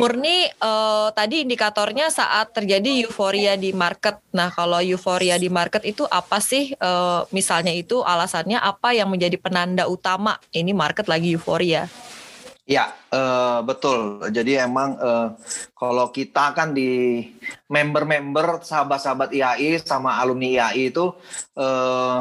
murni 0.00 0.48
uh, 0.64 1.12
tadi 1.12 1.44
indikatornya 1.44 2.08
saat 2.08 2.56
terjadi 2.56 3.04
euforia 3.04 3.54
di 3.60 3.76
market. 3.76 4.16
Nah, 4.32 4.48
kalau 4.48 4.80
euforia 4.80 5.36
di 5.36 5.52
market 5.52 5.84
itu 5.84 6.08
apa 6.08 6.40
sih 6.40 6.72
uh, 6.80 7.28
misalnya 7.36 7.72
itu 7.76 8.00
alasannya 8.00 8.56
apa 8.56 8.96
yang 8.96 9.12
menjadi 9.12 9.36
penanda 9.36 9.84
utama 9.84 10.40
ini 10.56 10.72
market 10.72 11.04
lagi 11.04 11.36
euforia? 11.36 11.84
Ya, 12.64 12.96
uh, 13.12 13.60
betul. 13.60 14.24
Jadi 14.32 14.56
emang 14.56 14.96
uh, 14.96 15.36
kalau 15.90 16.08
kita 16.08 16.56
kan 16.56 16.72
di 16.72 17.20
member-member 17.68 18.64
sahabat-sahabat 18.64 19.36
IAI 19.36 19.82
sama 19.82 20.16
alumni 20.16 20.48
IAI 20.48 20.88
itu 20.88 21.12
uh, 21.58 22.18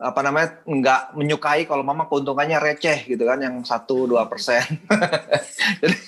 apa 0.00 0.20
namanya 0.24 0.64
nggak 0.64 1.00
menyukai 1.12 1.68
kalau 1.68 1.84
mama 1.84 2.08
keuntungannya 2.08 2.56
receh 2.56 3.04
gitu 3.04 3.20
kan 3.28 3.36
yang 3.40 3.60
satu 3.66 4.08
dua 4.08 4.24
persen. 4.30 4.64
Jadi 5.82 5.98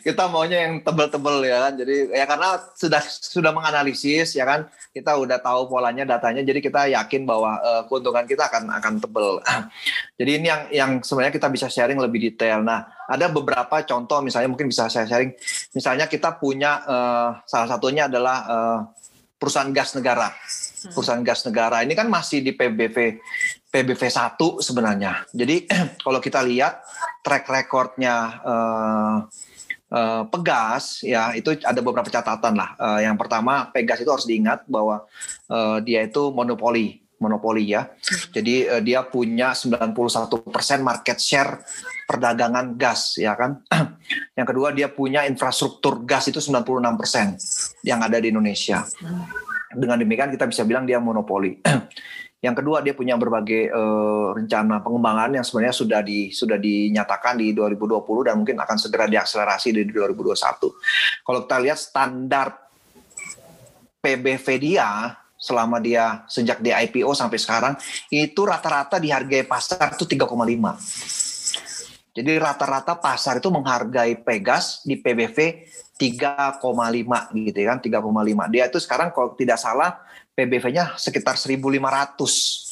kita 0.00 0.32
maunya 0.32 0.64
yang 0.64 0.80
tebel-tebel 0.80 1.44
ya 1.44 1.68
kan. 1.68 1.72
Jadi 1.76 1.96
ya 2.12 2.24
karena 2.24 2.48
sudah 2.72 3.02
sudah 3.04 3.52
menganalisis 3.52 4.32
ya 4.32 4.48
kan 4.48 4.64
kita 4.96 5.12
udah 5.14 5.38
tahu 5.44 5.68
polanya 5.68 6.08
datanya. 6.08 6.40
Jadi 6.40 6.64
kita 6.64 6.88
yakin 6.88 7.28
bahwa 7.28 7.60
uh, 7.60 7.82
keuntungan 7.84 8.24
kita 8.24 8.48
akan 8.48 8.72
akan 8.80 8.94
tebel. 9.00 9.44
Jadi 10.18 10.30
ini 10.40 10.46
yang 10.48 10.62
yang 10.72 10.90
sebenarnya 11.04 11.36
kita 11.36 11.48
bisa 11.52 11.68
sharing 11.68 12.00
lebih 12.00 12.32
detail. 12.32 12.64
Nah 12.64 12.98
ada 13.08 13.32
beberapa 13.32 13.80
contoh 13.88 14.20
misalnya 14.20 14.52
mungkin 14.52 14.68
bisa 14.68 14.88
saya 14.92 15.08
sharing. 15.08 15.32
Misalnya 15.72 16.04
kita 16.04 16.27
punya 16.36 16.84
uh, 16.84 17.30
salah 17.48 17.68
satunya 17.70 18.10
adalah 18.10 18.38
uh, 18.44 18.80
perusahaan 19.38 19.70
gas 19.70 19.94
negara. 19.94 20.28
Hmm. 20.28 20.92
Perusahaan 20.92 21.24
gas 21.24 21.46
negara 21.46 21.80
ini 21.86 21.94
kan 21.94 22.10
masih 22.10 22.42
di 22.42 22.52
PBV 22.52 23.22
PBV 23.70 24.02
1 24.02 24.36
sebenarnya. 24.60 25.24
Jadi 25.32 25.64
kalau 26.04 26.18
kita 26.18 26.42
lihat 26.42 26.82
track 27.22 27.46
recordnya 27.48 28.42
uh, 28.42 29.16
uh, 29.92 30.22
Pegas 30.28 31.06
ya 31.06 31.32
itu 31.38 31.54
ada 31.62 31.80
beberapa 31.80 32.08
catatan 32.10 32.54
lah. 32.58 32.74
Uh, 32.76 33.00
yang 33.04 33.16
pertama 33.16 33.70
Pegas 33.70 34.02
itu 34.02 34.10
harus 34.10 34.26
diingat 34.26 34.66
bahwa 34.66 35.06
uh, 35.48 35.78
dia 35.80 36.04
itu 36.04 36.34
monopoli 36.34 37.04
monopoli 37.18 37.74
ya. 37.74 37.90
Jadi 38.30 38.66
uh, 38.66 38.82
dia 38.82 39.02
punya 39.04 39.52
91% 39.52 39.92
market 40.80 41.18
share 41.18 41.62
perdagangan 42.06 42.78
gas 42.78 43.18
ya 43.18 43.34
kan. 43.34 43.62
yang 44.38 44.46
kedua 44.46 44.70
dia 44.70 44.86
punya 44.86 45.26
infrastruktur 45.26 46.06
gas 46.06 46.30
itu 46.30 46.38
96% 46.38 47.82
yang 47.82 47.98
ada 47.98 48.22
di 48.22 48.30
Indonesia. 48.30 48.86
Dengan 49.74 49.98
demikian 49.98 50.30
kita 50.30 50.46
bisa 50.46 50.62
bilang 50.62 50.86
dia 50.86 51.02
monopoli. 51.02 51.58
yang 52.46 52.54
kedua 52.54 52.78
dia 52.86 52.94
punya 52.94 53.18
berbagai 53.18 53.66
uh, 53.74 54.30
rencana 54.38 54.78
pengembangan 54.78 55.34
yang 55.34 55.42
sebenarnya 55.42 55.74
sudah 55.74 56.00
di 56.06 56.30
sudah 56.30 56.54
dinyatakan 56.54 57.34
di 57.34 57.50
2020 57.50 57.98
dan 58.30 58.34
mungkin 58.38 58.62
akan 58.62 58.78
segera 58.78 59.10
diakselerasi 59.10 59.74
di 59.74 59.82
2021. 59.90 61.26
Kalau 61.26 61.38
kita 61.42 61.58
lihat 61.58 61.78
standar 61.82 62.54
PBV 63.98 64.46
dia 64.62 65.18
selama 65.34 65.82
dia 65.82 66.22
sejak 66.30 66.62
di 66.62 66.70
IPO 66.70 67.10
sampai 67.10 67.38
sekarang 67.42 67.74
itu 68.06 68.38
rata-rata 68.46 69.02
dihargai 69.02 69.42
pasar 69.50 69.98
itu 69.98 70.06
3,5. 70.06 70.30
Jadi 72.18 72.34
rata-rata 72.34 72.98
pasar 72.98 73.38
itu 73.38 73.46
menghargai 73.46 74.18
Pegas 74.18 74.82
di 74.82 74.98
PBV 74.98 75.70
3,5 75.94 76.58
gitu 77.38 77.58
kan 77.62 77.78
3,5. 77.78 78.50
Dia 78.50 78.66
itu 78.66 78.78
sekarang 78.82 79.14
kalau 79.14 79.38
tidak 79.38 79.62
salah 79.62 80.02
PBV-nya 80.34 80.98
sekitar 80.98 81.38
1.500. 81.38 82.66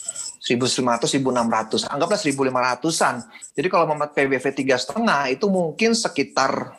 1.500, 0.47 1.19
1.600. 1.19 1.91
Anggaplah 1.91 2.19
1.500-an. 2.19 3.15
Jadi 3.55 3.67
kalau 3.67 3.91
membuat 3.91 4.15
PBV 4.15 4.45
tiga 4.55 4.79
setengah 4.79 5.27
itu 5.27 5.51
mungkin 5.51 5.95
sekitar 5.95 6.79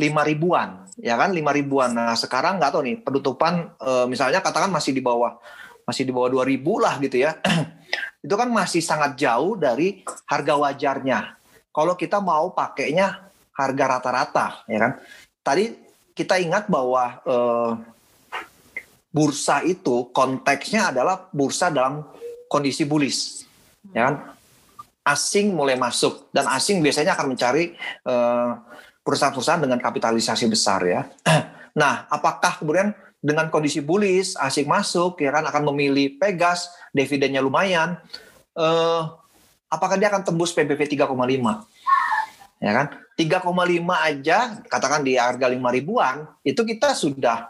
lima 0.00 0.24
ribuan, 0.24 0.88
ya 0.96 1.20
kan 1.20 1.36
lima 1.36 1.52
ribuan. 1.52 1.92
Nah 1.92 2.16
sekarang 2.16 2.56
nggak 2.56 2.72
tahu 2.72 2.82
nih 2.88 2.96
penutupan 3.04 3.76
e, 3.76 4.08
misalnya 4.08 4.40
katakan 4.40 4.72
masih 4.72 4.96
di 4.96 5.04
bawah 5.04 5.36
masih 5.84 6.08
di 6.08 6.12
bawah 6.14 6.32
dua 6.32 6.44
ribu 6.48 6.80
lah 6.80 6.96
gitu 7.04 7.20
ya. 7.20 7.36
itu 8.24 8.32
kan 8.32 8.48
masih 8.48 8.80
sangat 8.80 9.20
jauh 9.20 9.60
dari 9.60 10.00
harga 10.24 10.56
wajarnya. 10.56 11.41
Kalau 11.72 11.96
kita 11.96 12.20
mau 12.20 12.52
pakainya 12.52 13.32
harga 13.56 13.84
rata-rata, 13.98 14.46
ya 14.68 14.78
kan. 14.78 14.92
Tadi 15.42 15.64
kita 16.12 16.36
ingat 16.36 16.68
bahwa 16.68 17.18
e, 17.24 17.36
bursa 19.08 19.64
itu 19.64 20.12
konteksnya 20.12 20.92
adalah 20.92 21.32
bursa 21.32 21.72
dalam 21.72 22.04
kondisi 22.52 22.84
bullish, 22.84 23.48
ya 23.96 24.12
kan. 24.12 24.14
Asing 25.02 25.50
mulai 25.50 25.74
masuk 25.74 26.30
dan 26.30 26.46
asing 26.54 26.78
biasanya 26.78 27.18
akan 27.18 27.34
mencari 27.34 27.74
uh, 28.06 28.54
perusahaan-perusahaan 29.02 29.58
dengan 29.58 29.82
kapitalisasi 29.82 30.46
besar 30.46 30.80
ya. 30.86 31.02
Nah, 31.72 32.04
apakah 32.12 32.60
kemudian 32.60 32.92
dengan 33.16 33.48
kondisi 33.48 33.80
bullish 33.80 34.36
asing 34.36 34.68
masuk 34.68 35.16
ya 35.24 35.32
kan 35.32 35.48
akan 35.48 35.72
memilih 35.72 36.20
Pegas, 36.20 36.68
dividennya 36.92 37.40
lumayan, 37.40 37.96
eh, 38.52 39.02
apakah 39.72 39.96
dia 39.96 40.12
akan 40.12 40.20
tembus 40.20 40.52
PBV 40.52 40.84
3,5? 41.00 41.08
Ya 42.60 42.72
kan? 42.76 42.86
3,5 43.16 43.48
aja 43.96 44.38
katakan 44.68 45.00
di 45.00 45.16
harga 45.16 45.48
5 45.48 45.56
ribuan, 45.72 46.28
itu 46.44 46.60
kita 46.60 46.92
sudah 46.92 47.48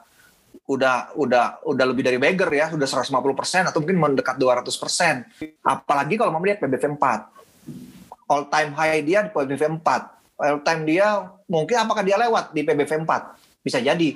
udah 0.63 1.19
udah 1.19 1.67
udah 1.67 1.85
lebih 1.91 2.07
dari 2.07 2.23
beggar 2.23 2.49
ya, 2.55 2.71
sudah 2.71 2.87
150% 2.87 3.75
atau 3.75 3.79
mungkin 3.83 3.99
mendekat 3.99 4.39
200%. 4.39 5.67
Apalagi 5.67 6.15
kalau 6.15 6.31
mau 6.31 6.41
melihat 6.41 6.63
PBV 6.63 6.95
4. 6.95 8.31
All 8.31 8.49
time 8.49 8.71
high 8.73 9.03
dia 9.05 9.27
di 9.27 9.31
PBV 9.35 9.83
4 9.83 10.23
time 10.67 10.83
dia 10.83 11.31
mungkin 11.47 11.77
apakah 11.79 12.03
dia 12.03 12.19
lewat 12.19 12.51
di 12.51 12.67
PBV 12.67 13.07
4 13.07 13.63
bisa 13.63 13.79
jadi 13.79 14.11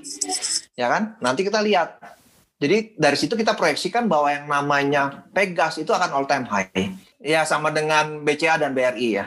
ya 0.74 0.86
kan 0.90 1.14
nanti 1.22 1.46
kita 1.46 1.62
lihat 1.62 2.02
jadi 2.56 2.96
dari 2.96 3.16
situ 3.20 3.36
kita 3.36 3.52
proyeksikan 3.52 4.08
bahwa 4.08 4.32
yang 4.32 4.46
namanya 4.48 5.28
Pegas 5.32 5.76
itu 5.76 5.92
akan 5.92 6.10
all 6.16 6.26
time 6.28 6.46
high 6.48 6.72
ya 7.20 7.44
sama 7.44 7.68
dengan 7.68 8.24
BCA 8.24 8.60
dan 8.60 8.72
BRI 8.72 9.08
ya 9.20 9.26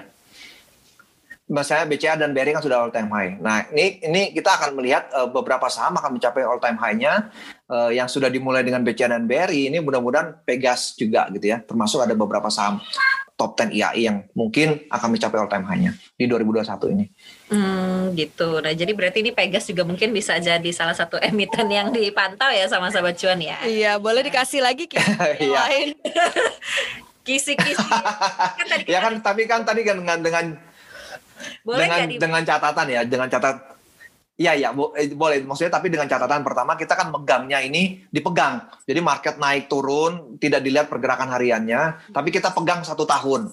Misalnya 1.49 1.89
BCA 1.89 2.13
dan 2.13 2.29
BRI 2.29 2.53
kan 2.53 2.61
sudah 2.61 2.77
all 2.77 2.93
time 2.93 3.09
high. 3.09 3.41
Nah 3.41 3.65
ini 3.73 3.97
ini 4.05 4.21
kita 4.37 4.53
akan 4.53 4.77
melihat 4.77 5.09
uh, 5.17 5.25
beberapa 5.33 5.65
saham 5.65 5.97
akan 5.97 6.21
mencapai 6.21 6.45
all 6.45 6.61
time 6.61 6.77
high-nya 6.77 7.33
uh, 7.65 7.89
yang 7.89 8.05
sudah 8.05 8.29
dimulai 8.29 8.61
dengan 8.61 8.85
BCA 8.85 9.09
dan 9.09 9.25
BRI 9.25 9.73
ini 9.73 9.81
mudah-mudahan 9.81 10.45
Pegas 10.45 10.93
juga 10.93 11.25
gitu 11.33 11.49
ya. 11.49 11.57
Termasuk 11.65 12.05
ada 12.05 12.13
beberapa 12.13 12.53
saham 12.53 12.77
top 13.33 13.57
10 13.57 13.73
IAI 13.73 14.01
yang 14.05 14.17
mungkin 14.37 14.85
akan 14.93 15.09
mencapai 15.09 15.37
all 15.41 15.49
time 15.49 15.65
high-nya 15.65 15.97
di 16.13 16.29
2021 16.29 16.93
ini. 16.93 17.09
Hmm, 17.49 18.13
gitu. 18.13 18.61
Nah, 18.61 18.69
jadi 18.77 18.93
berarti 18.93 19.25
ini 19.25 19.33
Pegas 19.33 19.65
juga 19.65 19.81
mungkin 19.81 20.13
bisa 20.13 20.37
jadi 20.37 20.69
salah 20.69 20.93
satu 20.93 21.17
emiten 21.27 21.65
yang 21.69 21.89
dipantau 21.89 22.49
ya 22.53 22.69
sama 22.69 22.93
sahabat 22.93 23.17
cuan 23.17 23.41
ya. 23.41 23.57
Iya, 23.65 23.91
boleh 23.97 24.21
dikasih 24.21 24.61
lagi 24.61 24.85
kisi 24.85 25.17
iya. 25.45 25.57
lain. 25.65 25.87
Kisi-kisi. 27.27 27.77
kan 27.77 28.65
tadi 28.65 28.89
ya 28.89 28.99
kan 29.05 29.13
tapi 29.21 29.45
kan 29.45 29.61
tadi 29.61 29.85
kan 29.85 30.01
dengan 30.01 30.17
dengan 30.17 30.45
boleh 31.61 31.85
dengan, 31.85 32.07
dengan 32.17 32.41
catatan 32.41 32.87
ya, 32.89 33.01
dengan 33.05 33.27
catatan 33.29 33.77
Iya, 34.39 34.55
iya, 34.55 34.69
bo 34.71 34.95
eh, 34.95 35.11
boleh. 35.11 35.43
Maksudnya 35.43 35.67
tapi 35.67 35.91
dengan 35.91 36.07
catatan 36.07 36.47
pertama 36.47 36.79
kita 36.79 36.95
kan 36.95 37.11
megangnya 37.11 37.59
ini 37.59 38.07
dipegang. 38.07 38.71
Jadi 38.87 38.99
market 39.03 39.35
naik 39.35 39.67
turun 39.67 40.39
tidak 40.39 40.63
dilihat 40.63 40.87
pergerakan 40.87 41.27
hariannya, 41.35 42.07
tapi 42.15 42.31
kita 42.31 42.55
pegang 42.55 42.79
satu 42.87 43.03
tahun. 43.03 43.51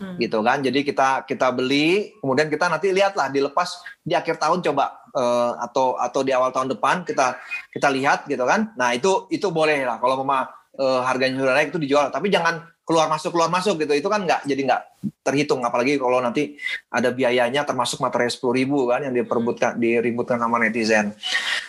Hmm. 0.00 0.16
gitu 0.16 0.38
kan. 0.40 0.64
Jadi 0.64 0.86
kita 0.86 1.28
kita 1.28 1.52
beli 1.52 2.16
kemudian 2.18 2.48
kita 2.48 2.68
nanti 2.72 2.88
lihatlah 2.90 3.28
dilepas 3.28 3.84
di 4.00 4.16
akhir 4.16 4.40
tahun 4.40 4.64
coba 4.64 5.04
uh, 5.12 5.58
atau 5.60 6.00
atau 6.00 6.20
di 6.24 6.32
awal 6.32 6.50
tahun 6.50 6.72
depan 6.72 7.04
kita 7.04 7.36
kita 7.72 7.88
lihat 7.92 8.24
gitu 8.28 8.42
kan. 8.48 8.72
Nah 8.78 8.96
itu 8.96 9.28
itu 9.28 9.52
boleh 9.52 9.84
lah 9.84 10.00
kalau 10.00 10.24
mama 10.24 10.48
uh, 10.80 11.04
harganya 11.04 11.42
sudah 11.42 11.54
naik 11.54 11.70
itu 11.74 11.80
dijual. 11.82 12.08
Tapi 12.08 12.32
jangan 12.32 12.64
keluar 12.82 13.06
masuk 13.06 13.30
keluar 13.30 13.50
masuk 13.52 13.78
gitu. 13.78 13.92
Itu 13.94 14.08
kan 14.10 14.24
nggak 14.24 14.48
jadi 14.48 14.60
nggak 14.64 14.82
terhitung. 15.22 15.62
Apalagi 15.62 16.00
kalau 16.00 16.18
nanti 16.18 16.56
ada 16.90 17.12
biayanya 17.12 17.62
termasuk 17.62 18.00
materai 18.00 18.32
sepuluh 18.32 18.58
ribu 18.58 18.88
kan 18.90 19.06
yang 19.06 19.14
diperbutkan 19.14 19.78
diributkan 19.78 20.40
sama 20.40 20.58
netizen. 20.58 21.14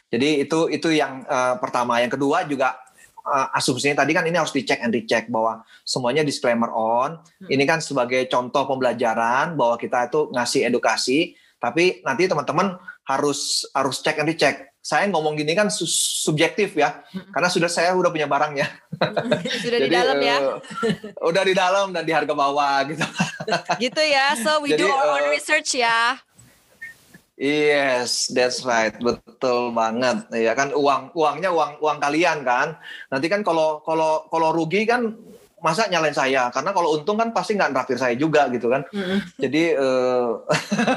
Jadi 0.10 0.46
itu 0.48 0.70
itu 0.72 0.90
yang 0.94 1.22
uh, 1.26 1.60
pertama. 1.60 2.02
Yang 2.02 2.18
kedua 2.18 2.46
juga 2.48 2.78
uh, 3.26 3.48
asumsinya 3.56 4.04
tadi 4.04 4.12
kan 4.12 4.28
ini 4.28 4.36
harus 4.36 4.54
dicek 4.54 4.84
and 4.84 4.94
recheck 4.94 5.28
bahwa 5.32 5.64
semuanya 5.84 6.22
disclaimer 6.24 6.70
on 6.72 7.20
hmm. 7.20 7.50
ini 7.50 7.64
kan 7.64 7.80
sebagai 7.80 8.28
contoh 8.28 8.68
pembelajaran 8.68 9.56
bahwa 9.56 9.76
kita 9.80 10.12
itu 10.12 10.32
ngasih 10.32 10.62
edukasi 10.68 11.36
tapi 11.58 12.04
nanti 12.04 12.28
teman-teman 12.28 12.76
harus 13.08 13.68
harus 13.72 14.00
cek 14.04 14.20
and 14.20 14.30
recheck 14.32 14.74
saya 14.84 15.08
ngomong 15.08 15.40
gini 15.40 15.56
kan 15.56 15.72
subjektif 15.72 16.76
ya, 16.76 17.08
karena 17.32 17.48
sudah 17.48 17.72
saya 17.72 17.96
udah 17.96 18.12
punya 18.12 18.28
barangnya. 18.28 18.68
sudah 19.64 19.80
Jadi, 19.80 19.88
di 19.88 19.96
dalam 19.96 20.20
ya. 20.20 20.38
Uh, 20.44 20.60
udah 21.32 21.44
di 21.48 21.56
dalam 21.56 21.96
dan 21.96 22.04
di 22.04 22.12
harga 22.12 22.36
bawah 22.36 22.84
gitu. 22.92 23.00
gitu 23.80 24.04
ya. 24.04 24.36
So 24.36 24.60
we 24.60 24.76
Jadi, 24.76 24.84
do 24.84 24.92
our 24.92 25.24
own 25.24 25.24
uh, 25.24 25.32
research 25.32 25.80
ya. 25.80 26.20
Yes, 27.34 28.30
that's 28.30 28.62
right, 28.62 28.94
betul 29.02 29.74
banget. 29.74 30.30
Ya 30.38 30.54
kan 30.54 30.70
uang 30.70 31.18
uangnya 31.18 31.50
uang 31.50 31.82
uang 31.82 31.98
kalian 31.98 32.46
kan. 32.46 32.78
Nanti 33.10 33.26
kan 33.26 33.42
kalau 33.42 33.82
kalau 33.82 34.30
kalau 34.30 34.54
rugi 34.54 34.86
kan 34.86 35.18
masa 35.64 35.88
nyalain 35.88 36.14
saya? 36.14 36.52
Karena 36.52 36.76
kalau 36.76 37.00
untung 37.00 37.16
kan 37.16 37.32
pasti 37.32 37.56
nggak 37.56 37.72
nraktir 37.72 37.96
saya 37.96 38.14
juga 38.20 38.52
gitu 38.52 38.68
kan. 38.68 38.84
Mm-mm. 38.92 39.24
jadi 39.40 39.80
eh, 39.80 40.28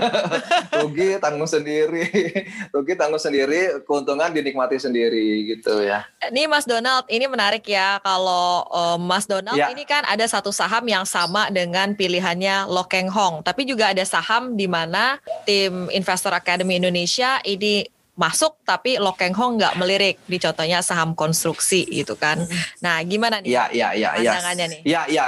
rugi 0.82 1.16
tanggung 1.22 1.46
sendiri 1.46 2.04
rugi 2.74 2.94
tanggung 2.98 3.22
sendiri 3.22 3.86
keuntungan 3.86 4.34
dinikmati 4.34 4.76
sendiri 4.76 5.46
gitu 5.56 5.80
ya. 5.86 6.02
Nih 6.34 6.50
Mas 6.50 6.66
Donald, 6.66 7.06
ini 7.06 7.30
menarik 7.30 7.62
ya. 7.64 8.02
Kalau 8.02 8.66
eh, 8.68 8.98
Mas 8.98 9.24
Donald 9.30 9.54
Ya. 9.56 9.70
ini 9.70 9.86
kan 9.86 10.02
ada 10.04 10.26
satu 10.26 10.50
saham 10.50 10.84
yang 10.84 11.06
sama 11.06 11.48
dengan 11.54 11.94
pilihannya 11.94 12.66
Lo 12.66 12.84
Keng 12.84 13.08
Hong, 13.08 13.46
tapi 13.46 13.62
juga 13.62 13.94
ada 13.94 14.02
saham 14.02 14.58
di 14.58 14.66
mana 14.66 15.22
tim 15.46 15.86
Investor 15.94 16.34
Academy 16.34 16.76
Indonesia 16.76 17.38
ini 17.46 17.86
masuk 18.16 18.56
tapi 18.64 18.96
Lo 18.96 19.12
Keng 19.12 19.36
Hong 19.36 19.60
nggak 19.60 19.76
melirik 19.76 20.16
di 20.24 20.40
contohnya 20.40 20.80
saham 20.80 21.12
konstruksi 21.12 21.84
gitu 21.84 22.16
kan. 22.16 22.40
Nah, 22.80 23.04
gimana 23.04 23.44
nih 23.44 23.52
ya 23.52 23.64
ya 23.70 23.88
ya 23.92 24.10
ya 24.16 24.32
pandangannya 24.32 24.66
nih? 24.72 24.80
Ya, 24.88 25.02
ya. 25.06 25.26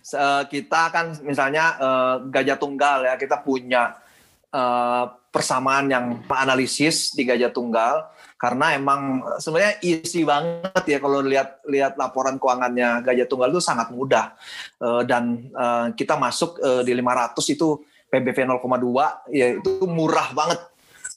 Se- 0.00 0.16
eh, 0.16 0.42
Kita 0.48 0.88
kan 0.88 1.12
misalnya 1.20 1.76
eh, 1.76 2.14
gajah 2.32 2.56
tunggal 2.56 3.04
ya, 3.04 3.14
kita 3.20 3.44
punya 3.44 4.00
eh, 4.48 5.04
persamaan 5.28 5.92
yang 5.92 6.24
analisis 6.32 7.12
di 7.12 7.28
gajah 7.28 7.52
tunggal 7.52 8.08
karena 8.40 8.72
emang 8.76 9.20
sebenarnya 9.36 9.80
easy 9.84 10.24
banget 10.24 10.84
ya 10.84 10.96
kalau 11.00 11.20
lihat 11.24 11.60
lihat 11.68 11.96
laporan 12.00 12.40
keuangannya 12.40 13.04
gajah 13.04 13.28
tunggal 13.28 13.52
itu 13.52 13.60
sangat 13.60 13.92
mudah 13.92 14.32
Eh, 14.76 15.02
dan 15.08 15.52
kita 15.96 16.16
masuk 16.20 16.60
eh, 16.60 16.82
di 16.84 16.92
500 16.96 17.32
itu 17.52 17.80
PBV 18.06 18.38
0,2 18.60 19.32
ya 19.32 19.46
itu 19.56 19.84
murah 19.84 20.32
banget. 20.32 20.60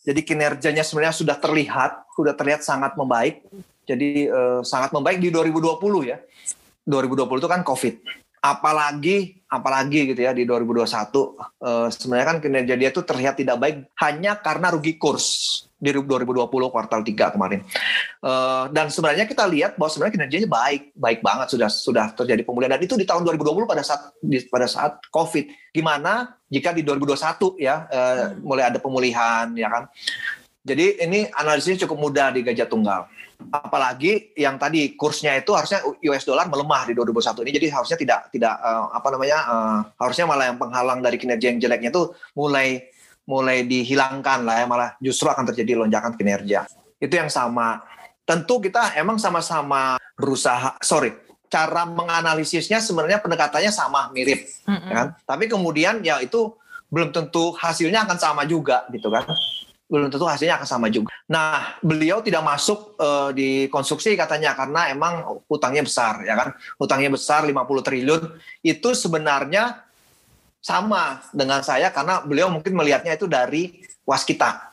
Jadi 0.09 0.25
kinerjanya 0.25 0.81
sebenarnya 0.81 1.13
sudah 1.13 1.37
terlihat, 1.37 2.09
sudah 2.17 2.33
terlihat 2.33 2.65
sangat 2.65 2.97
membaik. 2.97 3.45
Jadi 3.85 4.25
eh, 4.25 4.61
sangat 4.65 4.89
membaik 4.89 5.21
di 5.21 5.29
2020 5.29 6.09
ya. 6.09 6.17
2020 6.89 7.29
itu 7.37 7.49
kan 7.49 7.61
COVID. 7.61 7.95
Apalagi 8.41 9.37
apalagi 9.45 10.13
gitu 10.13 10.21
ya 10.25 10.33
di 10.33 10.49
2021 10.49 10.89
eh, 10.89 11.87
sebenarnya 11.93 12.27
kan 12.33 12.37
kinerja 12.41 12.73
dia 12.73 12.89
tuh 12.89 13.05
terlihat 13.05 13.37
tidak 13.37 13.61
baik 13.61 13.85
hanya 14.01 14.37
karena 14.41 14.73
rugi 14.73 14.97
kurs 14.97 15.68
di 15.79 15.95
2020 15.95 16.51
kuartal 16.51 17.01
3 17.01 17.33
kemarin. 17.33 17.63
Eh, 18.19 18.63
dan 18.75 18.91
sebenarnya 18.91 19.25
kita 19.25 19.47
lihat 19.47 19.79
bahwa 19.79 19.89
sebenarnya 19.89 20.13
kinerjanya 20.19 20.49
baik, 20.51 20.91
baik 20.91 21.19
banget 21.23 21.47
sudah 21.55 21.69
sudah 21.71 22.05
terjadi 22.11 22.43
pemulihan 22.43 22.75
dan 22.75 22.83
itu 22.83 22.99
di 22.99 23.07
tahun 23.07 23.23
2020 23.23 23.63
pada 23.63 23.81
saat 23.81 24.11
di, 24.19 24.43
pada 24.51 24.67
saat 24.67 24.99
Covid. 25.07 25.47
Gimana 25.71 26.35
jika 26.51 26.75
di 26.75 26.83
2021 26.83 27.55
ya 27.57 27.87
eh, 27.87 28.35
mulai 28.43 28.67
ada 28.67 28.77
pemulihan 28.77 29.47
ya 29.55 29.71
kan. 29.71 29.87
Jadi 30.59 30.99
ini 30.99 31.23
analisisnya 31.31 31.87
cukup 31.87 32.11
mudah 32.11 32.35
di 32.35 32.43
gajah 32.43 32.67
tunggal. 32.67 33.07
Apalagi 33.39 34.35
yang 34.35 34.59
tadi 34.59 34.99
kursnya 34.99 35.39
itu 35.39 35.55
harusnya 35.55 35.79
US 35.87 36.27
dollar 36.27 36.51
melemah 36.51 36.91
di 36.91 36.93
2021 36.93 37.47
ini, 37.47 37.51
jadi 37.55 37.67
harusnya 37.71 37.95
tidak 37.95 38.27
tidak 38.35 38.59
eh, 38.59 38.85
apa 38.91 39.07
namanya 39.15 39.39
eh, 39.47 39.79
harusnya 39.95 40.27
malah 40.27 40.51
yang 40.51 40.59
penghalang 40.59 40.99
dari 40.99 41.15
kinerja 41.15 41.55
yang 41.55 41.59
jeleknya 41.63 41.89
itu 41.95 42.11
mulai 42.35 42.91
mulai 43.29 43.61
dihilangkan 43.61 44.41
lah 44.41 44.55
ya, 44.61 44.65
malah 44.65 44.89
justru 44.97 45.29
akan 45.29 45.45
terjadi 45.53 45.85
lonjakan 45.85 46.17
kinerja. 46.17 46.65
Itu 46.97 47.13
yang 47.13 47.29
sama. 47.29 47.85
Tentu 48.25 48.57
kita 48.57 48.97
emang 48.97 49.21
sama-sama 49.21 50.01
berusaha, 50.17 50.73
sorry, 50.81 51.13
cara 51.45 51.85
menganalisisnya 51.85 52.81
sebenarnya 52.81 53.21
pendekatannya 53.21 53.69
sama, 53.69 54.09
mirip, 54.09 54.49
ya 54.65 54.93
kan? 54.93 55.07
Tapi 55.25 55.45
kemudian 55.45 56.01
ya 56.01 56.17
itu 56.21 56.57
belum 56.89 57.13
tentu 57.13 57.53
hasilnya 57.53 58.09
akan 58.09 58.17
sama 58.17 58.49
juga 58.49 58.89
gitu 58.89 59.13
kan 59.13 59.29
belum 59.89 60.13
tentu 60.13 60.29
hasilnya 60.29 60.61
akan 60.61 60.69
sama 60.69 60.87
juga. 60.93 61.09
Nah, 61.25 61.81
beliau 61.81 62.21
tidak 62.21 62.45
masuk 62.45 62.93
eh, 63.01 63.29
di 63.33 63.49
konstruksi 63.73 64.13
katanya 64.13 64.53
karena 64.53 64.93
emang 64.93 65.41
utangnya 65.49 65.81
besar, 65.81 66.21
ya 66.21 66.37
kan? 66.37 66.53
Utangnya 66.77 67.09
besar 67.09 67.41
50 67.41 67.81
triliun 67.81 68.21
itu 68.61 68.89
sebenarnya 68.93 69.88
sama 70.59 71.23
dengan 71.31 71.63
saya 71.63 71.89
karena 71.89 72.19
beliau 72.23 72.51
mungkin 72.51 72.75
melihatnya 72.75 73.15
itu 73.15 73.25
dari 73.25 73.83
waskita, 74.03 74.71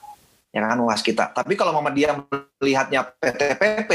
ya 0.50 0.60
kan 0.62 0.78
waskita. 0.82 1.30
Tapi 1.30 1.54
kalau 1.54 1.70
Mama 1.70 1.94
dia 1.94 2.14
melihatnya 2.58 3.06
PTPP 3.06 3.92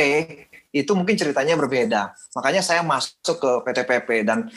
itu 0.71 0.91
mungkin 0.95 1.19
ceritanya 1.19 1.59
berbeda. 1.59 2.15
Makanya 2.39 2.63
saya 2.63 2.79
masuk 2.79 3.37
ke 3.43 3.51
PTPP 3.67 4.23
dan 4.23 4.47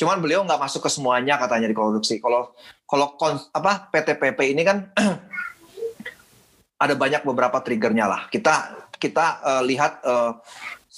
cuman 0.00 0.16
beliau 0.24 0.40
nggak 0.48 0.60
masuk 0.60 0.88
ke 0.88 0.90
semuanya 0.90 1.36
katanya 1.36 1.68
di 1.68 1.76
konstruksi. 1.76 2.16
Kalau 2.24 2.56
kalau 2.88 3.12
kon- 3.20 3.44
apa 3.52 3.92
PTPP 3.92 4.56
ini 4.56 4.64
kan 4.64 4.88
ada 6.84 6.94
banyak 6.96 7.20
beberapa 7.20 7.60
triggernya 7.60 8.08
lah. 8.08 8.20
Kita 8.32 8.88
kita 8.96 9.26
eh, 9.44 9.62
lihat 9.68 9.92
eh, 10.08 10.32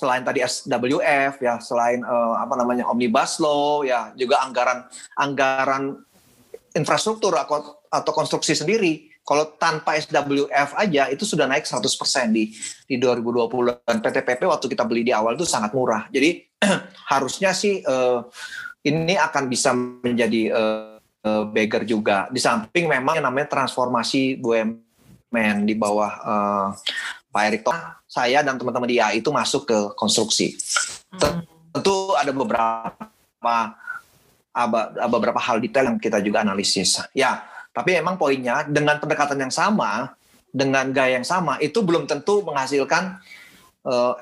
selain 0.01 0.25
tadi 0.25 0.41
SWF 0.41 1.45
ya, 1.45 1.61
selain 1.61 2.01
eh, 2.01 2.35
apa 2.41 2.57
namanya 2.57 2.89
omnibus 2.89 3.37
law 3.37 3.85
ya, 3.85 4.17
juga 4.17 4.41
anggaran 4.41 4.89
anggaran 5.21 6.01
infrastruktur 6.73 7.37
atau, 7.37 7.85
atau 7.93 8.13
konstruksi 8.17 8.57
sendiri. 8.57 9.13
Kalau 9.21 9.53
tanpa 9.61 10.01
SWF 10.01 10.75
aja 10.75 11.13
itu 11.13 11.29
sudah 11.29 11.45
naik 11.45 11.69
100% 11.69 11.85
di 12.33 12.51
di 12.89 12.97
2020 12.97 13.85
dan 13.85 14.01
PTPP 14.01 14.49
waktu 14.49 14.67
kita 14.67 14.83
beli 14.89 15.05
di 15.05 15.13
awal 15.13 15.37
itu 15.37 15.45
sangat 15.45 15.77
murah. 15.77 16.09
Jadi 16.09 16.41
harusnya 17.13 17.53
sih 17.53 17.85
eh, 17.85 18.21
ini 18.89 19.15
akan 19.21 19.45
bisa 19.47 19.77
menjadi 19.77 20.43
eh, 20.51 20.97
eh, 20.99 21.45
beggar 21.53 21.85
juga. 21.85 22.27
Di 22.33 22.41
samping 22.41 22.89
memang 22.89 23.21
yang 23.21 23.29
namanya 23.29 23.61
transformasi 23.61 24.41
BUMN 24.41 25.69
di 25.69 25.75
bawah 25.77 26.11
eh, 26.11 26.67
Pak 27.31 27.43
Erick 27.47 27.63
Thohir, 27.63 28.00
saya 28.11 28.43
dan 28.43 28.59
teman-teman 28.59 28.91
di 28.91 28.99
AI 28.99 29.23
itu 29.23 29.31
masuk 29.31 29.71
ke 29.71 29.79
konstruksi. 29.95 30.59
Hmm. 31.15 31.47
Tentu 31.71 32.19
ada 32.19 32.35
beberapa 32.35 33.79
beberapa 35.07 35.39
hal 35.39 35.63
detail 35.63 35.95
yang 35.95 35.99
kita 36.03 36.19
juga 36.19 36.43
analisis. 36.43 36.99
Ya, 37.15 37.47
tapi 37.71 37.95
emang 37.95 38.19
poinnya 38.19 38.67
dengan 38.67 38.99
pendekatan 38.99 39.39
yang 39.39 39.55
sama, 39.55 40.19
dengan 40.51 40.91
gaya 40.91 41.23
yang 41.23 41.27
sama, 41.27 41.63
itu 41.63 41.79
belum 41.87 42.11
tentu 42.11 42.43
menghasilkan 42.43 43.23
eh, 43.87 44.15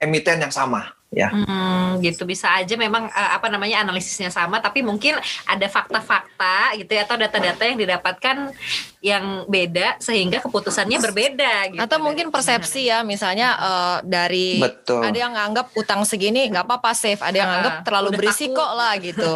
emiten 0.00 0.40
yang 0.40 0.54
sama. 0.54 0.96
Ya, 1.14 1.30
Hmm, 1.30 2.02
gitu 2.02 2.26
bisa 2.26 2.50
aja 2.50 2.74
memang 2.74 3.06
eh, 3.06 3.30
apa 3.38 3.46
namanya 3.46 3.86
analisisnya 3.86 4.34
sama 4.34 4.58
tapi 4.58 4.82
mungkin 4.82 5.14
ada 5.46 5.66
fakta-fakta 5.70 6.74
gitu 6.74 6.90
ya 6.90 7.06
atau 7.06 7.14
data-data 7.14 7.62
yang 7.62 7.78
didapatkan 7.78 8.50
yang 8.98 9.46
beda 9.46 10.00
sehingga 10.02 10.42
keputusannya 10.42 10.98
berbeda 10.98 11.70
gitu. 11.70 11.78
Atau 11.78 12.02
mungkin 12.02 12.34
persepsi 12.34 12.90
ya, 12.90 13.06
misalnya 13.06 13.54
eh, 13.54 13.96
dari 14.02 14.58
betul. 14.58 15.06
ada 15.06 15.14
yang 15.14 15.32
nganggap 15.38 15.70
utang 15.78 16.02
segini 16.02 16.50
nggak 16.50 16.66
apa-apa 16.66 16.90
safe, 16.98 17.22
ada 17.22 17.36
yang 17.36 17.46
nganggap 17.46 17.74
terlalu 17.86 18.08
udah 18.10 18.18
berisiko 18.18 18.58
takut. 18.58 18.78
lah 18.80 18.92
gitu. 18.98 19.32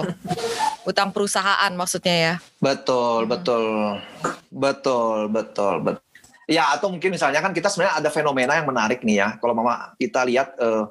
utang 0.88 1.12
perusahaan 1.12 1.72
maksudnya 1.76 2.16
ya. 2.16 2.34
Betul, 2.58 3.28
betul, 3.28 4.00
betul, 4.48 5.28
betul, 5.28 5.74
betul. 5.84 6.07
Ya 6.48 6.72
atau 6.72 6.88
mungkin 6.88 7.12
misalnya 7.12 7.44
kan 7.44 7.52
kita 7.52 7.68
sebenarnya 7.68 8.00
ada 8.00 8.08
fenomena 8.08 8.56
yang 8.56 8.64
menarik 8.64 9.04
nih 9.04 9.20
ya. 9.20 9.28
Kalau 9.36 9.52
mama 9.52 9.92
kita 10.00 10.24
lihat 10.24 10.56
eh, 10.56 10.84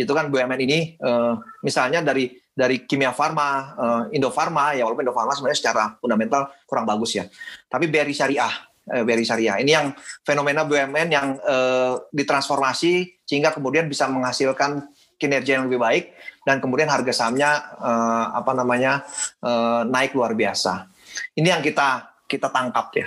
itu 0.00 0.08
kan 0.08 0.32
BUMN 0.32 0.56
ini 0.64 0.96
eh, 0.96 1.34
misalnya 1.60 2.00
dari 2.00 2.32
dari 2.56 2.88
kimia 2.88 3.12
farma, 3.12 3.76
eh, 3.76 4.16
Indofarma 4.16 4.72
ya 4.72 4.88
walaupun 4.88 5.04
Indofarma 5.04 5.36
sebenarnya 5.36 5.60
secara 5.60 5.84
fundamental 6.00 6.48
kurang 6.64 6.88
bagus 6.88 7.12
ya. 7.12 7.28
Tapi 7.68 7.92
BRI 7.92 8.16
Syariah, 8.16 8.48
eh, 8.88 9.04
BRI 9.04 9.20
Syariah 9.28 9.60
ini 9.60 9.76
yang 9.76 9.92
fenomena 10.24 10.64
BUMN 10.64 11.08
yang 11.12 11.36
eh, 11.44 11.94
ditransformasi 12.16 13.20
sehingga 13.28 13.52
kemudian 13.52 13.92
bisa 13.92 14.08
menghasilkan 14.08 14.88
kinerja 15.20 15.60
yang 15.60 15.68
lebih 15.68 15.76
baik 15.76 16.04
dan 16.48 16.56
kemudian 16.56 16.88
harga 16.88 17.12
sahamnya 17.12 17.52
eh, 17.84 18.26
apa 18.32 18.56
namanya 18.56 19.04
eh, 19.44 19.82
naik 19.92 20.16
luar 20.16 20.32
biasa. 20.32 20.88
Ini 21.36 21.52
yang 21.52 21.60
kita 21.60 22.16
kita 22.24 22.48
tangkap 22.48 22.96
ya. 22.96 23.06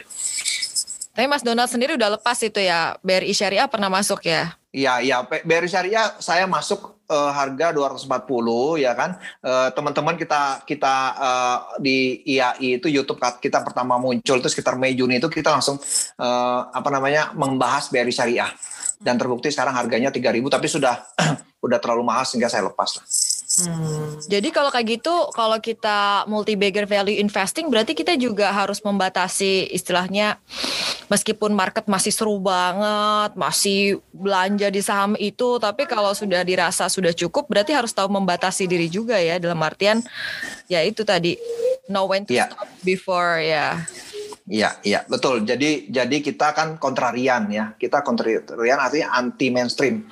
Tapi 1.14 1.26
Mas 1.26 1.44
Donald 1.44 1.68
sendiri 1.68 1.98
udah 1.98 2.16
lepas 2.16 2.38
itu 2.46 2.62
ya, 2.62 2.96
BRI 3.04 3.34
Syariah 3.34 3.68
pernah 3.68 3.90
masuk 3.92 4.24
ya. 4.24 4.56
Iya, 4.70 5.02
iya. 5.02 5.18
BRI 5.26 5.66
Syariah 5.66 6.22
saya 6.22 6.46
masuk 6.46 7.02
eh, 7.10 7.32
harga 7.34 7.74
240 7.74 8.86
ya 8.86 8.94
kan. 8.94 9.18
Eh, 9.42 9.70
teman-teman 9.74 10.14
kita 10.14 10.62
kita 10.64 10.96
eh, 11.18 11.58
di 11.82 11.98
IAI 12.38 12.78
itu 12.78 12.88
YouTube 12.88 13.18
kita 13.42 13.66
pertama 13.66 13.98
muncul 13.98 14.38
itu 14.38 14.50
sekitar 14.50 14.78
Mei 14.78 14.94
Juni 14.94 15.18
itu 15.18 15.26
kita 15.26 15.58
langsung 15.58 15.82
eh, 16.22 16.62
apa 16.70 16.90
namanya 16.94 17.34
membahas 17.34 17.90
BRI 17.90 18.14
Syariah. 18.14 18.54
Dan 19.00 19.16
terbukti 19.18 19.50
sekarang 19.50 19.74
harganya 19.74 20.14
3000 20.14 20.38
tapi 20.46 20.68
sudah 20.70 20.96
udah 21.66 21.78
terlalu 21.82 22.06
mahal 22.06 22.30
sehingga 22.30 22.52
saya 22.52 22.70
lepas 22.70 23.02
lah. 23.02 23.06
Hmm. 23.68 24.16
Jadi 24.30 24.54
kalau 24.54 24.70
kayak 24.70 25.02
gitu, 25.02 25.12
kalau 25.34 25.58
kita 25.58 26.24
multi 26.30 26.54
bagger 26.54 26.86
value 26.86 27.18
investing, 27.18 27.68
berarti 27.68 27.98
kita 27.98 28.14
juga 28.16 28.54
harus 28.54 28.80
membatasi 28.86 29.74
istilahnya, 29.74 30.38
meskipun 31.10 31.52
market 31.52 31.90
masih 31.90 32.14
seru 32.14 32.38
banget, 32.38 33.34
masih 33.36 34.00
belanja 34.14 34.70
di 34.70 34.82
saham 34.86 35.18
itu, 35.18 35.58
tapi 35.58 35.90
kalau 35.90 36.14
sudah 36.14 36.46
dirasa 36.46 36.86
sudah 36.88 37.12
cukup, 37.12 37.50
berarti 37.50 37.74
harus 37.74 37.92
tahu 37.92 38.08
membatasi 38.08 38.70
diri 38.70 38.88
juga 38.88 39.18
ya, 39.18 39.42
dalam 39.42 39.60
artian, 39.66 40.00
ya 40.70 40.86
itu 40.86 41.02
tadi, 41.02 41.36
know 41.90 42.06
when 42.06 42.24
to 42.24 42.38
Iya. 42.38 42.54
stop 42.54 42.70
before 42.86 43.42
ya 43.42 43.82
Iya, 44.50 44.82
iya, 44.82 45.06
betul. 45.06 45.46
Jadi 45.46 45.94
jadi 45.94 46.18
kita 46.26 46.58
kan 46.58 46.82
kontrarian 46.82 47.46
ya. 47.54 47.78
Kita 47.78 48.02
kontrarian 48.02 48.82
artinya 48.82 49.14
anti 49.14 49.54
mainstream. 49.54 50.10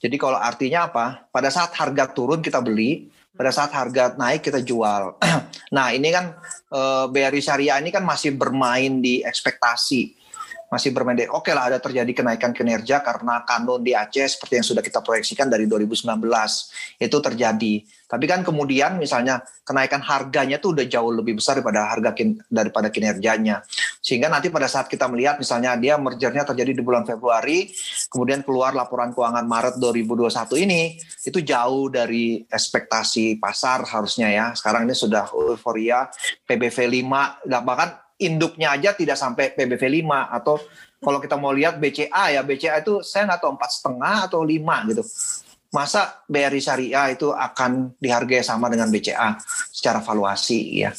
Jadi 0.00 0.16
kalau 0.16 0.40
artinya 0.40 0.88
apa? 0.88 1.28
Pada 1.28 1.52
saat 1.52 1.76
harga 1.76 2.08
turun 2.08 2.40
kita 2.40 2.64
beli, 2.64 3.12
pada 3.36 3.52
saat 3.52 3.68
harga 3.76 4.16
naik 4.16 4.48
kita 4.48 4.64
jual. 4.64 5.20
nah, 5.76 5.92
ini 5.92 6.08
kan 6.08 6.32
e, 6.72 6.80
BRI 7.12 7.40
Syariah 7.44 7.76
ini 7.84 7.92
kan 7.92 8.00
masih 8.00 8.32
bermain 8.32 9.04
di 9.04 9.20
ekspektasi 9.20 10.25
masih 10.66 10.90
bermain 10.90 11.14
oke 11.30 11.46
okay 11.46 11.52
lah 11.54 11.70
ada 11.70 11.78
terjadi 11.78 12.10
kenaikan 12.10 12.50
kinerja 12.50 12.98
karena 12.98 13.46
kanun 13.46 13.86
di 13.86 13.94
Aceh 13.94 14.34
seperti 14.34 14.58
yang 14.58 14.66
sudah 14.66 14.82
kita 14.82 14.98
proyeksikan 14.98 15.46
dari 15.46 15.70
2019 15.70 16.06
itu 16.98 17.16
terjadi. 17.22 17.74
Tapi 18.06 18.24
kan 18.30 18.46
kemudian 18.46 19.02
misalnya 19.02 19.42
kenaikan 19.66 19.98
harganya 19.98 20.62
tuh 20.62 20.78
udah 20.78 20.86
jauh 20.86 21.10
lebih 21.10 21.42
besar 21.42 21.58
daripada 21.58 21.90
harga 21.90 22.14
kin, 22.14 22.38
daripada 22.46 22.86
kinerjanya. 22.86 23.66
Sehingga 23.98 24.30
nanti 24.30 24.46
pada 24.46 24.70
saat 24.70 24.86
kita 24.86 25.10
melihat 25.10 25.42
misalnya 25.42 25.74
dia 25.74 25.98
mergernya 25.98 26.46
terjadi 26.46 26.70
di 26.70 26.82
bulan 26.86 27.02
Februari, 27.02 27.66
kemudian 28.06 28.46
keluar 28.46 28.78
laporan 28.78 29.10
keuangan 29.10 29.42
Maret 29.42 29.82
2021 29.82 30.30
ini 30.62 30.94
itu 31.26 31.42
jauh 31.42 31.90
dari 31.90 32.46
ekspektasi 32.46 33.42
pasar 33.42 33.82
harusnya 33.90 34.30
ya. 34.30 34.46
Sekarang 34.54 34.86
ini 34.86 34.94
sudah 34.94 35.26
euforia 35.34 36.06
PBV 36.46 37.02
5 37.02 37.42
bahkan 37.66 38.05
induknya 38.16 38.72
aja 38.72 38.96
tidak 38.96 39.20
sampai 39.20 39.52
PBV 39.52 40.04
5 40.04 40.36
atau 40.40 40.56
kalau 40.96 41.18
kita 41.20 41.36
mau 41.36 41.52
lihat 41.52 41.76
BCA 41.76 42.34
ya 42.34 42.40
BCA 42.40 42.80
itu 42.80 43.04
nggak 43.04 43.38
tahu 43.38 43.52
empat 43.54 43.70
setengah 43.70 44.16
atau 44.26 44.40
lima 44.40 44.80
gitu. 44.88 45.04
Masa 45.74 46.24
BRI 46.24 46.62
Syariah 46.62 47.12
itu 47.12 47.28
akan 47.36 48.00
dihargai 48.00 48.40
sama 48.40 48.72
dengan 48.72 48.88
BCA 48.88 49.36
secara 49.68 50.00
valuasi 50.00 50.80
ya. 50.80 50.90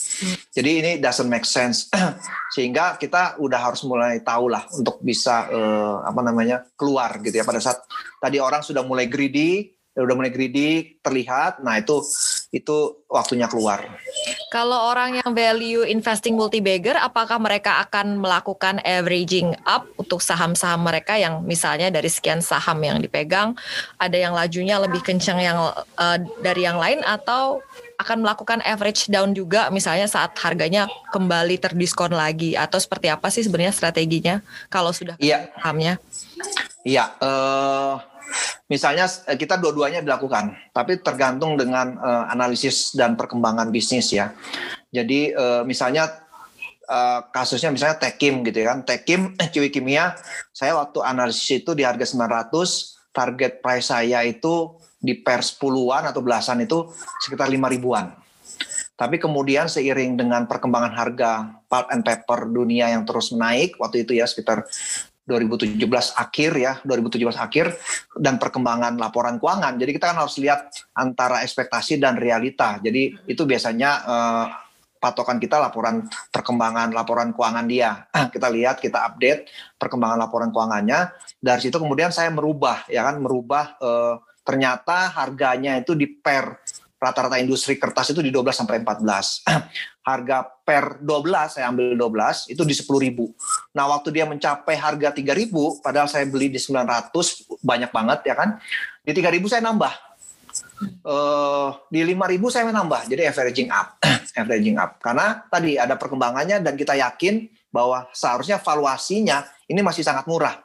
Jadi 0.53 0.69
ini 0.69 0.91
doesn't 1.01 1.25
make 1.25 1.49
sense. 1.49 1.89
Sehingga 2.53 2.99
kita 3.01 3.41
udah 3.41 3.57
harus 3.57 3.81
mulai 3.89 4.21
tahu 4.21 4.53
lah 4.53 4.69
untuk 4.77 5.01
bisa 5.01 5.49
uh, 5.49 6.05
apa 6.05 6.21
namanya 6.21 6.61
keluar 6.77 7.17
gitu 7.25 7.41
ya. 7.41 7.45
Pada 7.47 7.57
saat 7.57 7.81
tadi 8.21 8.37
orang 8.37 8.61
sudah 8.61 8.85
mulai 8.85 9.09
greedy 9.09 9.73
udah 9.97 10.13
mulai 10.13 10.29
greedy 10.29 11.01
terlihat 11.01 11.65
nah 11.65 11.73
itu 11.81 12.05
itu 12.53 13.01
waktunya 13.09 13.49
keluar. 13.49 13.81
Kalau 14.47 14.95
orang 14.95 15.19
yang 15.19 15.31
value 15.35 15.83
investing 15.83 16.39
multi 16.39 16.63
bagger, 16.63 16.95
apakah 16.95 17.35
mereka 17.35 17.83
akan 17.83 18.23
melakukan 18.23 18.79
averaging 18.79 19.51
up 19.67 19.83
untuk 19.99 20.23
saham-saham 20.23 20.87
mereka 20.87 21.19
yang 21.19 21.43
misalnya 21.43 21.91
dari 21.91 22.07
sekian 22.07 22.39
saham 22.39 22.79
yang 22.79 23.03
dipegang, 23.03 23.59
ada 23.99 24.15
yang 24.15 24.31
lajunya 24.31 24.79
lebih 24.79 25.03
kencang 25.03 25.43
yang 25.43 25.59
uh, 25.75 26.17
dari 26.39 26.63
yang 26.63 26.79
lain 26.79 27.03
atau 27.03 27.59
akan 27.99 28.23
melakukan 28.23 28.63
average 28.63 29.11
down 29.11 29.35
juga 29.35 29.67
misalnya 29.67 30.07
saat 30.07 30.31
harganya 30.39 30.87
kembali 31.11 31.59
terdiskon 31.59 32.15
lagi 32.15 32.55
atau 32.55 32.79
seperti 32.79 33.11
apa 33.11 33.27
sih 33.27 33.43
sebenarnya 33.43 33.73
strateginya 33.75 34.39
kalau 34.71 34.95
sudah 34.95 35.19
iya. 35.19 35.51
sahamnya? 35.59 35.99
Iya, 36.87 37.19
uh, 37.19 37.99
Misalnya 38.67 39.07
eh, 39.27 39.37
kita 39.39 39.55
dua-duanya 39.55 40.03
dilakukan, 40.03 40.53
tapi 40.75 40.99
tergantung 40.99 41.55
dengan 41.55 41.95
uh, 41.97 42.27
analisis 42.27 42.91
dan 42.93 43.15
perkembangan 43.15 43.71
bisnis 43.71 44.11
ya. 44.11 44.35
Jadi 44.91 45.31
uh, 45.31 45.63
misalnya 45.63 46.27
uh, 46.87 47.27
kasusnya 47.31 47.71
misalnya 47.71 47.99
Tekim 47.99 48.43
gitu 48.43 48.63
ya 48.63 48.75
kan. 48.75 48.83
Tekim 48.83 49.35
Ciwi 49.53 49.69
Kimia, 49.71 50.15
saya 50.51 50.75
waktu 50.75 50.99
analisis 51.03 51.63
itu 51.63 51.71
di 51.75 51.87
harga 51.87 52.03
900, 52.03 53.13
target 53.15 53.63
price 53.63 53.87
saya 53.91 54.23
itu 54.27 54.75
di 54.97 55.13
per 55.15 55.45
10-an 55.45 56.09
atau 56.09 56.21
belasan 56.25 56.65
itu 56.65 56.91
sekitar 57.21 57.47
5 57.47 57.73
ribuan. 57.73 58.11
Tapi 58.97 59.21
kemudian 59.21 59.69
seiring 59.69 60.17
dengan 60.17 60.49
perkembangan 60.49 60.89
harga 60.97 61.61
pulp 61.69 61.87
and 61.93 62.01
paper 62.01 62.49
dunia 62.49 62.89
yang 62.89 63.05
terus 63.05 63.29
menaik 63.29 63.77
waktu 63.77 64.01
itu 64.01 64.17
ya 64.17 64.25
sekitar 64.25 64.65
2017 65.27 65.75
akhir 66.15 66.51
ya, 66.55 66.73
2017 66.87 67.35
akhir 67.35 67.75
dan 68.15 68.39
perkembangan 68.39 68.95
laporan 68.95 69.35
keuangan. 69.37 69.75
Jadi 69.75 69.91
kita 69.91 70.15
kan 70.15 70.23
harus 70.23 70.39
lihat 70.39 70.71
antara 70.95 71.43
ekspektasi 71.43 71.99
dan 71.99 72.15
realita. 72.15 72.79
Jadi 72.79 73.27
itu 73.27 73.43
biasanya 73.43 73.91
eh, 74.07 74.45
patokan 75.03 75.37
kita 75.37 75.59
laporan 75.59 76.07
perkembangan 76.31 76.95
laporan 76.95 77.35
keuangan 77.35 77.67
dia. 77.67 78.07
kita 78.33 78.47
lihat, 78.47 78.79
kita 78.79 79.03
update 79.03 79.51
perkembangan 79.75 80.15
laporan 80.15 80.49
keuangannya. 80.49 81.11
Dari 81.43 81.59
situ 81.59 81.75
kemudian 81.75 82.09
saya 82.15 82.31
merubah 82.31 82.87
ya 82.87 83.03
kan, 83.03 83.19
merubah 83.19 83.75
eh, 83.83 84.15
ternyata 84.47 85.11
harganya 85.11 85.75
itu 85.75 85.91
di 85.91 86.07
per 86.07 86.63
rata-rata 86.97 87.37
industri 87.37 87.77
kertas 87.77 88.09
itu 88.11 88.21
di 88.25 88.33
12 88.33 88.53
sampai 88.53 88.81
14. 88.81 89.45
harga 90.07 90.37
per 90.63 91.03
12 91.03 91.59
saya 91.59 91.67
ambil 91.67 91.93
12 91.93 92.53
itu 92.55 92.63
di 92.63 92.73
10.000. 92.73 93.75
Nah, 93.75 93.85
waktu 93.91 94.09
dia 94.15 94.23
mencapai 94.23 94.79
harga 94.79 95.11
3.000 95.11 95.83
padahal 95.83 96.07
saya 96.07 96.23
beli 96.23 96.47
di 96.47 96.59
900 96.59 97.11
banyak 97.59 97.91
banget 97.91 98.19
ya 98.23 98.35
kan. 98.39 98.55
Di 99.03 99.11
3.000 99.11 99.51
saya 99.51 99.61
nambah. 99.67 99.93
Uh, 101.03 101.75
di 101.91 102.01
5.000 102.01 102.53
saya 102.53 102.63
menambah. 102.71 103.01
Jadi 103.11 103.21
averaging 103.27 103.69
up. 103.69 103.99
averaging 104.39 104.77
up. 104.79 104.97
Karena 105.03 105.43
tadi 105.51 105.75
ada 105.75 105.99
perkembangannya 105.99 106.63
dan 106.63 106.73
kita 106.79 106.95
yakin 106.95 107.51
bahwa 107.67 108.07
seharusnya 108.15 108.57
valuasinya 108.63 109.43
ini 109.67 109.83
masih 109.83 110.07
sangat 110.07 110.23
murah. 110.25 110.55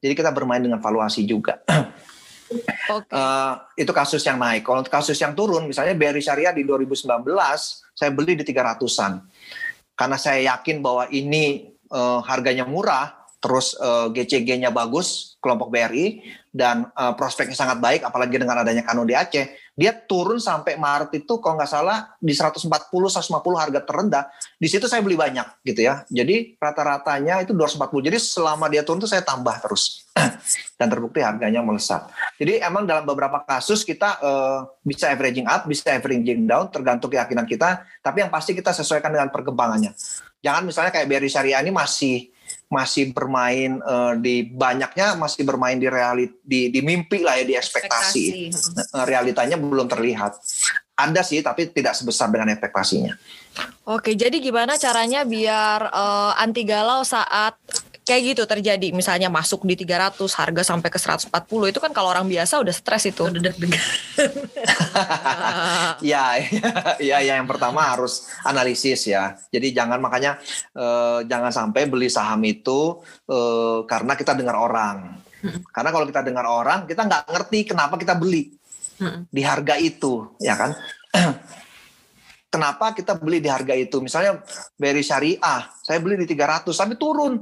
Jadi 0.00 0.14
kita 0.16 0.32
bermain 0.32 0.64
dengan 0.64 0.80
valuasi 0.80 1.28
juga. 1.28 1.60
Okay. 2.48 3.12
Uh, 3.12 3.60
eh, 3.76 3.84
itu 3.84 3.92
kasus 3.92 4.24
yang 4.24 4.40
naik. 4.40 4.64
Kalau 4.64 4.80
kasus 4.88 5.16
yang 5.20 5.36
turun, 5.36 5.68
misalnya 5.68 5.92
BRI 5.92 6.24
Syariah 6.24 6.56
di 6.56 6.64
2019, 6.64 7.04
saya 7.92 8.10
beli 8.10 8.40
di 8.40 8.44
300-an. 8.44 9.20
Karena 9.92 10.16
saya 10.16 10.56
yakin 10.56 10.80
bahwa 10.80 11.10
ini 11.12 11.74
uh, 11.92 12.24
harganya 12.24 12.64
murah, 12.64 13.12
terus 13.38 13.76
uh, 13.78 14.10
eh, 14.10 14.24
GCG-nya 14.24 14.74
bagus, 14.74 15.38
kelompok 15.38 15.70
BRI, 15.70 16.24
dan 16.50 16.90
uh, 16.96 17.14
prospeknya 17.14 17.54
sangat 17.54 17.78
baik, 17.78 18.02
apalagi 18.02 18.40
dengan 18.40 18.58
adanya 18.64 18.82
kanon 18.82 19.06
di 19.06 19.14
Aceh, 19.14 19.46
dia 19.78 19.94
turun 19.94 20.42
sampai 20.42 20.74
Maret 20.74 21.22
itu 21.22 21.38
kalau 21.38 21.54
nggak 21.54 21.70
salah 21.70 22.10
di 22.18 22.34
140 22.34 22.66
150 22.66 23.30
harga 23.54 23.80
terendah. 23.86 24.24
Di 24.58 24.66
situ 24.66 24.90
saya 24.90 25.06
beli 25.06 25.14
banyak 25.14 25.62
gitu 25.62 25.86
ya. 25.86 26.02
Jadi 26.10 26.58
rata-ratanya 26.58 27.46
itu 27.46 27.54
240. 27.54 28.10
Jadi 28.10 28.18
selama 28.18 28.66
dia 28.66 28.82
turun 28.82 28.98
itu 28.98 29.06
saya 29.06 29.22
tambah 29.22 29.54
terus. 29.62 30.02
Dan 30.78 30.90
terbukti 30.90 31.22
harganya 31.22 31.62
melesat. 31.62 32.10
Jadi 32.42 32.58
emang 32.58 32.90
dalam 32.90 33.06
beberapa 33.06 33.38
kasus 33.46 33.86
kita 33.86 34.18
uh, 34.18 34.66
bisa 34.82 35.14
averaging 35.14 35.46
up, 35.46 35.70
bisa 35.70 35.94
averaging 35.94 36.50
down 36.50 36.74
tergantung 36.74 37.14
keyakinan 37.14 37.46
kita, 37.46 37.86
tapi 38.02 38.26
yang 38.26 38.34
pasti 38.34 38.58
kita 38.58 38.74
sesuaikan 38.74 39.14
dengan 39.14 39.30
perkembangannya. 39.30 39.94
Jangan 40.42 40.66
misalnya 40.66 40.90
kayak 40.90 41.06
BRI 41.06 41.30
Syariah 41.30 41.62
ini 41.62 41.70
masih 41.70 42.34
masih 42.68 43.16
bermain 43.16 43.80
uh, 43.80 44.12
di 44.12 44.44
banyaknya 44.44 45.16
masih 45.16 45.40
bermain 45.48 45.80
di 45.80 45.88
realit 45.88 46.36
di, 46.44 46.68
di 46.68 46.80
mimpi 46.84 47.24
lah 47.24 47.40
ya 47.40 47.44
di 47.48 47.56
ekspektasi. 47.56 48.52
ekspektasi. 48.52 48.92
Uh, 48.92 49.04
realitanya 49.08 49.56
belum 49.56 49.88
terlihat. 49.88 50.36
Ada 50.98 51.24
sih 51.24 51.40
tapi 51.40 51.72
tidak 51.72 51.96
sebesar 51.96 52.28
dengan 52.28 52.52
ekspektasinya. 52.52 53.16
Oke, 53.88 54.12
jadi 54.12 54.36
gimana 54.38 54.76
caranya 54.76 55.24
biar 55.24 55.88
uh, 55.90 56.36
anti 56.36 56.62
galau 56.68 57.02
saat 57.02 57.56
kayak 58.08 58.22
gitu 58.32 58.42
terjadi. 58.48 58.88
Misalnya 58.96 59.28
masuk 59.28 59.68
di 59.68 59.76
300 59.76 60.16
harga 60.32 60.62
sampai 60.64 60.88
ke 60.88 60.96
140 60.96 61.28
itu 61.68 61.78
kan 61.78 61.92
kalau 61.92 62.08
orang 62.08 62.24
biasa 62.24 62.64
udah 62.64 62.72
stres 62.72 63.04
itu. 63.12 63.28
Udah 63.28 63.52
deg-degan. 63.52 63.84
Ya, 66.00 66.40
ya 66.98 67.18
ya 67.20 67.36
yang 67.36 67.46
pertama 67.46 67.84
harus 67.84 68.26
analisis 68.42 69.04
ya. 69.06 69.36
Jadi 69.52 69.76
jangan 69.76 70.00
makanya 70.00 70.40
eh, 70.72 71.20
jangan 71.28 71.52
sampai 71.52 71.84
beli 71.86 72.08
saham 72.08 72.40
itu 72.48 72.98
eh, 73.28 73.84
karena 73.84 74.16
kita 74.16 74.32
dengar 74.32 74.56
orang. 74.56 75.20
Karena 75.70 75.90
kalau 75.94 76.06
kita 76.08 76.24
dengar 76.24 76.48
orang 76.48 76.88
kita 76.88 77.04
nggak 77.04 77.28
ngerti 77.28 77.58
kenapa 77.68 77.94
kita 78.00 78.16
beli. 78.16 78.56
Di 79.30 79.42
harga 79.44 79.76
itu 79.78 80.34
ya 80.40 80.56
kan? 80.58 80.72
Kenapa 82.48 82.96
kita 82.96 83.12
beli 83.20 83.44
di 83.44 83.52
harga 83.52 83.76
itu? 83.76 84.00
Misalnya 84.00 84.40
beri 84.80 85.04
syariah 85.04 85.68
saya 85.84 86.00
beli 86.00 86.16
di 86.16 86.26
300 86.32 86.64
tapi 86.72 86.96
turun 86.96 87.36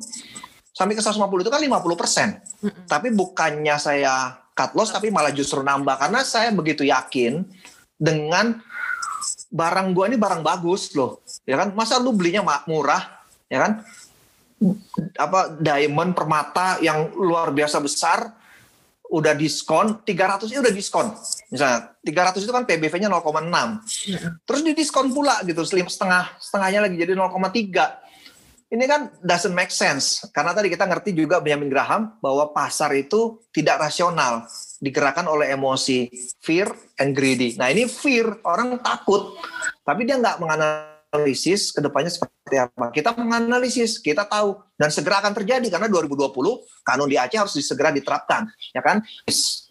sampai 0.76 0.92
ke 0.92 1.00
150 1.00 1.24
itu 1.40 1.48
kan 1.48 1.62
50 1.64 1.96
persen. 1.96 2.28
Mm-hmm. 2.36 2.84
Tapi 2.84 3.08
bukannya 3.16 3.76
saya 3.80 4.36
cut 4.52 4.76
loss, 4.76 4.92
tapi 4.92 5.08
malah 5.08 5.32
justru 5.32 5.64
nambah 5.64 5.96
karena 5.96 6.20
saya 6.20 6.52
begitu 6.52 6.84
yakin 6.84 7.48
dengan 7.96 8.60
barang 9.48 9.96
gua 9.96 10.12
ini 10.12 10.20
barang 10.20 10.44
bagus 10.44 10.92
loh, 10.92 11.24
ya 11.48 11.56
kan? 11.56 11.72
Masa 11.72 11.96
lu 11.96 12.12
belinya 12.12 12.44
murah, 12.68 13.24
ya 13.48 13.64
kan? 13.64 13.72
Apa 15.16 15.56
diamond 15.56 16.12
permata 16.12 16.76
yang 16.84 17.08
luar 17.16 17.56
biasa 17.56 17.80
besar 17.80 18.36
udah 19.06 19.38
diskon 19.38 20.02
300 20.02 20.50
itu 20.50 20.58
udah 20.58 20.74
diskon 20.74 21.06
misalnya 21.46 21.94
300 22.02 22.42
itu 22.42 22.50
kan 22.50 22.66
PBV-nya 22.66 23.06
0,6 23.06 24.42
terus 24.42 24.60
di 24.66 24.74
diskon 24.74 25.14
pula 25.14 25.46
gitu 25.46 25.62
setengah 25.62 26.34
setengahnya 26.42 26.90
lagi 26.90 26.98
jadi 26.98 27.14
0,3 27.14 28.05
ini 28.66 28.84
kan 28.90 29.14
doesn't 29.22 29.54
make 29.54 29.70
sense 29.70 30.26
karena 30.34 30.50
tadi 30.50 30.66
kita 30.66 30.84
ngerti 30.86 31.14
juga 31.14 31.38
Benjamin 31.38 31.70
Graham 31.70 32.02
bahwa 32.18 32.50
pasar 32.50 32.90
itu 32.98 33.38
tidak 33.54 33.78
rasional 33.78 34.46
digerakkan 34.82 35.24
oleh 35.30 35.54
emosi 35.54 36.10
fear 36.42 36.68
and 36.98 37.14
greedy. 37.14 37.54
Nah 37.56 37.70
ini 37.70 37.86
fear 37.86 38.42
orang 38.42 38.82
takut 38.82 39.38
tapi 39.86 40.02
dia 40.02 40.18
nggak 40.18 40.42
menganalisis 40.42 40.96
analisis 41.16 41.72
ke 41.72 41.80
depannya 41.80 42.12
seperti 42.12 42.56
apa. 42.60 42.92
Kita 42.92 43.16
menganalisis, 43.16 43.96
kita 44.02 44.28
tahu 44.28 44.60
dan 44.76 44.92
segera 44.92 45.24
akan 45.24 45.32
terjadi 45.32 45.66
karena 45.72 45.88
2020 45.88 46.28
kanun 46.84 47.08
di 47.08 47.16
Aceh 47.16 47.40
harus 47.40 47.56
segera 47.56 47.88
diterapkan, 47.88 48.44
ya 48.76 48.84
kan? 48.84 49.00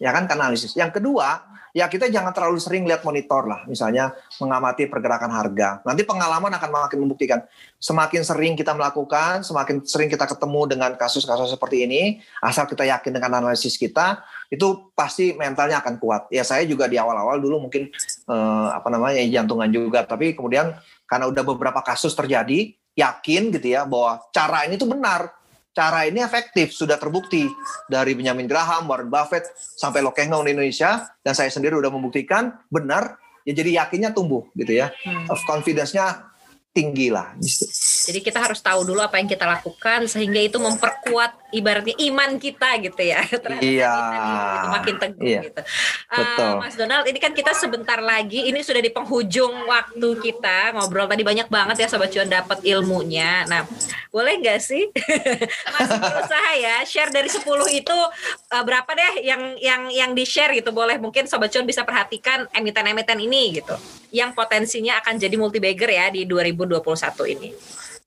Ya 0.02 0.10
kan 0.10 0.26
analisis. 0.26 0.74
Yang 0.74 0.98
kedua, 1.00 1.44
ya 1.76 1.92
kita 1.92 2.08
jangan 2.08 2.32
terlalu 2.32 2.56
sering 2.56 2.88
lihat 2.88 3.04
monitor 3.04 3.44
lah, 3.44 3.68
misalnya 3.68 4.16
mengamati 4.40 4.88
pergerakan 4.88 5.28
harga. 5.28 5.84
Nanti 5.84 6.08
pengalaman 6.08 6.48
akan 6.56 6.70
makin 6.72 7.04
membuktikan. 7.04 7.44
Semakin 7.76 8.24
sering 8.24 8.56
kita 8.56 8.72
melakukan, 8.72 9.44
semakin 9.44 9.84
sering 9.84 10.08
kita 10.08 10.24
ketemu 10.24 10.72
dengan 10.72 10.96
kasus-kasus 10.96 11.52
seperti 11.52 11.84
ini, 11.84 12.24
asal 12.40 12.64
kita 12.64 12.88
yakin 12.88 13.20
dengan 13.20 13.44
analisis 13.44 13.76
kita, 13.76 14.24
itu 14.48 14.88
pasti 14.96 15.36
mentalnya 15.36 15.84
akan 15.84 16.00
kuat. 16.00 16.32
Ya 16.32 16.48
saya 16.48 16.64
juga 16.64 16.88
di 16.88 16.96
awal-awal 16.96 17.44
dulu 17.44 17.68
mungkin 17.68 17.92
eh, 18.24 18.68
apa 18.72 18.88
namanya 18.88 19.20
jantungan 19.28 19.68
juga, 19.68 20.08
tapi 20.08 20.32
kemudian 20.32 20.72
karena 21.04 21.28
udah 21.28 21.44
beberapa 21.44 21.84
kasus 21.84 22.16
terjadi, 22.16 22.72
yakin 22.96 23.52
gitu 23.52 23.76
ya 23.76 23.84
bahwa 23.84 24.24
cara 24.32 24.64
ini 24.64 24.80
tuh 24.80 24.88
benar. 24.88 25.35
Cara 25.76 26.08
ini 26.08 26.24
efektif, 26.24 26.72
sudah 26.72 26.96
terbukti 26.96 27.44
dari 27.84 28.16
Benjamin 28.16 28.48
Graham, 28.48 28.88
Warren 28.88 29.12
Buffett, 29.12 29.44
sampai 29.76 30.00
Lokeng 30.00 30.32
di 30.32 30.56
Indonesia, 30.56 31.04
dan 31.20 31.36
saya 31.36 31.52
sendiri 31.52 31.76
udah 31.76 31.92
membuktikan 31.92 32.56
benar, 32.72 33.20
ya 33.44 33.52
jadi 33.52 33.84
yakinnya 33.84 34.16
tumbuh 34.16 34.48
gitu 34.56 34.72
ya. 34.72 34.88
Hmm. 35.04 35.28
Confidence-nya 35.44 36.32
tinggi 36.76 37.12
lah. 37.12 37.36
Gitu. 37.36 37.68
Jadi 38.08 38.18
kita 38.20 38.40
harus 38.40 38.60
tahu 38.64 38.84
dulu 38.84 39.00
apa 39.00 39.16
yang 39.16 39.28
kita 39.28 39.48
lakukan 39.48 40.04
sehingga 40.08 40.40
itu 40.40 40.60
memperkuat 40.60 41.45
ibaratnya 41.54 41.94
iman 42.10 42.40
kita 42.40 42.70
gitu 42.82 43.02
ya. 43.02 43.20
iya. 43.62 43.94
Itu 44.58 44.68
makin 44.72 44.94
teguh 44.98 45.26
iya. 45.26 45.40
gitu. 45.46 45.60
Uh, 46.10 46.58
Mas 46.58 46.74
Donald, 46.74 47.06
ini 47.06 47.18
kan 47.22 47.32
kita 47.34 47.54
sebentar 47.54 47.98
lagi 48.02 48.48
ini 48.48 48.62
sudah 48.62 48.82
di 48.82 48.90
penghujung 48.90 49.66
waktu 49.66 50.08
kita 50.22 50.74
ngobrol 50.74 51.06
tadi 51.06 51.22
banyak 51.22 51.46
banget 51.46 51.86
ya 51.86 51.88
sobat 51.90 52.10
cuan 52.10 52.30
dapat 52.30 52.62
ilmunya. 52.66 53.46
Nah, 53.46 53.62
boleh 54.10 54.40
nggak 54.40 54.58
sih 54.62 54.88
masih 55.76 55.98
berusaha 56.00 56.50
ya 56.56 56.76
share 56.88 57.12
dari 57.12 57.28
10 57.28 57.44
itu 57.76 57.98
uh, 58.52 58.64
berapa 58.64 58.88
deh 58.96 59.14
yang 59.22 59.42
yang 59.60 59.82
yang 59.92 60.10
di 60.16 60.24
share 60.24 60.56
gitu 60.56 60.72
boleh 60.72 60.96
mungkin 60.96 61.28
sobat 61.28 61.52
cuan 61.52 61.68
bisa 61.68 61.84
perhatikan 61.84 62.48
emiten-emiten 62.56 63.20
ini 63.20 63.60
gitu 63.60 63.76
yang 64.14 64.32
potensinya 64.32 64.96
akan 65.04 65.20
jadi 65.20 65.36
multi 65.36 65.60
bagger 65.60 65.90
ya 65.92 66.06
di 66.08 66.24
2021 66.24 66.80
ini. 67.36 67.50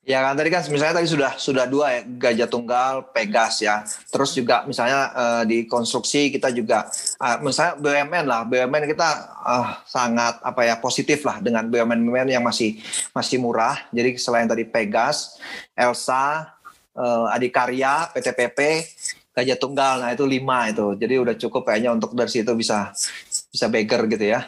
Ya 0.08 0.26
kan 0.26 0.34
tadi 0.34 0.50
kan 0.50 0.64
misalnya 0.72 1.04
tadi 1.04 1.12
sudah 1.12 1.38
sudah 1.38 1.66
dua 1.68 2.00
ya 2.00 2.02
gajah 2.08 2.48
tunggal 2.50 3.12
Pegas 3.12 3.60
ya. 3.60 3.84
Terus 4.10 4.32
juga 4.34 4.64
misalnya 4.64 5.12
uh, 5.12 5.44
di 5.44 5.68
konstruksi 5.68 6.34
kita 6.34 6.50
juga 6.56 6.88
uh, 7.20 7.38
misalnya 7.44 7.78
BUMN 7.78 8.26
lah 8.26 8.42
BUMN 8.48 8.90
kita 8.90 9.10
uh, 9.44 9.68
sangat 9.86 10.40
apa 10.42 10.66
ya 10.66 10.80
positif 10.80 11.22
lah 11.28 11.44
dengan 11.44 11.68
BUMN 11.68 12.00
BUMN 12.00 12.32
yang 12.32 12.42
masih 12.42 12.80
masih 13.12 13.38
murah. 13.44 13.76
Jadi 13.92 14.18
selain 14.18 14.48
tadi 14.48 14.66
Pegas, 14.66 15.38
Elsa, 15.78 16.58
uh, 16.96 17.36
Adikarya, 17.36 18.10
PTPP, 18.16 18.88
gajah 19.36 19.58
tunggal. 19.60 20.04
Nah 20.04 20.10
itu 20.16 20.26
lima 20.26 20.74
itu. 20.74 20.96
Jadi 21.00 21.14
udah 21.16 21.36
cukup 21.38 21.70
kayaknya 21.70 21.94
untuk 21.96 22.12
dari 22.16 22.32
situ 22.32 22.52
bisa 22.58 22.92
bisa 23.50 23.66
beggar 23.66 24.06
gitu 24.06 24.26
ya. 24.30 24.46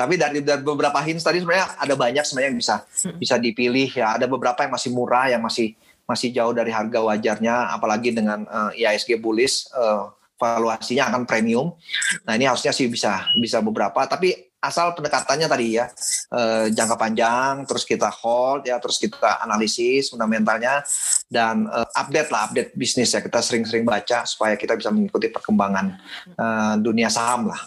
Tapi 0.00 0.14
dari, 0.14 0.38
dari 0.40 0.62
beberapa 0.62 1.02
hints 1.02 1.26
tadi 1.26 1.42
sebenarnya 1.42 1.76
ada 1.82 1.94
banyak 1.98 2.22
sebenarnya 2.22 2.50
yang 2.54 2.60
bisa 2.60 2.76
bisa 3.18 3.34
dipilih 3.42 3.90
ya. 3.90 4.14
Ada 4.14 4.30
beberapa 4.30 4.62
yang 4.62 4.72
masih 4.72 4.90
murah 4.94 5.26
yang 5.30 5.42
masih 5.42 5.74
masih 6.06 6.30
jauh 6.30 6.54
dari 6.54 6.70
harga 6.70 7.02
wajarnya 7.02 7.74
apalagi 7.74 8.14
dengan 8.14 8.46
uh, 8.46 8.70
IISG 8.78 9.18
bullish 9.18 9.66
uh, 9.74 10.14
valuasinya 10.38 11.10
akan 11.10 11.26
premium. 11.26 11.74
Nah, 12.22 12.38
ini 12.38 12.46
harusnya 12.46 12.70
sih 12.70 12.86
bisa 12.86 13.26
bisa 13.34 13.58
beberapa 13.58 14.06
tapi 14.06 14.46
asal 14.66 14.96
pendekatannya 14.98 15.46
tadi 15.46 15.78
ya 15.78 15.86
eh, 16.34 16.66
jangka 16.74 16.96
panjang 16.98 17.54
terus 17.68 17.86
kita 17.86 18.10
hold 18.10 18.66
ya 18.66 18.82
terus 18.82 18.98
kita 18.98 19.38
analisis 19.44 20.10
fundamentalnya 20.10 20.82
dan 21.30 21.70
eh, 21.70 21.88
update 21.94 22.30
lah 22.34 22.50
update 22.50 22.70
bisnis 22.74 23.14
ya 23.14 23.22
kita 23.22 23.38
sering-sering 23.38 23.86
baca 23.86 24.26
supaya 24.26 24.58
kita 24.58 24.74
bisa 24.74 24.90
mengikuti 24.90 25.30
perkembangan 25.30 25.86
eh, 26.34 26.74
dunia 26.82 27.06
saham 27.06 27.52
lah 27.52 27.60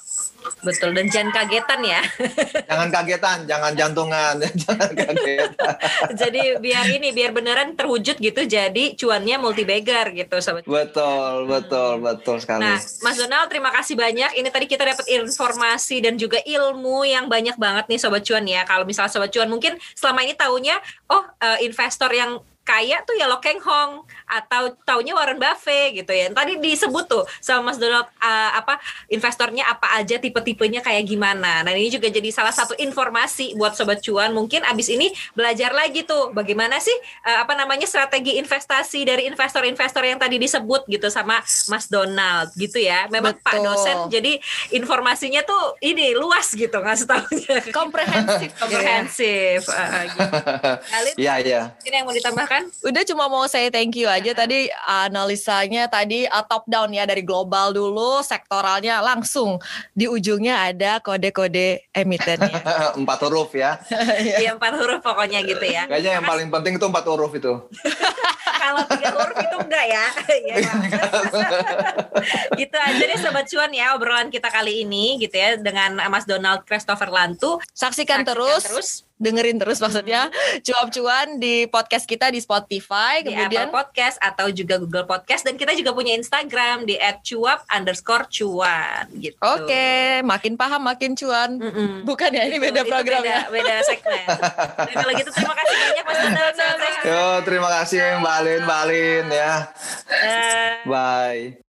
Betul 0.59 0.91
dan 0.91 1.07
jangan 1.07 1.31
kagetan 1.31 1.79
ya. 1.83 2.01
Jangan 2.67 2.89
kagetan, 2.91 3.37
jangan 3.47 3.71
jantungan, 3.75 4.33
jangan 4.63 4.91
kagetan. 4.91 5.75
jadi 6.15 6.59
biar 6.59 6.85
ini 6.91 7.15
biar 7.15 7.31
beneran 7.31 7.75
terwujud 7.79 8.19
gitu 8.19 8.41
jadi 8.43 8.95
cuannya 8.99 9.35
multi 9.39 9.63
bagger 9.63 10.11
gitu 10.11 10.35
sobat. 10.43 10.67
Betul, 10.67 11.47
betul, 11.47 11.99
hmm. 11.99 12.05
betul 12.05 12.35
sekali. 12.43 12.61
Nah, 12.63 12.77
Mas 12.79 13.17
Donald 13.17 13.47
terima 13.47 13.71
kasih 13.71 13.95
banyak. 13.95 14.35
Ini 14.35 14.49
tadi 14.51 14.65
kita 14.67 14.83
dapat 14.83 15.07
informasi 15.07 16.03
dan 16.03 16.19
juga 16.19 16.43
ilmu 16.43 17.07
yang 17.07 17.31
banyak 17.31 17.55
banget 17.55 17.87
nih 17.87 17.99
sobat 17.99 18.23
cuan 18.27 18.43
ya. 18.43 18.67
Kalau 18.67 18.83
misalnya 18.83 19.11
sobat 19.11 19.31
cuan 19.31 19.47
mungkin 19.47 19.79
selama 19.95 20.27
ini 20.27 20.35
tahunya 20.35 20.75
oh 21.11 21.23
uh, 21.23 21.57
investor 21.63 22.11
yang 22.11 22.39
kaya 22.69 23.01
tuh 23.01 23.17
ya 23.17 23.25
Lo 23.25 23.41
Keng 23.41 23.57
Hong 23.65 24.05
atau 24.29 24.77
taunya 24.85 25.17
Warren 25.17 25.41
Buffett 25.41 25.97
gitu 25.97 26.13
ya. 26.13 26.29
Tadi 26.29 26.61
disebut 26.61 27.09
tuh 27.09 27.25
sama 27.41 27.73
Mas 27.73 27.81
Donald 27.81 28.05
uh, 28.21 28.51
apa 28.53 28.77
investornya 29.09 29.65
apa 29.65 29.97
aja 29.97 30.21
tipe-tipenya 30.21 30.85
kayak 30.85 31.09
gimana. 31.09 31.65
Nah, 31.65 31.73
ini 31.73 31.89
juga 31.89 32.13
jadi 32.13 32.29
salah 32.29 32.53
satu 32.53 32.77
informasi 32.77 33.57
buat 33.57 33.73
sobat 33.73 34.05
cuan. 34.05 34.37
Mungkin 34.37 34.61
abis 34.69 34.93
ini 34.93 35.09
belajar 35.33 35.73
lagi 35.73 36.05
tuh 36.05 36.29
bagaimana 36.29 36.77
sih 36.77 36.93
uh, 37.25 37.41
apa 37.41 37.57
namanya 37.57 37.89
strategi 37.89 38.37
investasi 38.37 39.01
dari 39.01 39.25
investor-investor 39.25 40.05
yang 40.05 40.21
tadi 40.21 40.37
disebut 40.37 40.85
gitu 40.85 41.09
sama 41.09 41.41
Mas 41.41 41.89
Donald 41.89 42.53
gitu 42.53 42.77
ya. 42.77 43.09
Memang 43.09 43.33
Betul. 43.33 43.45
Pak 43.49 43.57
dosen 43.65 43.97
jadi 44.13 44.37
informasinya 44.77 45.41
tuh 45.41 45.73
ini 45.81 46.13
luas 46.13 46.53
gitu 46.53 46.77
ngasih 46.77 47.09
tahunya. 47.09 47.73
Komprehensif, 47.73 48.49
komprehensif. 48.61 49.65
Uh, 49.65 50.03
gitu. 50.05 50.29
Iya, 51.17 51.33
iya. 51.41 51.61
Ini 51.81 52.03
yang 52.03 52.05
mau 52.05 52.13
ditambahkan 52.13 52.58
kan? 52.59 52.63
Udah 52.83 53.03
cuma 53.07 53.31
mau 53.31 53.47
saya 53.47 53.71
thank 53.71 53.95
you 53.95 54.11
aja 54.11 54.35
tadi 54.35 54.67
analisanya 54.83 55.87
tadi 55.87 56.27
uh, 56.27 56.43
top 56.43 56.67
down 56.67 56.91
ya 56.91 57.07
dari 57.07 57.23
global 57.23 57.71
dulu, 57.71 58.19
sektoralnya 58.19 58.99
langsung 58.99 59.63
di 59.95 60.11
ujungnya 60.11 60.67
ada 60.67 60.99
kode-kode 60.99 61.87
emitennya. 61.95 62.59
empat 62.99 63.19
huruf 63.23 63.55
ya. 63.55 63.79
Iya 64.19 64.59
empat 64.59 64.73
huruf 64.75 64.99
pokoknya 64.99 65.39
gitu 65.47 65.63
ya. 65.63 65.87
Kayaknya 65.87 66.11
yang 66.19 66.25
paling 66.27 66.47
penting 66.51 66.73
itu 66.75 66.85
empat 66.85 67.05
huruf 67.07 67.31
itu. 67.31 67.53
Kalau 68.59 68.83
tiga 68.91 69.09
huruf 69.15 69.37
itu 69.39 69.55
enggak 69.55 69.85
ya. 69.87 70.05
ya 70.51 70.55
gitu 72.59 72.75
aja 72.75 73.03
deh 73.07 73.19
Sobat 73.23 73.47
Cuan 73.47 73.71
ya 73.71 73.95
obrolan 73.95 74.27
kita 74.27 74.51
kali 74.51 74.83
ini 74.83 75.15
gitu 75.23 75.39
ya 75.39 75.55
dengan 75.55 75.95
Mas 76.11 76.27
Donald 76.27 76.67
Christopher 76.67 77.07
Lantu. 77.07 77.63
Saksikan, 77.71 78.21
Saksikan 78.21 78.27
terus. 78.27 78.63
terus 78.67 78.89
dengerin 79.19 79.59
terus 79.59 79.77
maksudnya 79.83 80.31
cuap-cuan 80.63 81.37
di 81.37 81.67
podcast 81.67 82.07
kita 82.07 82.31
di 82.31 82.39
Spotify 82.39 83.21
di 83.21 83.35
kemudian 83.35 83.69
Apple 83.69 83.75
Podcast 83.75 84.17
atau 84.23 84.47
juga 84.49 84.79
Google 84.79 85.05
Podcast 85.05 85.43
dan 85.45 85.59
kita 85.59 85.75
juga 85.75 85.91
punya 85.91 86.15
Instagram 86.15 86.87
di 86.87 86.95
@cuap 86.97 87.67
underscore 87.69 88.25
cuan 88.31 89.05
gitu. 89.19 89.37
Oke, 89.43 90.23
makin 90.23 90.55
paham 90.55 90.81
makin 90.87 91.13
cuan. 91.13 91.59
Mm 91.59 91.71
-mm. 91.71 91.91
Bukan 92.07 92.29
ya 92.31 92.43
ini 92.47 92.57
beda 92.57 92.81
program 92.87 93.21
beda, 93.21 93.29
ya. 93.29 93.39
Beda 93.51 93.73
segmen. 93.83 94.25
Dan 94.87 94.95
kalau 94.95 95.13
gitu 95.13 95.31
terima 95.35 95.53
kasih 95.53 95.75
banyak 95.75 96.05
Mas 96.07 96.19
Donald. 96.23 96.79
Yo, 97.03 97.23
terima 97.43 97.69
kasih 97.79 97.99
Mbak 98.23 98.33
Alin, 98.39 98.61
Mbak 98.63 98.79
Alin 98.87 99.25
ya. 99.27 99.53
Uh, 100.07 100.73
Bye. 100.87 101.68